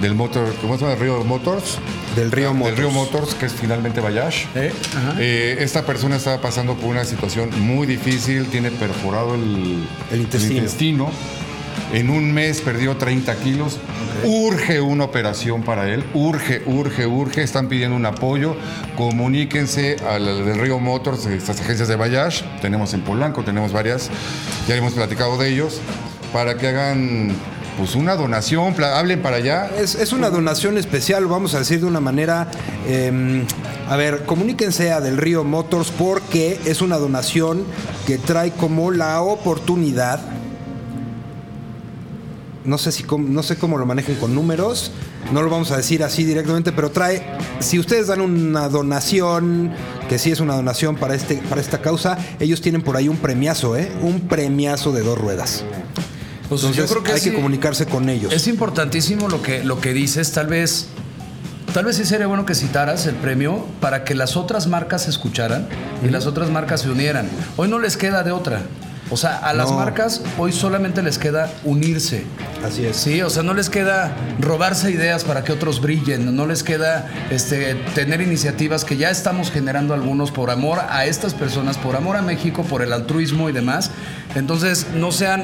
del 0.01 0.15
motor, 0.15 0.53
¿cómo 0.61 0.77
se 0.77 0.83
llama? 0.85 0.95
Río 0.95 1.23
Motors. 1.23 1.77
Del 2.15 2.31
Río 2.31 2.53
Motors. 2.53 2.75
Del 2.75 2.85
Río 2.85 2.91
Motors, 2.91 3.35
que 3.35 3.45
es 3.45 3.53
finalmente 3.53 4.01
Bayash. 4.01 4.45
¿Eh? 4.55 4.73
Eh, 5.19 5.57
esta 5.59 5.85
persona 5.85 6.15
estaba 6.15 6.41
pasando 6.41 6.75
por 6.75 6.89
una 6.89 7.05
situación 7.05 7.49
muy 7.61 7.85
difícil, 7.85 8.47
tiene 8.47 8.71
perforado 8.71 9.35
el, 9.35 9.87
El 10.11 10.21
intestino. 10.21 10.57
intestino. 10.57 11.11
En 11.93 12.09
un 12.09 12.33
mes 12.33 12.61
perdió 12.61 12.95
30 12.97 13.35
kilos. 13.37 13.77
Urge 14.23 14.81
una 14.81 15.03
operación 15.03 15.61
para 15.63 15.87
él. 15.89 16.03
Urge, 16.13 16.61
urge, 16.65 17.05
urge. 17.05 17.43
Están 17.43 17.67
pidiendo 17.67 17.95
un 17.95 18.05
apoyo. 18.05 18.55
Comuníquense 18.95 19.97
al 20.07 20.45
del 20.45 20.57
Río 20.59 20.79
Motors, 20.79 21.25
estas 21.25 21.59
agencias 21.59 21.87
de 21.89 21.95
Bayash. 21.95 22.43
Tenemos 22.61 22.93
en 22.93 23.01
Polanco, 23.01 23.43
tenemos 23.43 23.71
varias. 23.73 24.09
Ya 24.67 24.75
hemos 24.75 24.93
platicado 24.93 25.37
de 25.37 25.49
ellos. 25.49 25.81
Para 26.31 26.57
que 26.57 26.67
hagan 26.69 27.35
pues 27.81 27.95
una 27.95 28.15
donación, 28.15 28.75
hablen 28.83 29.23
para 29.23 29.37
allá. 29.37 29.71
Es, 29.75 29.95
es 29.95 30.13
una 30.13 30.29
donación 30.29 30.77
especial, 30.77 31.25
vamos 31.25 31.55
a 31.55 31.59
decir 31.59 31.79
de 31.79 31.87
una 31.87 31.99
manera. 31.99 32.47
eh, 32.87 33.43
a 33.89 33.95
ver, 33.95 34.23
comuníquense 34.27 34.91
a 34.91 35.01
Del 35.01 35.17
Río 35.17 35.43
Motors 35.43 35.89
porque 35.89 36.59
es 36.65 36.81
una 36.83 36.99
donación 36.99 37.63
que 38.05 38.19
trae 38.19 38.51
como 38.51 38.91
la 38.91 39.19
oportunidad. 39.23 40.19
No 42.65 42.77
sé, 42.77 42.91
si, 42.91 43.03
no 43.17 43.41
sé 43.41 43.55
cómo 43.55 43.79
lo 43.79 43.87
manejen 43.87 44.15
con 44.17 44.35
números, 44.35 44.91
no 45.33 45.41
lo 45.41 45.49
vamos 45.49 45.71
a 45.71 45.77
decir 45.77 46.03
así 46.03 46.23
directamente, 46.23 46.71
pero 46.71 46.91
trae, 46.91 47.23
si 47.61 47.79
ustedes 47.79 48.05
dan 48.05 48.21
una 48.21 48.69
donación, 48.69 49.71
que 50.07 50.19
sí 50.19 50.29
es 50.29 50.39
una 50.39 50.53
donación 50.53 50.97
para, 50.97 51.15
este, 51.15 51.37
para 51.49 51.59
esta 51.59 51.81
causa, 51.81 52.15
ellos 52.39 52.61
tienen 52.61 52.83
por 52.83 52.95
ahí 52.95 53.07
un 53.07 53.17
premiazo, 53.17 53.75
¿eh? 53.75 53.91
Un 54.03 54.27
premiazo 54.27 54.91
de 54.91 55.01
dos 55.01 55.17
ruedas. 55.17 55.65
Pues 56.51 56.63
Entonces 56.63 56.83
yo 56.83 56.89
creo 56.91 57.01
que 57.03 57.13
hay 57.13 57.19
sí. 57.21 57.29
que 57.29 57.35
comunicarse 57.37 57.85
con 57.85 58.09
ellos. 58.09 58.33
Es 58.33 58.45
importantísimo 58.47 59.29
lo 59.29 59.41
que, 59.41 59.63
lo 59.63 59.79
que 59.79 59.93
dices. 59.93 60.33
Tal 60.33 60.47
vez, 60.47 60.87
tal 61.73 61.85
vez 61.85 61.95
sí 61.95 62.03
sería 62.03 62.27
bueno 62.27 62.45
que 62.45 62.55
citaras 62.55 63.05
el 63.05 63.15
premio 63.15 63.65
para 63.79 64.03
que 64.03 64.15
las 64.15 64.35
otras 64.35 64.67
marcas 64.67 65.03
se 65.03 65.11
escucharan 65.11 65.65
y 66.05 66.09
las 66.09 66.25
otras 66.25 66.49
marcas 66.49 66.81
se 66.81 66.89
unieran. 66.89 67.29
Hoy 67.55 67.69
no 67.69 67.79
les 67.79 67.95
queda 67.95 68.23
de 68.23 68.33
otra. 68.33 68.63
O 69.09 69.15
sea, 69.17 69.37
a 69.37 69.53
las 69.53 69.69
No. 69.69 69.77
marcas 69.77 70.21
hoy 70.37 70.51
solamente 70.51 71.01
les 71.01 71.17
queda 71.17 71.49
unirse. 71.63 72.23
Así 72.65 72.85
es. 72.85 72.97
Sí, 72.97 73.21
o 73.21 73.29
sea, 73.29 73.43
no 73.43 73.53
les 73.53 73.69
queda 73.69 74.13
robarse 74.39 74.91
ideas 74.91 75.23
para 75.23 75.45
que 75.45 75.53
otros 75.53 75.79
brillen, 75.81 76.35
no 76.35 76.45
les 76.45 76.63
queda 76.63 77.09
este, 77.29 77.75
tener 77.95 78.19
iniciativas 78.21 78.83
que 78.85 78.97
ya 78.97 79.09
estamos 79.09 79.51
generando 79.51 79.93
algunos 79.93 80.31
por 80.31 80.49
amor 80.49 80.79
a 80.89 81.05
estas 81.05 81.33
personas, 81.33 81.77
por 81.77 81.95
amor 81.95 82.17
a 82.17 82.21
México, 82.21 82.63
por 82.63 82.81
el 82.81 82.91
altruismo 82.91 83.49
y 83.49 83.53
demás. 83.53 83.91
Entonces, 84.35 84.87
no 84.95 85.11
sean, 85.11 85.43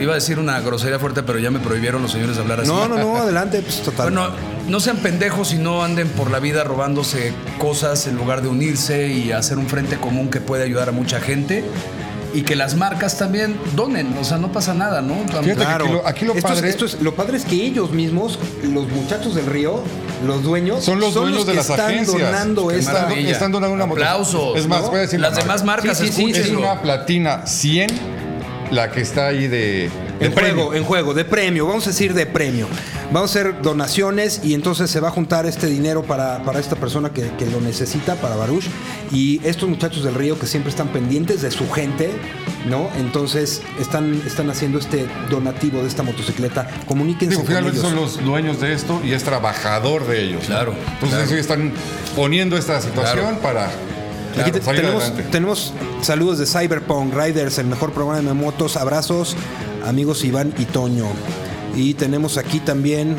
iba 0.00 0.12
a 0.12 0.14
decir 0.14 0.38
una 0.38 0.60
grosería 0.60 0.98
fuerte, 0.98 1.22
pero 1.22 1.38
ya 1.38 1.50
me 1.50 1.60
prohibieron 1.60 2.02
los 2.02 2.12
señores 2.12 2.38
hablar 2.38 2.60
así. 2.60 2.68
No, 2.68 2.88
no, 2.88 2.96
no, 2.98 3.16
adelante, 3.18 3.60
pues 3.62 3.82
total. 3.82 4.10
Bueno, 4.12 4.30
no 4.68 4.80
sean 4.80 4.96
pendejos 4.98 5.52
y 5.52 5.58
no 5.58 5.82
anden 5.84 6.08
por 6.08 6.30
la 6.30 6.38
vida 6.40 6.64
robándose 6.64 7.32
cosas 7.58 8.06
en 8.06 8.16
lugar 8.16 8.42
de 8.42 8.48
unirse 8.48 9.08
y 9.08 9.32
hacer 9.32 9.58
un 9.58 9.66
frente 9.68 9.96
común 9.96 10.28
que 10.30 10.40
puede 10.40 10.64
ayudar 10.64 10.88
a 10.88 10.92
mucha 10.92 11.20
gente. 11.20 11.64
Y 12.32 12.42
que 12.42 12.54
las 12.54 12.76
marcas 12.76 13.18
también 13.18 13.56
donen, 13.74 14.14
o 14.16 14.22
sea, 14.22 14.38
no 14.38 14.52
pasa 14.52 14.72
nada, 14.72 15.00
¿no? 15.02 15.16
Fíjate 15.26 15.48
que 15.48 15.54
Claro. 15.56 15.84
aquí 15.84 15.92
lo- 15.94 16.06
aquí 16.06 16.24
lo 16.26 16.34
Esto 16.34 16.46
es- 16.46 16.54
padre- 16.54 16.68
esto 16.70 16.84
es- 16.86 17.02
lo 17.02 17.12
padre 17.16 17.36
es 17.38 17.44
que 17.44 17.56
ellos 17.56 17.90
mismos, 17.90 18.38
los 18.62 18.86
muchachos 18.88 19.34
del 19.34 19.46
río, 19.46 19.82
los 20.24 20.44
dueños, 20.44 20.84
Son 20.84 21.00
los 21.00 21.12
dueños 21.14 21.44
de 21.44 21.52
que 21.54 21.56
las 21.58 21.68
están 21.70 21.90
agencias. 21.90 22.20
donando 22.30 22.70
esta. 22.70 23.12
están 23.12 23.50
donando 23.50 23.74
una 23.74 23.86
moto. 23.86 24.00
Aplausos. 24.00 24.56
Es 24.56 24.68
más, 24.68 24.82
¿no? 24.82 24.88
voy 24.90 24.98
a 24.98 25.00
decir 25.00 25.18
la 25.18 25.30
Las 25.30 25.38
demás 25.38 25.64
marcas, 25.64 25.98
Sí, 25.98 26.06
sí, 26.06 26.32
sí, 26.32 26.40
Es 26.40 26.50
una 26.50 26.80
platina 26.80 27.46
100 27.48 27.88
la 28.70 28.90
que 28.90 29.00
está 29.00 29.26
ahí 29.28 29.48
de 29.48 29.90
En 30.20 30.32
premio. 30.32 30.54
juego, 30.54 30.74
en 30.74 30.84
juego, 30.84 31.14
de 31.14 31.24
premio, 31.24 31.66
vamos 31.66 31.86
a 31.86 31.90
decir 31.90 32.14
de 32.14 32.26
premio. 32.26 32.68
Vamos 33.12 33.34
a 33.34 33.40
hacer 33.40 33.60
donaciones 33.62 34.40
y 34.44 34.54
entonces 34.54 34.88
se 34.90 35.00
va 35.00 35.08
a 35.08 35.10
juntar 35.10 35.44
este 35.46 35.66
dinero 35.66 36.02
para, 36.04 36.44
para 36.44 36.60
esta 36.60 36.76
persona 36.76 37.10
que, 37.10 37.28
que 37.36 37.46
lo 37.46 37.60
necesita, 37.60 38.14
para 38.16 38.36
Baruch. 38.36 38.64
Y 39.10 39.40
estos 39.44 39.68
muchachos 39.68 40.04
del 40.04 40.14
río 40.14 40.38
que 40.38 40.46
siempre 40.46 40.70
están 40.70 40.88
pendientes 40.88 41.42
de 41.42 41.50
su 41.50 41.68
gente, 41.70 42.10
¿no? 42.68 42.88
Entonces 42.98 43.62
están, 43.80 44.22
están 44.24 44.48
haciendo 44.50 44.78
este 44.78 45.06
donativo 45.28 45.80
de 45.82 45.88
esta 45.88 46.04
motocicleta. 46.04 46.68
Comuníquense 46.86 47.30
Digo, 47.30 47.40
con 47.40 47.48
finalmente 47.48 47.80
ellos. 47.80 47.90
son 47.90 48.00
los 48.00 48.24
dueños 48.24 48.60
de 48.60 48.72
esto 48.72 49.00
y 49.04 49.12
es 49.12 49.24
trabajador 49.24 50.06
de 50.06 50.22
ellos. 50.22 50.42
¿no? 50.42 50.46
Claro, 50.54 50.74
Entonces 50.94 51.24
claro. 51.26 51.40
están 51.40 51.72
poniendo 52.14 52.56
esta 52.56 52.80
situación 52.80 53.38
para 53.42 53.68
Aquí 54.38 54.52
te- 54.52 54.60
tenemos, 54.60 55.12
tenemos 55.30 55.72
saludos 56.02 56.38
de 56.38 56.46
Cyberpunk 56.46 57.14
Riders, 57.14 57.58
el 57.58 57.66
mejor 57.66 57.92
programa 57.92 58.20
de 58.28 58.34
motos. 58.34 58.76
Abrazos, 58.76 59.36
amigos 59.86 60.24
Iván 60.24 60.52
y 60.58 60.64
Toño. 60.66 61.06
Y 61.74 61.94
tenemos 61.94 62.36
aquí 62.36 62.60
también, 62.60 63.16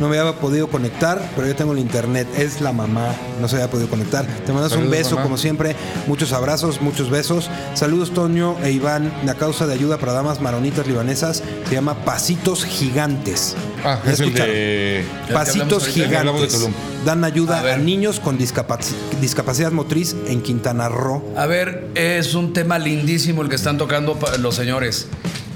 no 0.00 0.08
me 0.08 0.18
había 0.18 0.32
podido 0.34 0.68
conectar, 0.68 1.20
pero 1.36 1.46
yo 1.46 1.54
tengo 1.54 1.72
el 1.72 1.78
internet. 1.78 2.26
Es 2.36 2.60
la 2.60 2.72
mamá, 2.72 3.14
no 3.40 3.48
se 3.48 3.56
había 3.56 3.70
podido 3.70 3.88
conectar. 3.88 4.26
Te 4.46 4.52
mandas 4.52 4.72
un 4.72 4.90
beso, 4.90 5.10
mamá. 5.10 5.22
como 5.22 5.36
siempre. 5.36 5.76
Muchos 6.06 6.32
abrazos, 6.32 6.80
muchos 6.80 7.10
besos. 7.10 7.50
Saludos, 7.74 8.12
Toño 8.12 8.56
e 8.62 8.70
Iván. 8.72 9.12
La 9.24 9.34
causa 9.34 9.66
de 9.66 9.74
ayuda 9.74 9.98
para 9.98 10.12
damas 10.12 10.40
maronitas 10.40 10.86
libanesas 10.86 11.42
se 11.68 11.74
llama 11.74 11.94
Pasitos 12.04 12.64
Gigantes. 12.64 13.54
Ah, 13.84 13.98
¿Ya 14.04 14.12
es 14.12 14.20
el 14.20 14.34
de... 14.34 15.04
Pasitos 15.32 15.86
de 15.86 15.92
gigantes. 15.92 16.68
Dan 17.04 17.24
ayuda 17.24 17.60
A 17.72 17.76
niños 17.78 18.20
con 18.20 18.38
discapaci- 18.38 18.94
discapacidad 19.20 19.72
motriz 19.72 20.14
en 20.26 20.42
Quintana 20.42 20.88
Roo. 20.88 21.22
A 21.36 21.46
ver, 21.46 21.88
es 21.94 22.34
un 22.34 22.52
tema 22.52 22.78
lindísimo 22.78 23.40
el 23.42 23.48
que 23.48 23.56
están 23.56 23.78
tocando 23.78 24.18
los 24.38 24.54
señores. 24.54 25.08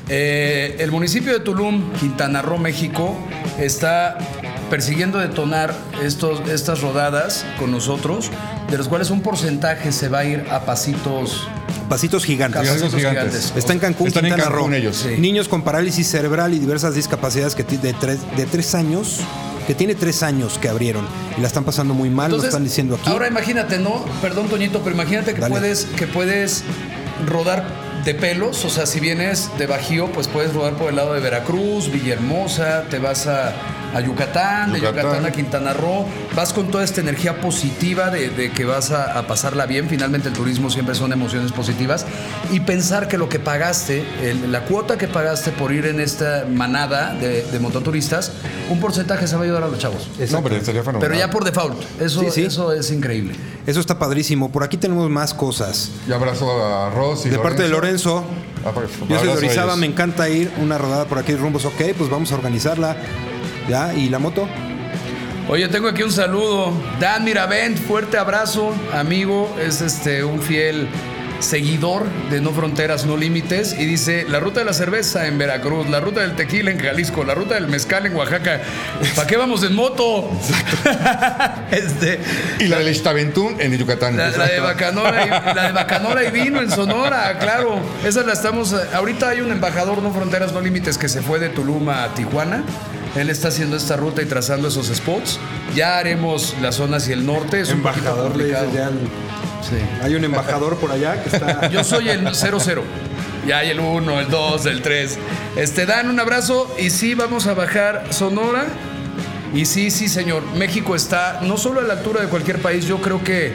Eh, 0.08 0.76
el 0.80 0.90
municipio 0.90 1.32
de 1.32 1.40
Tulum, 1.40 1.92
Quintana 1.94 2.42
Roo, 2.42 2.58
México, 2.58 3.16
está 3.58 4.18
persiguiendo 4.70 5.18
detonar 5.18 5.74
estos, 6.02 6.48
estas 6.48 6.80
rodadas 6.80 7.44
con 7.58 7.70
nosotros, 7.70 8.30
de 8.70 8.78
los 8.78 8.88
cuales 8.88 9.10
un 9.10 9.20
porcentaje 9.20 9.92
se 9.92 10.08
va 10.08 10.20
a 10.20 10.24
ir 10.24 10.46
a 10.50 10.60
pasitos. 10.60 11.46
Pasitos 11.88 12.24
gigantes. 12.24 12.60
Pasitos 12.62 12.94
gigantes. 12.94 13.22
gigantes. 13.24 13.52
Está 13.56 13.72
en 13.72 13.78
Cancún, 13.78 14.08
Están 14.08 14.26
en 14.26 14.36
Cancún 14.36 14.52
Roo. 14.52 14.72
ellos. 14.72 14.96
Sí. 14.96 15.16
Niños 15.20 15.48
con 15.48 15.62
parálisis 15.62 16.08
cerebral 16.08 16.54
y 16.54 16.58
diversas 16.58 16.94
discapacidades 16.94 17.54
que 17.54 17.62
de 17.62 17.92
tres, 17.92 18.18
de 18.36 18.46
tres 18.46 18.74
años, 18.74 19.20
que 19.66 19.74
tiene 19.74 19.94
tres 19.94 20.22
años 20.22 20.58
que 20.58 20.68
abrieron 20.68 21.06
y 21.36 21.40
la 21.40 21.46
están 21.46 21.64
pasando 21.64 21.94
muy 21.94 22.10
mal, 22.10 22.30
lo 22.30 22.42
están 22.42 22.64
diciendo 22.64 22.96
aquí. 22.96 23.08
Ahora 23.08 23.28
imagínate, 23.28 23.78
¿no? 23.78 24.04
Perdón, 24.22 24.48
Toñito, 24.48 24.80
pero 24.80 24.94
imagínate 24.94 25.34
que 25.34 25.40
Dale. 25.40 25.52
puedes, 25.52 25.84
que 25.84 26.06
puedes 26.06 26.64
rodar 27.26 27.83
de 28.04 28.14
pelos, 28.14 28.64
o 28.64 28.70
sea, 28.70 28.84
si 28.86 29.00
vienes 29.00 29.50
de 29.56 29.66
Bajío, 29.66 30.08
pues 30.08 30.28
puedes 30.28 30.52
rodar 30.52 30.74
por 30.74 30.90
el 30.90 30.96
lado 30.96 31.14
de 31.14 31.20
Veracruz, 31.20 31.90
Villahermosa, 31.90 32.84
te 32.90 32.98
vas 32.98 33.26
a, 33.26 33.54
a 33.94 34.00
Yucatán, 34.00 34.72
de 34.72 34.80
Yucatán. 34.80 35.24
A 35.24 35.30
Quintana 35.30 35.72
Roo, 35.72 36.04
vas 36.34 36.52
con 36.52 36.70
toda 36.70 36.84
esta 36.84 37.00
energía 37.00 37.40
positiva 37.40 38.10
de, 38.10 38.30
de 38.30 38.50
que 38.52 38.64
vas 38.64 38.90
a, 38.90 39.18
a 39.18 39.26
pasarla 39.26 39.66
bien, 39.66 39.88
finalmente 39.88 40.28
el 40.28 40.34
turismo 40.34 40.70
siempre 40.70 40.94
son 40.94 41.12
emociones 41.12 41.52
positivas, 41.52 42.04
y 42.50 42.60
pensar 42.60 43.08
que 43.08 43.16
lo 43.18 43.28
que 43.28 43.38
pagaste, 43.38 44.04
el- 44.22 44.50
la 44.52 44.64
cuota 44.64 44.98
que 44.98 45.08
pagaste 45.08 45.50
por 45.52 45.72
ir 45.72 45.86
en 45.86 46.00
esta 46.00 46.44
manada 46.52 47.14
de, 47.14 47.42
de 47.44 47.58
mototuristas, 47.60 48.32
un 48.70 48.80
porcentaje 48.80 49.26
se 49.26 49.34
va 49.36 49.42
a 49.42 49.44
ayudar 49.44 49.62
a 49.62 49.68
los 49.68 49.78
chavos. 49.78 50.08
No, 50.18 50.42
fenomenal. 50.42 50.98
Pero 51.00 51.14
ya 51.14 51.30
por 51.30 51.44
default, 51.44 51.76
eso, 52.00 52.20
Sí, 52.20 52.26
sí. 52.30 52.42
eso 52.42 52.72
es 52.72 52.90
increíble. 52.90 53.34
Eso 53.66 53.80
está 53.80 53.98
padrísimo. 53.98 54.50
Por 54.52 54.62
aquí 54.62 54.76
tenemos 54.76 55.08
más 55.08 55.32
cosas. 55.32 55.90
Y 56.08 56.12
abrazo 56.12 56.50
a 56.64 56.90
Ross 56.90 57.24
y 57.26 57.30
de 57.30 57.38
parte 57.38 57.62
de 57.62 57.68
Lorenzo. 57.68 58.24
Ah, 58.64 58.70
pues, 58.74 58.88
Yo 59.08 59.18
soy 59.18 59.28
de 59.28 59.34
Orizaba, 59.34 59.76
me 59.76 59.86
encanta 59.86 60.28
ir 60.28 60.50
una 60.60 60.78
rodada 60.78 61.04
por 61.06 61.18
aquí 61.18 61.34
rumbos. 61.34 61.64
Ok, 61.64 61.80
pues 61.96 62.10
vamos 62.10 62.32
a 62.32 62.34
organizarla. 62.34 62.96
¿Ya? 63.68 63.94
¿Y 63.94 64.08
la 64.08 64.18
moto? 64.18 64.48
Oye, 65.48 65.68
tengo 65.68 65.88
aquí 65.88 66.02
un 66.02 66.12
saludo. 66.12 66.72
Dan 67.00 67.24
Miravent, 67.24 67.78
fuerte 67.78 68.16
abrazo, 68.16 68.74
amigo. 68.92 69.54
Es 69.60 69.82
este 69.82 70.24
un 70.24 70.40
fiel 70.40 70.88
seguidor 71.40 72.06
de 72.30 72.40
No 72.40 72.52
Fronteras, 72.52 73.04
No 73.04 73.18
Límites. 73.18 73.74
Y 73.78 73.84
dice: 73.84 74.24
La 74.26 74.40
ruta 74.40 74.60
de 74.60 74.66
la 74.66 74.72
cerveza 74.72 75.26
en 75.26 75.36
Veracruz, 75.36 75.88
la 75.90 76.00
ruta 76.00 76.22
del 76.22 76.34
tequila 76.34 76.70
en 76.70 76.78
Jalisco, 76.78 77.24
la 77.24 77.34
ruta 77.34 77.56
del 77.56 77.68
mezcal 77.68 78.06
en 78.06 78.16
Oaxaca. 78.16 78.62
¿Para 79.14 79.26
qué 79.26 79.36
vamos 79.36 79.62
en 79.64 79.74
moto? 79.74 80.30
este. 81.70 82.20
Y 82.58 82.68
la 82.68 82.78
del 82.78 82.88
Ixtaventún 82.88 83.60
en 83.60 83.76
Yucatán. 83.76 84.16
La, 84.16 84.30
la 84.30 84.46
de 84.46 84.60
Bacanora 84.60 85.26
y, 85.26 85.54
la 85.54 85.66
de 85.66 85.72
Bacanora 85.72 86.24
y 86.24 86.30
vino 86.30 86.62
en 86.62 86.70
Sonora, 86.70 87.38
claro. 87.38 87.80
Esa 88.02 88.22
la 88.22 88.32
estamos. 88.32 88.74
Ahorita 88.94 89.28
hay 89.28 89.42
un 89.42 89.52
embajador 89.52 90.02
No 90.02 90.10
Fronteras 90.10 90.54
No 90.54 90.62
Límites 90.62 90.96
que 90.96 91.10
se 91.10 91.20
fue 91.20 91.38
de 91.38 91.50
Tulum 91.50 91.86
a 91.90 92.14
Tijuana. 92.14 92.64
Él 93.16 93.30
está 93.30 93.48
haciendo 93.48 93.76
esta 93.76 93.96
ruta 93.96 94.22
y 94.22 94.26
trazando 94.26 94.68
esos 94.68 94.88
spots. 94.88 95.38
Ya 95.74 95.98
haremos 95.98 96.54
las 96.60 96.74
zonas 96.76 97.08
y 97.08 97.12
el 97.12 97.24
norte. 97.24 97.60
Es 97.60 97.70
Embajador, 97.70 98.36
le 98.36 98.52
complicado. 98.52 98.64
dices 98.66 98.78
ya 98.78 98.86
al- 98.88 98.98
Sí. 99.64 99.76
Hay 100.02 100.14
un 100.14 100.24
embajador 100.24 100.76
por 100.76 100.92
allá 100.92 101.22
que 101.22 101.30
está. 101.34 101.68
Yo 101.70 101.82
soy 101.84 102.08
el 102.10 102.34
00. 102.34 102.82
Ya 103.46 103.58
hay 103.58 103.70
el 103.70 103.80
1, 103.80 104.20
el 104.20 104.28
2, 104.28 104.66
el 104.66 104.82
3. 104.82 105.18
Este, 105.56 105.86
dan 105.86 106.10
un 106.10 106.20
abrazo 106.20 106.74
y 106.78 106.90
sí, 106.90 107.14
vamos 107.14 107.46
a 107.46 107.54
bajar 107.54 108.04
Sonora. 108.10 108.66
Y 109.54 109.64
sí, 109.66 109.90
sí, 109.90 110.08
señor. 110.08 110.42
México 110.56 110.94
está 110.96 111.40
no 111.42 111.56
solo 111.56 111.80
a 111.80 111.82
la 111.84 111.94
altura 111.94 112.20
de 112.20 112.26
cualquier 112.28 112.60
país, 112.60 112.84
yo 112.86 113.00
creo 113.00 113.22
que. 113.24 113.54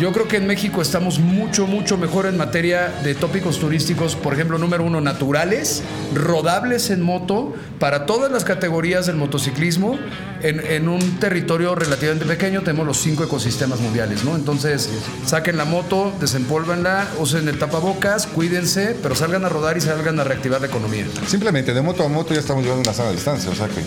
Yo 0.00 0.12
creo 0.12 0.28
que 0.28 0.36
en 0.36 0.46
México 0.46 0.80
estamos 0.80 1.18
mucho, 1.18 1.66
mucho 1.66 1.96
mejor 1.98 2.26
en 2.26 2.36
materia 2.36 2.88
de 3.02 3.16
tópicos 3.16 3.58
turísticos, 3.58 4.14
por 4.14 4.32
ejemplo, 4.32 4.56
número 4.56 4.84
uno, 4.84 5.00
naturales, 5.00 5.82
rodables 6.14 6.90
en 6.90 7.02
moto, 7.02 7.52
para 7.80 8.06
todas 8.06 8.30
las 8.30 8.44
categorías 8.44 9.06
del 9.06 9.16
motociclismo. 9.16 9.98
En, 10.40 10.60
en 10.60 10.88
un 10.88 11.18
territorio 11.18 11.74
relativamente 11.74 12.24
pequeño 12.26 12.62
tenemos 12.62 12.86
los 12.86 12.98
cinco 12.98 13.24
ecosistemas 13.24 13.80
mundiales, 13.80 14.22
¿no? 14.22 14.36
Entonces, 14.36 14.88
saquen 15.26 15.56
la 15.56 15.64
moto, 15.64 16.12
desempólvenla, 16.20 17.08
usen 17.18 17.48
el 17.48 17.58
tapabocas, 17.58 18.28
cuídense, 18.28 18.94
pero 19.02 19.16
salgan 19.16 19.44
a 19.44 19.48
rodar 19.48 19.76
y 19.76 19.80
salgan 19.80 20.20
a 20.20 20.22
reactivar 20.22 20.60
la 20.60 20.68
economía. 20.68 21.06
Simplemente 21.26 21.74
de 21.74 21.82
moto 21.82 22.04
a 22.04 22.08
moto 22.08 22.34
ya 22.34 22.40
estamos 22.40 22.62
llevando 22.62 22.82
una 22.84 22.94
sana 22.94 23.10
distancia, 23.10 23.50
o 23.50 23.54
sea 23.56 23.66
que. 23.66 23.82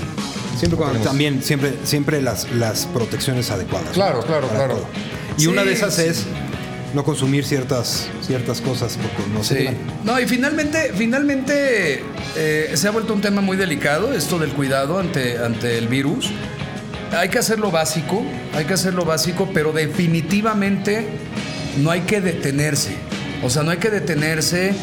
Siempre 0.59 0.77
cuando- 0.77 0.99
también, 0.99 1.41
siempre, 1.41 1.73
siempre 1.85 2.21
las, 2.21 2.51
las 2.51 2.85
protecciones 2.87 3.49
adecuadas. 3.49 3.91
Claro, 3.93 4.17
¿no? 4.19 4.25
claro, 4.25 4.47
Para 4.47 4.59
claro. 4.65 4.73
todo. 4.75 4.87
Y 5.41 5.45
Sí, 5.45 5.47
una 5.49 5.63
de 5.63 5.73
esas 5.73 5.95
sí. 5.95 6.03
es 6.03 6.25
no 6.93 7.03
consumir 7.03 7.45
ciertas, 7.45 8.07
ciertas 8.21 8.61
cosas 8.61 8.97
porque 9.01 9.29
no 9.33 9.43
se 9.43 9.57
Sí. 9.69 9.77
No, 10.03 10.19
y 10.19 10.27
finalmente, 10.27 10.91
finalmente 10.95 12.03
eh, 12.35 12.71
se 12.75 12.87
ha 12.87 12.91
vuelto 12.91 13.13
un 13.13 13.21
tema 13.21 13.41
muy 13.41 13.57
delicado, 13.57 14.13
esto 14.13 14.37
del 14.39 14.51
cuidado 14.51 14.99
ante, 14.99 15.37
ante 15.37 15.77
el 15.77 15.87
virus. 15.87 16.29
Hay 17.17 17.29
que 17.29 17.39
hacer 17.39 17.59
lo 17.59 17.71
básico, 17.71 18.23
hay 18.53 18.65
que 18.65 18.73
hacer 18.73 18.93
lo 18.93 19.03
básico, 19.05 19.49
pero 19.53 19.71
definitivamente 19.71 21.05
no 21.77 21.91
hay 21.91 22.01
que 22.01 22.21
detenerse. 22.21 22.95
O 23.43 23.49
sea, 23.49 23.63
no 23.63 23.71
hay 23.71 23.77
que 23.77 23.89
detenerse 23.89 24.73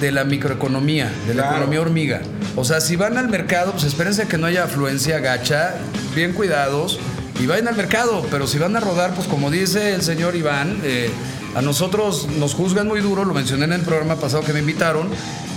de 0.00 0.12
la 0.12 0.24
microeconomía, 0.24 1.10
de 1.26 1.34
la 1.34 1.42
Claro. 1.44 1.56
economía 1.56 1.80
hormiga. 1.80 2.20
O 2.56 2.64
sea, 2.64 2.80
si 2.80 2.96
van 2.96 3.16
al 3.16 3.28
mercado, 3.28 3.72
pues 3.72 3.84
espérense 3.84 4.26
que 4.26 4.36
no 4.36 4.46
haya 4.46 4.64
afluencia 4.64 5.18
gacha, 5.20 5.74
bien 6.14 6.32
cuidados, 6.34 7.00
y 7.42 7.46
vayan 7.46 7.68
al 7.68 7.76
mercado. 7.76 8.24
Pero 8.30 8.46
si 8.46 8.58
van 8.58 8.76
a 8.76 8.80
rodar, 8.80 9.14
pues 9.14 9.26
como 9.26 9.50
dice 9.50 9.94
el 9.94 10.02
señor 10.02 10.36
Iván, 10.36 10.80
eh, 10.84 11.10
a 11.54 11.60
nosotros 11.62 12.28
nos 12.38 12.54
juzgan 12.54 12.86
muy 12.88 13.00
duro, 13.00 13.24
lo 13.24 13.34
mencioné 13.34 13.64
en 13.64 13.72
el 13.72 13.82
programa 13.82 14.16
pasado 14.16 14.42
que 14.42 14.52
me 14.52 14.60
invitaron, 14.60 15.08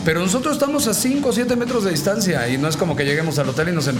pero 0.03 0.19
nosotros 0.19 0.53
estamos 0.55 0.88
a 0.88 0.93
5 0.93 1.29
o 1.29 1.31
7 1.31 1.55
metros 1.55 1.83
de 1.86 1.91
distancia 1.91 2.47
y 2.49 2.57
no 2.57 2.67
es 2.67 2.75
como 2.75 2.95
que 2.95 3.05
lleguemos 3.05 3.39
al 3.39 3.49
hotel 3.49 3.69
y 3.69 3.71
nos 3.71 3.88
em- 3.88 3.97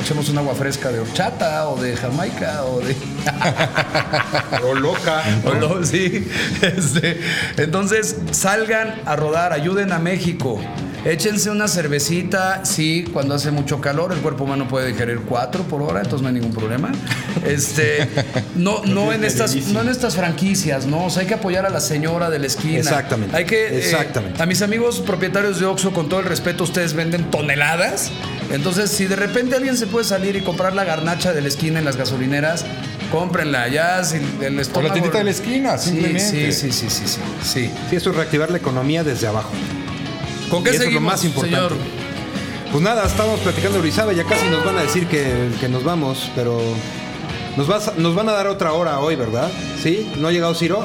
echemos 0.00 0.28
un 0.28 0.38
agua 0.38 0.54
fresca 0.54 0.90
de 0.90 0.98
horchata 1.00 1.68
o 1.68 1.80
de 1.80 1.96
Jamaica 1.96 2.64
o 2.64 2.80
de... 2.80 2.96
O 4.64 4.74
loca. 4.74 5.22
O 5.44 5.84
sí. 5.84 6.28
Este, 6.62 7.20
entonces, 7.58 8.16
salgan 8.32 9.00
a 9.06 9.14
rodar, 9.16 9.52
ayuden 9.52 9.92
a 9.92 9.98
México. 9.98 10.60
Échense 11.06 11.50
una 11.50 11.68
cervecita, 11.68 12.64
sí, 12.64 13.04
cuando 13.12 13.36
hace 13.36 13.52
mucho 13.52 13.80
calor, 13.80 14.12
el 14.12 14.18
cuerpo 14.18 14.42
humano 14.42 14.66
puede 14.66 14.88
digerir 14.88 15.20
cuatro 15.20 15.62
por 15.62 15.80
hora, 15.80 16.00
entonces 16.00 16.20
no 16.20 16.26
hay 16.26 16.34
ningún 16.34 16.52
problema. 16.52 16.90
Este, 17.44 18.08
no, 18.56 18.82
no 18.86 19.12
en 19.12 19.22
estas, 19.22 19.54
no 19.68 19.82
en 19.82 19.88
estas 19.88 20.16
franquicias, 20.16 20.84
¿no? 20.86 21.04
O 21.04 21.10
sea, 21.10 21.22
hay 21.22 21.28
que 21.28 21.34
apoyar 21.34 21.64
a 21.64 21.70
la 21.70 21.78
señora 21.78 22.28
de 22.28 22.40
la 22.40 22.48
esquina. 22.48 22.78
Exactamente, 22.78 23.36
Hay 23.36 23.44
que, 23.44 23.68
eh, 23.68 23.78
exactamente. 23.78 24.42
a 24.42 24.46
mis 24.46 24.62
amigos 24.62 24.98
propietarios 24.98 25.60
de 25.60 25.66
Oxxo, 25.66 25.92
con 25.92 26.08
todo 26.08 26.18
el 26.18 26.26
respeto, 26.26 26.64
ustedes 26.64 26.94
venden 26.94 27.30
toneladas. 27.30 28.10
Entonces, 28.50 28.90
si 28.90 29.06
de 29.06 29.14
repente 29.14 29.54
alguien 29.54 29.76
se 29.76 29.86
puede 29.86 30.04
salir 30.04 30.34
y 30.34 30.40
comprar 30.40 30.74
la 30.74 30.82
garnacha 30.82 31.32
de 31.32 31.40
la 31.40 31.46
esquina 31.46 31.78
en 31.78 31.84
las 31.84 31.96
gasolineras, 31.96 32.64
cómprenla 33.12 33.68
ya. 33.68 34.02
Si 34.02 34.16
el 34.40 34.58
estómago... 34.58 34.88
la 34.88 34.92
tiendita 34.92 35.18
de 35.18 35.24
la 35.24 35.30
esquina, 35.30 35.78
Sí, 35.78 35.90
simplemente. 35.90 36.52
Sí, 36.52 36.72
sí, 36.72 36.72
sí, 36.72 36.90
sí, 36.90 37.06
sí, 37.06 37.20
sí. 37.42 37.70
Sí, 37.90 37.96
eso 37.96 38.10
es 38.10 38.16
reactivar 38.16 38.50
la 38.50 38.58
economía 38.58 39.04
desde 39.04 39.28
abajo. 39.28 39.52
¿Con 40.50 40.60
Y 40.60 40.64
qué 40.64 40.70
eso 40.70 40.82
es 40.84 40.92
lo 40.92 41.00
más 41.00 41.24
importante. 41.24 41.56
señor? 41.56 41.72
Pues 42.72 42.82
nada, 42.82 43.06
estábamos 43.06 43.40
platicando 43.40 43.74
de 43.74 43.80
Orizaba, 43.80 44.12
ya 44.12 44.24
casi 44.24 44.46
nos 44.48 44.64
van 44.64 44.76
a 44.78 44.82
decir 44.82 45.06
que, 45.06 45.50
que 45.60 45.68
nos 45.68 45.84
vamos, 45.84 46.30
pero 46.34 46.60
nos, 47.56 47.66
vas 47.68 47.96
nos 47.96 48.14
van 48.14 48.28
a 48.28 48.32
dar 48.32 48.46
otra 48.48 48.72
hora 48.72 48.98
hoy, 49.00 49.16
¿verdad? 49.16 49.50
¿Sí? 49.82 50.12
¿No 50.18 50.28
ha 50.28 50.32
llegado 50.32 50.54
Ciro? 50.54 50.84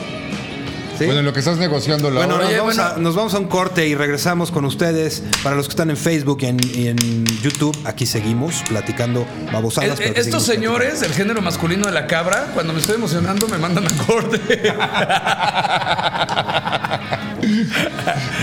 ¿Sí? 0.97 1.05
Bueno, 1.05 1.19
en 1.21 1.25
lo 1.25 1.33
que 1.33 1.39
estás 1.39 1.57
negociando 1.57 2.11
la 2.11 2.17
Bueno, 2.19 2.35
hora. 2.35 2.43
nos, 2.43 2.49
Oye, 2.51 2.59
vamos 2.59 2.75
bueno. 2.77 2.91
A, 2.95 2.97
nos 2.99 3.15
vamos 3.15 3.33
a 3.33 3.39
un 3.39 3.47
corte 3.47 3.87
y 3.87 3.95
regresamos 3.95 4.51
con 4.51 4.65
ustedes. 4.65 5.23
Para 5.43 5.55
los 5.55 5.65
que 5.67 5.71
están 5.71 5.89
en 5.89 5.97
Facebook 5.97 6.37
y 6.41 6.45
en, 6.45 6.57
y 6.75 6.87
en 6.89 7.25
YouTube, 7.41 7.75
aquí 7.85 8.05
seguimos 8.05 8.61
platicando 8.69 9.25
babosadas. 9.51 9.89
Eh, 9.89 9.93
pero 9.97 10.09
eh, 10.11 10.13
que 10.13 10.21
Estos 10.21 10.43
señores 10.43 10.99
del 11.01 11.11
género 11.13 11.41
masculino 11.41 11.87
de 11.87 11.91
la 11.93 12.05
cabra, 12.05 12.51
cuando 12.53 12.73
me 12.73 12.79
estoy 12.79 12.95
emocionando, 12.95 13.47
me 13.47 13.57
mandan 13.57 13.87
a 13.87 13.91
corte. 14.05 14.39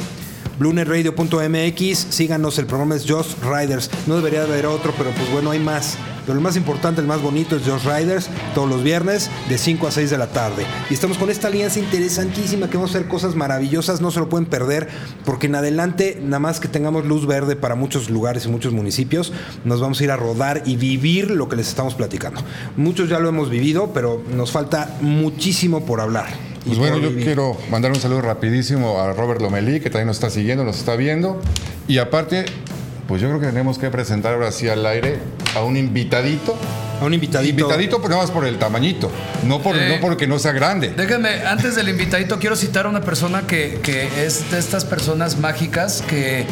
BlueNetRadio.mx, 0.60 1.98
síganos, 1.98 2.60
el 2.60 2.68
programa 2.68 2.94
es 2.94 3.10
Just 3.10 3.44
Riders. 3.44 3.90
No 4.06 4.18
debería 4.18 4.44
haber 4.44 4.68
otro, 4.68 4.94
pero 4.96 5.10
pues 5.10 5.32
bueno, 5.32 5.50
hay 5.50 5.60
más. 5.60 5.98
Pero 6.26 6.38
el 6.38 6.44
más 6.44 6.56
importante, 6.56 7.02
el 7.02 7.08
más 7.08 7.22
bonito 7.22 7.56
es 7.56 7.64
Just 7.64 7.86
Riders, 7.86 8.30
todos 8.54 8.70
los 8.70 8.84
viernes 8.84 9.30
de 9.50 9.58
5 9.58 9.88
a 9.88 9.92
6 9.92 10.10
de 10.10 10.18
la 10.18 10.28
tarde. 10.28 10.66
Y 10.90 10.94
estamos 10.94 11.18
con 11.18 11.30
esta 11.30 11.48
alianza 11.48 11.80
interesantísima 11.80 12.70
que 12.70 12.78
vamos 12.78 12.94
a 12.94 12.98
hacer 12.98 13.08
cosas 13.08 13.36
maravillosas, 13.36 14.02
no 14.02 14.12
se 14.12 14.20
lo 14.20 14.30
pueden 14.30 14.46
perder, 14.46 14.88
porque 15.26 15.48
en 15.48 15.56
adelante, 15.56 16.20
nada 16.22 16.40
más 16.40 16.60
que 16.60 16.68
tengamos 16.68 17.06
luz 17.06 17.26
verde 17.26 17.56
para 17.56 17.76
muchos 17.76 18.10
lugares 18.10 18.46
y 18.46 18.50
muchos 18.50 18.74
municipios, 18.74 19.34
nos 19.64 19.82
vamos 19.82 20.00
a 20.02 20.04
ir 20.04 20.12
a 20.12 20.18
rodar 20.18 20.64
y 20.66 20.76
vivir 20.76 21.32
lo 21.32 21.50
que 21.50 21.56
les 21.56 21.68
estamos 21.68 21.96
platicando. 21.96 22.42
Muchos 22.78 23.10
ya 23.10 23.20
lo 23.20 23.30
hemos 23.30 23.50
vivido, 23.50 23.92
pero 23.94 24.24
nos 24.36 24.52
falta 24.52 24.98
muchísimo 25.02 25.86
por 25.86 26.02
hablar. 26.02 26.28
Pues 26.66 26.78
bueno, 26.78 27.00
yo 27.00 27.16
quiero 27.16 27.58
mandar 27.72 27.92
un 27.92 28.00
saludo 28.00 28.22
rapidísimo 28.22 29.02
a 29.02 29.14
Robert 29.14 29.42
Lomelí, 29.42 29.80
que 29.80 29.90
también 29.90 30.08
nos 30.08 30.18
está 30.18 30.30
siguiendo, 30.30 30.64
nos 30.64 30.78
está 30.78 30.96
viendo. 30.96 31.42
Y 31.88 31.98
aparte, 31.98 32.46
pues 33.08 33.20
yo 33.20 33.30
creo 33.30 33.40
que 33.40 33.48
tenemos 33.48 33.80
que 33.80 33.90
presentar 33.90 34.36
ahora 34.36 34.52
sí 34.52 34.70
al 34.70 34.86
aire 34.86 35.18
a 35.56 35.64
un 35.64 35.78
invitadito. 35.78 36.58
A 37.02 37.06
un 37.06 37.14
invitadito. 37.14 37.62
Invitadito, 37.62 37.98
pero 37.98 38.10
nada 38.10 38.22
más 38.22 38.32
por 38.32 38.46
el 38.46 38.58
tamañito, 38.60 39.12
no, 39.44 39.62
por, 39.62 39.76
Eh, 39.76 39.90
no 39.90 40.02
porque 40.02 40.28
no 40.28 40.38
sea 40.38 40.52
grande. 40.52 40.94
Déjenme, 40.96 41.44
antes 41.46 41.76
del 41.76 41.90
invitadito, 41.90 42.38
quiero 42.40 42.56
citar 42.56 42.86
a 42.86 42.90
una 42.90 43.02
persona 43.02 43.48
que, 43.48 43.80
que 43.82 44.26
es 44.26 44.52
de 44.52 44.60
estas 44.60 44.86
personas 44.86 45.40
mágicas 45.40 46.04
que 46.08 46.46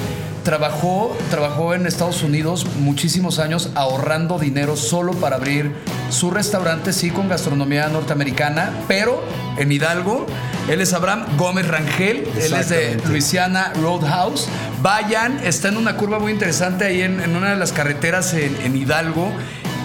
trabajó, 0.43 1.15
trabajó 1.29 1.73
en 1.73 1.85
Estados 1.85 2.23
Unidos 2.23 2.65
muchísimos 2.79 3.39
años 3.39 3.69
ahorrando 3.75 4.39
dinero 4.39 4.75
solo 4.75 5.13
para 5.13 5.35
abrir 5.35 5.73
su 6.09 6.31
restaurante, 6.31 6.93
sí, 6.93 7.11
con 7.11 7.29
gastronomía 7.29 7.87
norteamericana, 7.87 8.71
pero 8.87 9.23
en 9.57 9.71
Hidalgo. 9.71 10.25
Él 10.67 10.81
es 10.81 10.93
Abraham 10.93 11.25
Gómez 11.37 11.67
Rangel, 11.67 12.27
él 12.39 12.53
es 12.53 12.69
de. 12.69 12.99
Louisiana 13.07 13.73
Roadhouse. 13.81 14.47
Vayan, 14.81 15.39
está 15.43 15.69
en 15.69 15.77
una 15.77 15.97
curva 15.97 16.19
muy 16.19 16.31
interesante 16.31 16.85
ahí 16.85 17.01
en, 17.01 17.19
en 17.21 17.35
una 17.35 17.51
de 17.51 17.57
las 17.57 17.73
carreteras 17.73 18.33
en, 18.33 18.55
en 18.63 18.75
Hidalgo. 18.75 19.31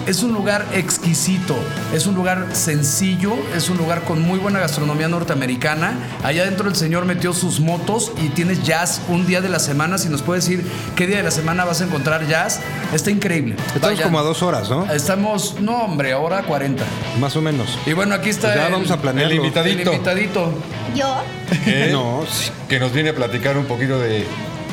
Es 0.07 0.21
un 0.21 0.33
lugar 0.33 0.67
exquisito, 0.73 1.55
es 1.91 2.05
un 2.05 2.13
lugar 2.13 2.49
sencillo, 2.53 3.35
es 3.55 3.71
un 3.71 3.77
lugar 3.77 4.01
con 4.03 4.21
muy 4.21 4.37
buena 4.37 4.59
gastronomía 4.59 5.07
norteamericana. 5.07 5.97
Allá 6.23 6.43
adentro 6.43 6.69
el 6.69 6.75
señor 6.75 7.05
metió 7.05 7.33
sus 7.33 7.59
motos 7.59 8.11
y 8.23 8.29
tienes 8.29 8.61
jazz 8.63 9.01
un 9.09 9.25
día 9.25 9.41
de 9.41 9.49
la 9.49 9.57
semana. 9.57 9.97
Si 9.97 10.07
nos 10.07 10.21
puede 10.21 10.41
decir 10.41 10.63
qué 10.95 11.07
día 11.07 11.17
de 11.17 11.23
la 11.23 11.31
semana 11.31 11.65
vas 11.65 11.81
a 11.81 11.85
encontrar 11.85 12.27
jazz, 12.27 12.59
está 12.93 13.09
increíble. 13.09 13.55
Estamos 13.67 13.81
Vayan. 13.81 14.03
como 14.03 14.19
a 14.19 14.21
dos 14.21 14.43
horas, 14.43 14.69
¿no? 14.69 14.85
Estamos, 14.93 15.59
no 15.59 15.77
hombre, 15.85 16.11
ahora 16.13 16.43
40. 16.43 16.83
Más 17.19 17.35
o 17.35 17.41
menos. 17.41 17.79
Y 17.87 17.93
bueno, 17.93 18.13
aquí 18.13 18.29
está 18.29 18.49
Pues 18.49 18.59
ya 18.59 18.67
el, 18.67 18.73
vamos 18.73 18.91
a 18.91 19.01
planearlo. 19.01 19.31
el 19.33 19.37
invitadito. 19.39 19.89
el 19.89 19.95
invitadito. 19.95 20.53
Yo, 20.95 21.23
que, 21.63 21.87
No, 21.91 22.23
sí. 22.31 22.51
que 22.69 22.79
nos 22.79 22.93
viene 22.93 23.09
a 23.09 23.15
platicar 23.15 23.57
un 23.57 23.65
poquito 23.65 23.97
de. 23.99 24.23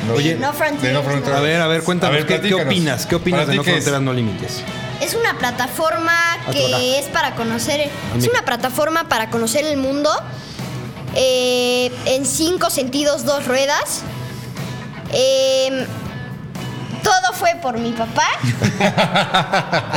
no- 0.07 0.13
Oye, 0.13 0.35
No. 0.35 0.53
Fronteras. 0.53 1.27
A 1.35 1.39
ver, 1.39 1.59
a 1.59 1.65
ver, 1.67 1.81
cuéntanos, 1.81 2.13
A 2.13 2.17
ver, 2.23 2.27
¿qué, 2.27 2.39
qué 2.47 2.53
opinas? 2.53 3.07
¿Qué 3.07 3.15
opinas 3.15 3.47
de 3.47 3.55
No. 3.55 3.63
Fronteras 3.63 3.99
No 3.99 4.13
Límites? 4.13 4.61
Es 5.03 5.13
una 5.13 5.37
plataforma 5.37 6.33
Atora. 6.33 6.53
que 6.55 6.99
es 6.99 7.05
para 7.07 7.35
conocer, 7.35 7.89
es 8.17 8.27
una 8.27 8.43
plataforma 8.45 9.07
para 9.09 9.29
conocer 9.29 9.65
el 9.65 9.77
mundo 9.77 10.09
eh, 11.15 11.91
en 12.05 12.25
cinco 12.25 12.69
sentidos, 12.69 13.25
dos 13.25 13.45
ruedas. 13.45 14.01
Eh, 15.11 15.85
todo 17.03 17.33
fue 17.33 17.55
por 17.61 17.77
mi 17.77 17.91
papá. 17.91 18.25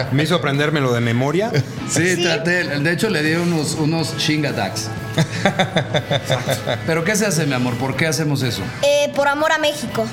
Me 0.13 0.25
hizo 0.25 0.35
aprendérmelo 0.35 0.93
de 0.93 1.01
memoria. 1.01 1.51
Sí, 1.89 2.17
Sí. 2.17 2.23
traté. 2.23 2.65
De 2.81 2.93
hecho, 2.93 3.09
le 3.11 3.23
di 3.23 3.35
unos, 3.35 3.75
unos 3.75 4.17
chingadags. 4.17 4.89
Pero 6.87 7.05
¿qué 7.05 7.15
se 7.17 7.27
hace, 7.27 7.47
mi 7.47 7.55
amor? 7.55 7.75
¿Por 7.77 7.97
qué 7.97 8.07
hacemos 8.07 8.43
eso? 8.43 8.63
eh, 8.83 9.11
por 9.15 9.29
amor 9.29 9.53
a 9.53 9.59
México. 9.59 10.05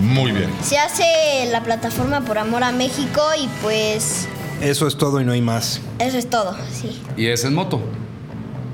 Muy 0.00 0.32
bien. 0.32 0.50
Se 0.62 0.78
hace 0.78 1.48
la 1.50 1.62
plataforma 1.62 2.20
por 2.22 2.38
amor 2.38 2.62
a 2.64 2.72
México 2.72 3.22
y 3.40 3.48
pues 3.62 4.26
Eso 4.60 4.86
es 4.86 4.96
todo 4.96 5.20
y 5.20 5.24
no 5.24 5.32
hay 5.32 5.40
más. 5.42 5.80
eso 5.98 6.16
es 6.18 6.28
todo, 6.30 6.56
sí. 6.72 7.02
Y 7.16 7.26
es 7.26 7.44
en 7.44 7.54
moto. 7.54 7.80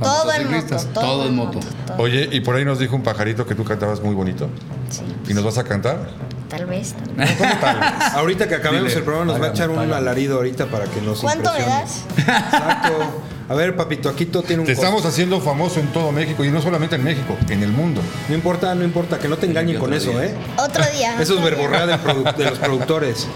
Todo 0.02 0.32
en 0.32 0.50
moto. 0.50 0.76
Todo, 0.92 1.04
Todo 1.04 1.26
en 1.26 1.34
moto. 1.36 1.60
todo. 1.86 1.96
Oye, 1.98 2.28
y 2.32 2.40
por 2.40 2.56
ahí 2.56 2.64
nos 2.64 2.78
dijo 2.78 2.96
un 2.96 3.02
pajarito 3.02 3.46
que 3.46 3.54
tú 3.54 3.64
cantabas 3.64 4.00
muy 4.02 4.14
bonito. 4.14 4.48
Sí, 4.90 5.02
¿Y 5.28 5.34
nos 5.34 5.44
vas 5.44 5.58
a 5.58 5.64
cantar? 5.64 6.10
tal 6.48 6.66
vez. 6.66 6.94
tal 6.94 7.16
vez. 7.16 7.30
Ahorita 8.14 8.46
que 8.48 8.54
acabemos 8.56 8.88
Dile, 8.88 8.98
el 8.98 9.04
programa 9.04 9.32
nos 9.32 9.40
va 9.42 9.46
a 9.46 9.50
echar 9.50 9.70
un 9.70 9.92
alarido 9.92 10.36
ahorita 10.36 10.66
para 10.66 10.84
que 10.84 11.00
nos 11.00 11.20
¿Cuánto 11.20 11.52
me 11.52 11.60
das? 11.64 12.02
Exacto. 12.18 12.92
A 13.48 13.54
ver, 13.54 13.76
papito, 13.76 14.08
aquí 14.08 14.24
todo 14.24 14.42
tiene 14.42 14.60
un 14.62 14.66
Te 14.66 14.72
costo. 14.74 14.86
estamos 14.86 15.04
haciendo 15.06 15.38
famoso 15.40 15.78
en 15.78 15.88
todo 15.88 16.10
México 16.12 16.44
y 16.44 16.50
no 16.50 16.62
solamente 16.62 16.96
en 16.96 17.04
México, 17.04 17.36
en 17.50 17.62
el 17.62 17.70
mundo. 17.72 18.00
No 18.30 18.34
importa, 18.34 18.74
no 18.74 18.84
importa, 18.84 19.18
que 19.18 19.28
no 19.28 19.36
te 19.36 19.44
engañen 19.46 19.78
con 19.78 19.92
eso, 19.92 20.22
¿eh? 20.22 20.34
Otro 20.56 20.82
día. 20.96 21.16
Eso 21.20 21.36
es 21.38 21.44
verborrea 21.44 22.02
produ- 22.02 22.34
de 22.36 22.44
los 22.46 22.58
productores. 22.58 23.26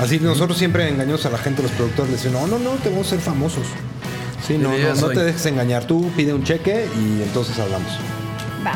Así 0.00 0.20
nosotros 0.20 0.58
siempre 0.58 0.86
engañamos 0.88 1.24
a 1.24 1.30
la 1.30 1.38
gente, 1.38 1.62
los 1.62 1.70
productores, 1.72 2.10
les 2.12 2.22
dicen, 2.22 2.38
no, 2.38 2.46
no, 2.46 2.58
no, 2.58 2.72
te 2.72 2.90
vamos 2.90 3.06
a 3.06 3.10
ser 3.10 3.20
famosos. 3.20 3.66
Sí, 4.46 4.58
no, 4.58 4.76
no, 4.76 4.94
no 4.96 5.08
te 5.08 5.24
dejes 5.24 5.46
engañar. 5.46 5.86
Tú 5.86 6.10
pide 6.14 6.34
un 6.34 6.44
cheque 6.44 6.86
y 6.98 7.22
entonces 7.22 7.58
hablamos. 7.58 7.90
Va. 8.66 8.74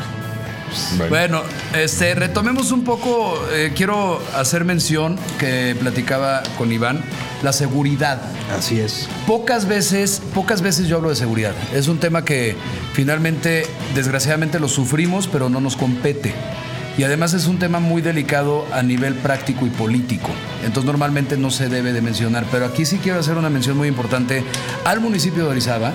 Bueno, 0.97 1.09
Bueno, 1.11 1.43
este, 1.74 2.14
retomemos 2.14 2.72
un 2.72 2.84
poco, 2.84 3.39
eh, 3.53 3.72
quiero 3.74 4.22
hacer 4.34 4.64
mención 4.64 5.18
que 5.39 5.76
platicaba 5.78 6.43
con 6.57 6.72
Iván, 6.72 7.03
la 7.43 7.53
seguridad. 7.53 8.20
Así 8.57 8.80
es. 8.80 9.09
Pocas 9.26 9.66
veces, 9.66 10.22
pocas 10.34 10.62
veces 10.62 10.88
yo 10.88 10.96
hablo 10.96 11.11
de 11.11 11.16
seguridad. 11.16 11.55
Es 11.74 11.88
un 11.88 11.99
tema 11.99 12.24
que 12.24 12.57
finalmente, 12.92 13.66
desgraciadamente, 13.94 14.59
lo 14.59 14.68
sufrimos, 14.68 15.28
pero 15.28 15.49
no 15.49 15.61
nos 15.61 15.76
compete. 15.76 16.32
Y 16.96 17.05
además 17.05 17.32
es 17.32 17.46
un 17.46 17.61
tema 17.61 17.78
muy 17.78 18.03
delicado 18.03 18.66
a 18.72 18.82
nivel 18.82 19.14
práctico 19.14 19.66
y 19.66 19.70
político. 19.70 20.30
Entonces 20.64 20.84
normalmente 20.84 21.36
no 21.36 21.51
se 21.51 21.68
debe 21.68 21.92
de 21.92 22.01
mencionar. 22.01 22.44
Pero 22.51 22.66
aquí 22.66 22.84
sí 22.84 22.99
quiero 22.99 23.20
hacer 23.20 23.36
una 23.36 23.51
mención 23.51 23.76
muy 23.76 23.86
importante 23.86 24.42
al 24.84 25.01
municipio 25.01 25.44
de 25.44 25.51
Orizaba 25.51 25.92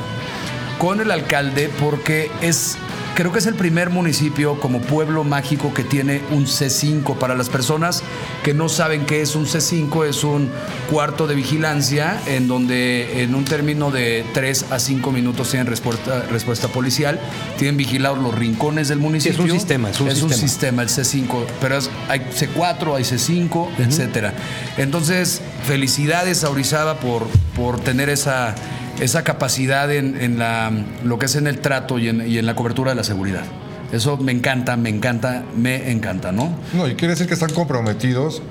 con 0.78 1.01
el 1.01 1.12
alcalde 1.12 1.70
porque 1.80 2.32
es 2.41 2.78
creo 3.16 3.32
que 3.32 3.39
es 3.39 3.45
el 3.45 3.55
primer 3.55 3.89
municipio 3.89 4.59
como 4.59 4.82
pueblo 4.82 5.24
mágico 5.24 5.74
que 5.74 5.84
tiene 5.84 6.22
un 6.32 6.45
C5 6.45 7.16
para 7.18 7.36
las 7.36 7.49
personas 7.49 8.01
que 8.43 8.53
no 8.53 8.70
saben 8.70 9.05
qué 9.05 9.22
es 9.22 9.36
un 9.36 9.45
C5 9.45 10.05
es 10.07 10.24
un 10.24 10.49
cuarto 10.89 11.28
de 11.28 11.36
vigilancia 11.36 12.20
en 12.26 12.47
donde 12.47 13.24
en 13.24 13.36
un 13.36 13.45
término 13.45 13.91
de 13.91 14.26
3 14.34 14.66
a 14.72 14.80
5 14.80 15.11
minutos 15.11 15.49
tienen 15.49 15.68
respuesta, 15.68 16.24
respuesta 16.32 16.68
policial. 16.68 17.20
Tienen 17.57 17.78
vigilados 17.78 18.20
los 18.20 18.34
rincones 18.36 18.88
del 18.88 18.99
municipio 18.99 19.43
un 19.43 19.49
sistema, 19.59 19.89
es 19.89 19.99
un 19.99 20.09
sistema. 20.30 20.34
sistema 20.47 20.82
el 20.84 20.89
C5 20.89 21.45
pero 21.61 21.78
es- 21.78 21.89
hay 22.09 22.20
C4 22.36 22.95
hay 22.95 23.03
C5 23.03 23.68
etcétera. 23.78 24.34
Entonces 24.78 25.41
felicidades 25.68 26.43
a 26.43 26.49
Orizaba 26.49 26.99
por, 26.99 27.28
por 27.55 27.80
tener 27.80 28.09
esa 28.09 28.55
esa 29.00 29.24
capacidad 29.24 29.91
en, 29.91 30.20
en 30.22 30.38
la, 30.39 30.72
lo 31.04 31.18
que 31.20 31.26
es 31.26 31.36
en 31.36 31.48
el 31.48 31.60
trato 31.60 32.00
y 32.00 32.10
en, 32.10 32.28
y 32.28 32.38
en 32.38 32.46
la 32.46 32.56
cobertura 32.56 32.91
de 32.91 32.96
la 32.96 33.04
seguridad. 33.04 33.44
Eso 33.91 34.18
me 34.18 34.32
encanta, 34.32 34.76
me 34.76 34.89
encanta, 34.89 35.44
me 35.56 35.91
encanta, 35.91 36.32
¿no? 36.32 36.56
No, 36.74 36.88
y 36.88 36.96
quiere 36.96 37.14
decir 37.14 37.28
que 37.28 37.34
están 37.36 37.52
comprometidos 37.54 38.41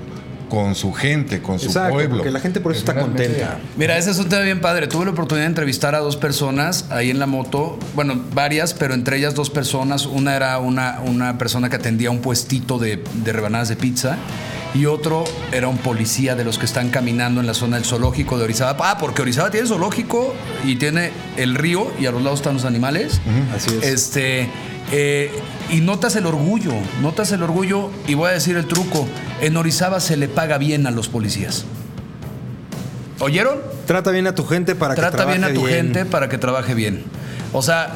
con 0.49 0.75
su 0.75 0.93
gente, 0.93 1.41
con 1.41 1.57
su 1.59 1.65
Exacto, 1.65 1.93
pueblo. 1.95 2.17
porque 2.17 2.29
la 2.31 2.39
gente 2.39 2.61
por 2.61 2.71
eso 2.73 2.79
está 2.79 2.93
contenta. 2.93 3.57
Mira, 3.75 3.97
ese 3.97 4.11
es 4.11 4.19
un 4.19 4.29
tema 4.29 4.43
bien 4.43 4.61
padre. 4.61 4.87
Tuve 4.87 5.05
la 5.05 5.11
oportunidad 5.11 5.45
de 5.45 5.49
entrevistar 5.49 5.95
a 5.95 5.99
dos 5.99 6.15
personas 6.15 6.85
ahí 6.91 7.09
en 7.09 7.17
la 7.17 7.25
moto. 7.25 7.79
Bueno, 7.95 8.21
varias, 8.33 8.73
pero 8.75 8.93
entre 8.93 9.17
ellas 9.17 9.33
dos 9.33 9.49
personas. 9.49 10.05
Una 10.05 10.35
era 10.35 10.59
una, 10.59 10.99
una 11.03 11.37
persona 11.39 11.69
que 11.69 11.77
atendía 11.77 12.11
un 12.11 12.19
puestito 12.19 12.77
de, 12.77 13.03
de 13.23 13.33
rebanadas 13.33 13.67
de 13.69 13.77
pizza. 13.77 14.17
Y 14.73 14.87
otro 14.87 15.23
era 15.51 15.67
un 15.67 15.77
policía 15.77 16.35
de 16.35 16.43
los 16.43 16.57
que 16.57 16.65
están 16.65 16.89
caminando 16.89 17.41
en 17.41 17.47
la 17.47 17.53
zona 17.53 17.77
del 17.77 17.85
zoológico 17.85 18.37
de 18.37 18.45
Orizaba. 18.45 18.75
Ah, 18.89 18.97
porque 18.97 19.21
Orizaba 19.21 19.51
tiene 19.51 19.67
zoológico 19.67 20.33
y 20.63 20.77
tiene 20.77 21.11
el 21.37 21.55
río 21.55 21.91
y 21.99 22.07
a 22.07 22.11
los 22.11 22.23
lados 22.23 22.39
están 22.39 22.55
los 22.55 22.65
animales. 22.65 23.21
Así 23.55 23.69
es. 23.75 23.87
Este, 23.87 24.49
eh, 24.91 25.31
y 25.69 25.81
notas 25.81 26.15
el 26.15 26.25
orgullo, 26.25 26.73
notas 27.01 27.31
el 27.31 27.43
orgullo 27.43 27.91
y 28.07 28.15
voy 28.15 28.29
a 28.29 28.33
decir 28.33 28.57
el 28.57 28.65
truco. 28.65 29.07
En 29.41 29.57
Orizaba 29.57 29.99
se 29.99 30.17
le 30.17 30.27
paga 30.27 30.57
bien 30.57 30.87
a 30.87 30.91
los 30.91 31.07
policías. 31.07 31.65
¿Oyeron? 33.19 33.59
Trata 33.85 34.11
bien 34.11 34.27
a 34.27 34.33
tu 34.33 34.45
gente 34.45 34.75
para 34.75 34.95
Trata 34.95 35.11
que 35.11 35.17
trabaje 35.17 35.37
bien 35.37 35.51
a 35.51 35.53
tu 35.53 35.65
gente 35.65 36.05
para 36.05 36.29
que 36.29 36.37
trabaje 36.37 36.73
bien. 36.73 37.03
O 37.53 37.61
sea, 37.61 37.91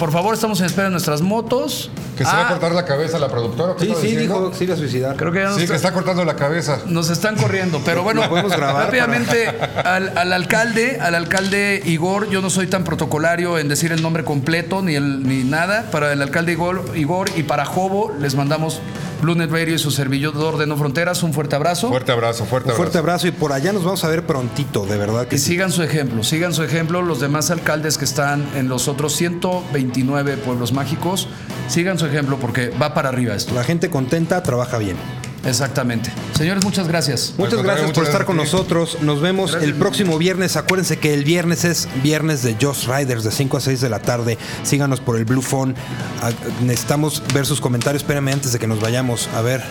por 0.00 0.10
favor, 0.10 0.34
estamos 0.34 0.58
en 0.60 0.66
espera 0.66 0.84
de 0.86 0.90
nuestras 0.90 1.20
motos. 1.22 1.90
Que 2.18 2.24
se 2.24 2.30
va 2.32 2.40
Ah, 2.42 2.46
a 2.46 2.48
cortar 2.48 2.72
la 2.72 2.84
cabeza 2.84 3.18
la 3.18 3.28
productora. 3.28 3.72
¿o 3.72 3.76
qué 3.76 3.84
Sí, 3.86 3.94
sí, 3.94 4.06
diciendo? 4.08 4.34
dijo 4.34 4.50
que 4.50 4.56
se 4.56 4.64
iba 4.64 4.74
a 4.74 4.76
suicidar. 4.76 5.16
Creo 5.16 5.30
que 5.30 5.38
ya 5.38 5.44
nos, 5.50 5.56
Sí, 5.60 5.66
que 5.68 5.74
está 5.76 5.92
cortando 5.92 6.24
la 6.24 6.34
cabeza. 6.36 6.80
nos 6.86 7.08
están 7.10 7.36
corriendo. 7.36 7.80
Pero 7.84 8.02
bueno, 8.08 8.28
podemos 8.28 8.50
grabar 8.56 8.86
rápidamente 8.86 9.46
al, 9.48 10.18
al 10.18 10.32
alcalde, 10.32 10.98
al 11.00 11.14
alcalde 11.14 11.80
Igor, 11.84 12.28
yo 12.30 12.40
no 12.42 12.50
soy 12.50 12.66
tan 12.66 12.82
protocolario 12.84 13.58
en 13.58 13.68
decir 13.68 13.92
el 13.92 14.02
nombre 14.02 14.24
completo 14.24 14.82
ni 14.82 14.96
el, 14.96 15.22
ni 15.28 15.44
nada. 15.44 15.90
Para 15.92 16.12
el 16.12 16.20
alcalde 16.22 16.52
Igor, 16.52 16.84
Igor 16.96 17.28
y 17.36 17.42
para 17.44 17.64
Jobo 17.64 18.12
les 18.18 18.34
mandamos 18.34 18.80
Bluenet 19.20 19.50
Radio 19.50 19.74
y 19.74 19.78
su 19.78 19.90
servidor 19.90 20.56
de 20.58 20.66
No 20.66 20.76
Fronteras. 20.76 21.22
Un 21.22 21.32
fuerte 21.32 21.56
abrazo. 21.56 21.88
Fuerte 21.88 22.12
abrazo, 22.12 22.44
fuerte 22.44 22.68
Un 22.68 22.72
abrazo. 22.72 22.76
fuerte 22.76 22.98
abrazo 22.98 23.26
y 23.28 23.30
por 23.32 23.52
allá 23.52 23.72
nos 23.72 23.84
vamos 23.84 24.02
a 24.04 24.08
ver 24.08 24.24
prontito, 24.26 24.86
de 24.86 24.96
verdad 24.96 25.26
que 25.26 25.36
Y 25.36 25.38
sí. 25.38 25.46
sigan 25.52 25.70
su 25.72 25.82
ejemplo, 25.82 26.22
sigan 26.22 26.52
su 26.54 26.62
ejemplo. 26.62 27.02
Los 27.02 27.20
demás 27.20 27.50
alcaldes 27.50 27.98
que 27.98 28.04
están 28.04 28.46
en 28.54 28.68
los 28.68 28.88
otros 28.88 29.14
129 29.16 30.36
pueblos 30.38 30.72
mágicos, 30.72 31.28
sigan 31.68 31.98
su 31.98 32.06
ejemplo 32.06 32.38
porque 32.38 32.70
va 32.70 32.94
para 32.94 33.08
arriba 33.10 33.34
esto. 33.34 33.54
La 33.54 33.64
gente 33.64 33.90
contenta 33.90 34.42
trabaja 34.42 34.78
bien. 34.78 34.96
Exactamente. 35.44 36.10
Señores, 36.36 36.64
muchas 36.64 36.86
gracias. 36.88 37.34
Muchas 37.38 37.62
gracias 37.62 37.92
por 37.92 38.04
estar 38.04 38.24
con 38.24 38.36
gracias 38.36 38.54
nosotros. 38.54 38.98
Nos 39.00 39.20
vemos 39.20 39.56
el 39.60 39.74
próximo 39.74 40.18
viernes. 40.18 40.56
Acuérdense 40.56 40.98
que 40.98 41.14
el 41.14 41.24
viernes 41.24 41.64
es 41.64 41.88
viernes 42.02 42.42
de 42.42 42.56
Just 42.60 42.86
Riders 42.88 43.24
de 43.24 43.30
5 43.30 43.56
a 43.56 43.60
6 43.60 43.80
de 43.80 43.88
la 43.88 44.00
tarde. 44.00 44.38
Síganos 44.62 45.00
por 45.00 45.16
el 45.16 45.24
Blue 45.24 45.42
Phone. 45.42 45.74
Ah, 46.22 46.30
Necesitamos 46.62 47.22
ver 47.32 47.46
sus 47.46 47.60
comentarios. 47.60 48.02
Espérame 48.02 48.28
antes 48.32 48.52
de 48.52 48.58
que 48.58 48.66
nos 48.66 48.80
vayamos. 48.80 49.28
A 49.34 49.40
ver. 49.40 49.62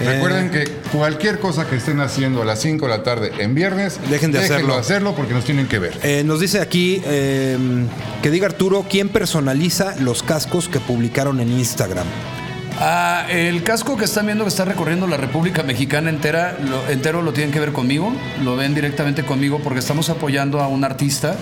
Eh, 0.00 0.04
Recuerden 0.12 0.50
que 0.50 0.64
cualquier 0.92 1.40
cosa 1.40 1.66
que 1.66 1.74
estén 1.74 1.98
haciendo 2.00 2.42
a 2.42 2.44
las 2.44 2.60
5 2.60 2.86
de 2.86 2.90
la 2.96 3.02
tarde 3.02 3.32
en 3.38 3.54
viernes, 3.56 3.98
Dejen 4.08 4.30
de 4.30 4.38
hacerlo. 4.38 4.76
hacerlo 4.76 5.16
porque 5.16 5.34
nos 5.34 5.44
tienen 5.44 5.66
que 5.66 5.80
ver. 5.80 5.98
Eh, 6.04 6.22
nos 6.24 6.38
dice 6.38 6.60
aquí 6.60 7.02
eh, 7.04 7.58
que 8.22 8.30
diga 8.30 8.46
Arturo 8.46 8.86
quién 8.88 9.08
personaliza 9.08 9.96
los 9.98 10.22
cascos 10.22 10.68
que 10.68 10.78
publicaron 10.78 11.40
en 11.40 11.50
Instagram. 11.50 12.06
Ah, 12.80 13.26
el 13.28 13.64
casco 13.64 13.96
que 13.96 14.04
están 14.04 14.26
viendo 14.26 14.44
que 14.44 14.50
está 14.50 14.64
recorriendo 14.64 15.08
la 15.08 15.16
República 15.16 15.64
Mexicana 15.64 16.10
entera, 16.10 16.56
entero 16.88 17.22
lo 17.22 17.32
tienen 17.32 17.52
que 17.52 17.58
ver 17.58 17.72
conmigo, 17.72 18.12
lo 18.44 18.54
ven 18.54 18.72
directamente 18.72 19.24
conmigo 19.24 19.58
porque 19.64 19.80
estamos 19.80 20.10
apoyando 20.10 20.60
a 20.60 20.68
un 20.68 20.84
artista. 20.84 21.34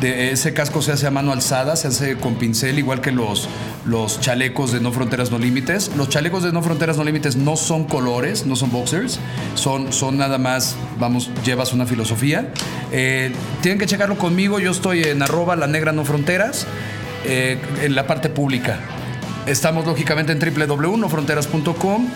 De 0.00 0.32
ese 0.32 0.52
casco 0.52 0.82
se 0.82 0.90
hace 0.90 1.06
a 1.06 1.12
mano 1.12 1.30
alzada, 1.30 1.76
se 1.76 1.86
hace 1.86 2.16
con 2.16 2.36
pincel, 2.36 2.78
igual 2.80 3.00
que 3.00 3.12
los, 3.12 3.48
los 3.84 4.18
chalecos 4.18 4.72
de 4.72 4.80
No 4.80 4.90
Fronteras 4.90 5.30
No 5.30 5.38
Límites. 5.38 5.92
Los 5.96 6.08
chalecos 6.08 6.42
de 6.42 6.50
No 6.50 6.60
Fronteras 6.60 6.96
No 6.96 7.04
Límites 7.04 7.36
no 7.36 7.54
son 7.54 7.84
colores, 7.84 8.44
no 8.44 8.56
son 8.56 8.72
boxers, 8.72 9.20
son, 9.54 9.92
son 9.92 10.16
nada 10.16 10.38
más, 10.38 10.74
vamos, 10.98 11.30
llevas 11.44 11.72
una 11.72 11.86
filosofía. 11.86 12.48
Eh, 12.90 13.30
tienen 13.60 13.78
que 13.78 13.86
checarlo 13.86 14.18
conmigo, 14.18 14.58
yo 14.58 14.72
estoy 14.72 15.04
en 15.04 15.22
arroba 15.22 15.54
la 15.54 15.68
negra 15.68 15.92
no 15.92 16.04
fronteras, 16.04 16.66
eh, 17.26 17.58
en 17.82 17.94
la 17.94 18.08
parte 18.08 18.28
pública. 18.28 18.80
Estamos 19.50 19.84
lógicamente 19.84 20.30
en 20.30 20.38
www.nofronteras.com. 20.38 22.06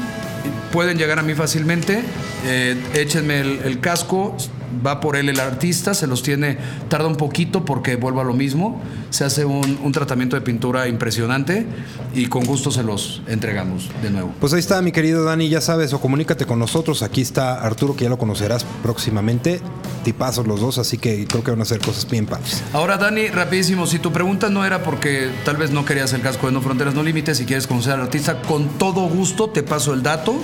Pueden 0.70 0.96
llegar 0.96 1.18
a 1.18 1.22
mí 1.22 1.34
fácilmente. 1.34 2.00
Eh, 2.46 2.80
échenme 2.94 3.40
el, 3.40 3.60
el 3.64 3.80
casco. 3.80 4.36
Va 4.84 5.00
por 5.00 5.16
él 5.16 5.28
el 5.28 5.40
artista. 5.40 5.94
Se 5.94 6.06
los 6.06 6.22
tiene. 6.22 6.58
Tarda 6.88 7.06
un 7.06 7.16
poquito 7.16 7.64
porque 7.64 7.96
vuelvo 7.96 8.20
a 8.20 8.24
lo 8.24 8.34
mismo. 8.34 8.80
Se 9.10 9.24
hace 9.24 9.44
un, 9.44 9.78
un 9.82 9.92
tratamiento 9.92 10.36
de 10.36 10.42
pintura 10.42 10.88
impresionante. 10.88 11.66
Y 12.14 12.26
con 12.26 12.44
gusto 12.44 12.70
se 12.70 12.82
los 12.82 13.22
entregamos 13.26 13.90
de 14.02 14.10
nuevo. 14.10 14.32
Pues 14.40 14.52
ahí 14.52 14.60
está, 14.60 14.80
mi 14.82 14.92
querido 14.92 15.24
Dani, 15.24 15.48
ya 15.48 15.60
sabes, 15.60 15.92
o 15.92 16.00
comunícate 16.00 16.46
con 16.46 16.58
nosotros. 16.58 17.02
Aquí 17.02 17.20
está 17.20 17.60
Arturo, 17.60 17.96
que 17.96 18.04
ya 18.04 18.10
lo 18.10 18.18
conocerás 18.18 18.64
próximamente. 18.82 19.60
Tipazos 20.04 20.46
los 20.46 20.60
dos, 20.60 20.78
así 20.78 20.98
que 20.98 21.26
creo 21.26 21.42
que 21.42 21.50
van 21.50 21.60
a 21.60 21.62
hacer 21.62 21.80
cosas 21.80 22.08
bien 22.08 22.26
padres. 22.26 22.62
Ahora, 22.72 22.98
Dani, 22.98 23.28
rapidísimo, 23.28 23.86
si 23.86 23.98
tu 23.98 24.12
pregunta 24.12 24.50
no 24.50 24.64
era 24.64 24.82
porque 24.82 25.30
tal 25.44 25.56
vez 25.56 25.70
no 25.70 25.84
querías 25.84 26.12
el 26.12 26.20
casco 26.20 26.46
de 26.46 26.52
No 26.52 26.60
Fronteras 26.60 26.94
No 26.94 27.02
Límites 27.02 27.40
y 27.40 27.46
quieres 27.46 27.66
conocer 27.66 27.94
al 27.94 28.02
artista, 28.02 28.42
con 28.42 28.68
todo 28.78 29.08
gusto 29.08 29.48
te 29.48 29.62
paso 29.62 29.94
el 29.94 30.02
dato, 30.02 30.34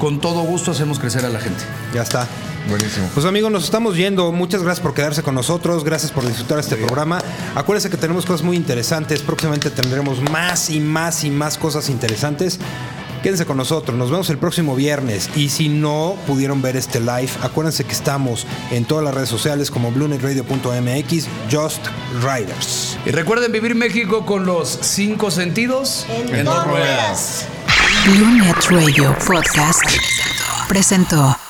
con 0.00 0.20
todo 0.20 0.42
gusto 0.42 0.72
hacemos 0.72 0.98
crecer 0.98 1.24
a 1.24 1.28
la 1.28 1.38
gente. 1.38 1.62
Ya 1.94 2.02
está. 2.02 2.26
Buenísimo. 2.68 3.10
Pues 3.12 3.26
amigos, 3.26 3.50
nos 3.50 3.64
estamos 3.64 3.96
yendo. 3.96 4.32
Muchas 4.32 4.62
gracias 4.62 4.82
por 4.82 4.94
quedarse 4.94 5.22
con 5.22 5.34
nosotros. 5.34 5.84
Gracias 5.84 6.10
por 6.10 6.26
disfrutar 6.26 6.58
este 6.58 6.76
programa. 6.76 7.20
Acuérdense 7.54 7.90
que 7.90 7.96
tenemos 7.96 8.24
cosas 8.24 8.42
muy 8.42 8.56
interesantes. 8.56 9.22
Próximamente 9.22 9.70
tendremos 9.70 10.20
más 10.30 10.70
y 10.70 10.80
más 10.80 11.24
y 11.24 11.30
más 11.30 11.58
cosas 11.58 11.90
interesantes. 11.90 12.58
Quédense 13.22 13.46
con 13.46 13.56
nosotros. 13.56 13.96
Nos 13.96 14.10
vemos 14.10 14.28
el 14.28 14.36
próximo 14.36 14.76
viernes. 14.76 15.30
Y 15.34 15.48
si 15.48 15.70
no 15.70 16.16
pudieron 16.26 16.60
ver 16.60 16.76
este 16.76 17.00
live, 17.00 17.30
acuérdense 17.42 17.84
que 17.84 17.92
estamos 17.92 18.46
en 18.70 18.84
todas 18.84 19.02
las 19.02 19.14
redes 19.14 19.30
sociales 19.30 19.70
como 19.70 19.90
bluenetradio.mx, 19.92 21.26
Just 21.50 21.86
Riders. 22.22 22.98
Y 23.06 23.12
recuerden 23.12 23.50
vivir 23.50 23.74
México 23.74 24.26
con 24.26 24.44
los 24.44 24.78
cinco 24.82 25.30
sentidos 25.30 26.04
en, 26.10 26.44
dos 26.44 26.66
ruedas. 26.66 27.46
Blue 28.04 28.30
Net 28.30 28.56
Radio 28.68 29.16
Podcast 29.26 29.80
presentó. 30.68 31.43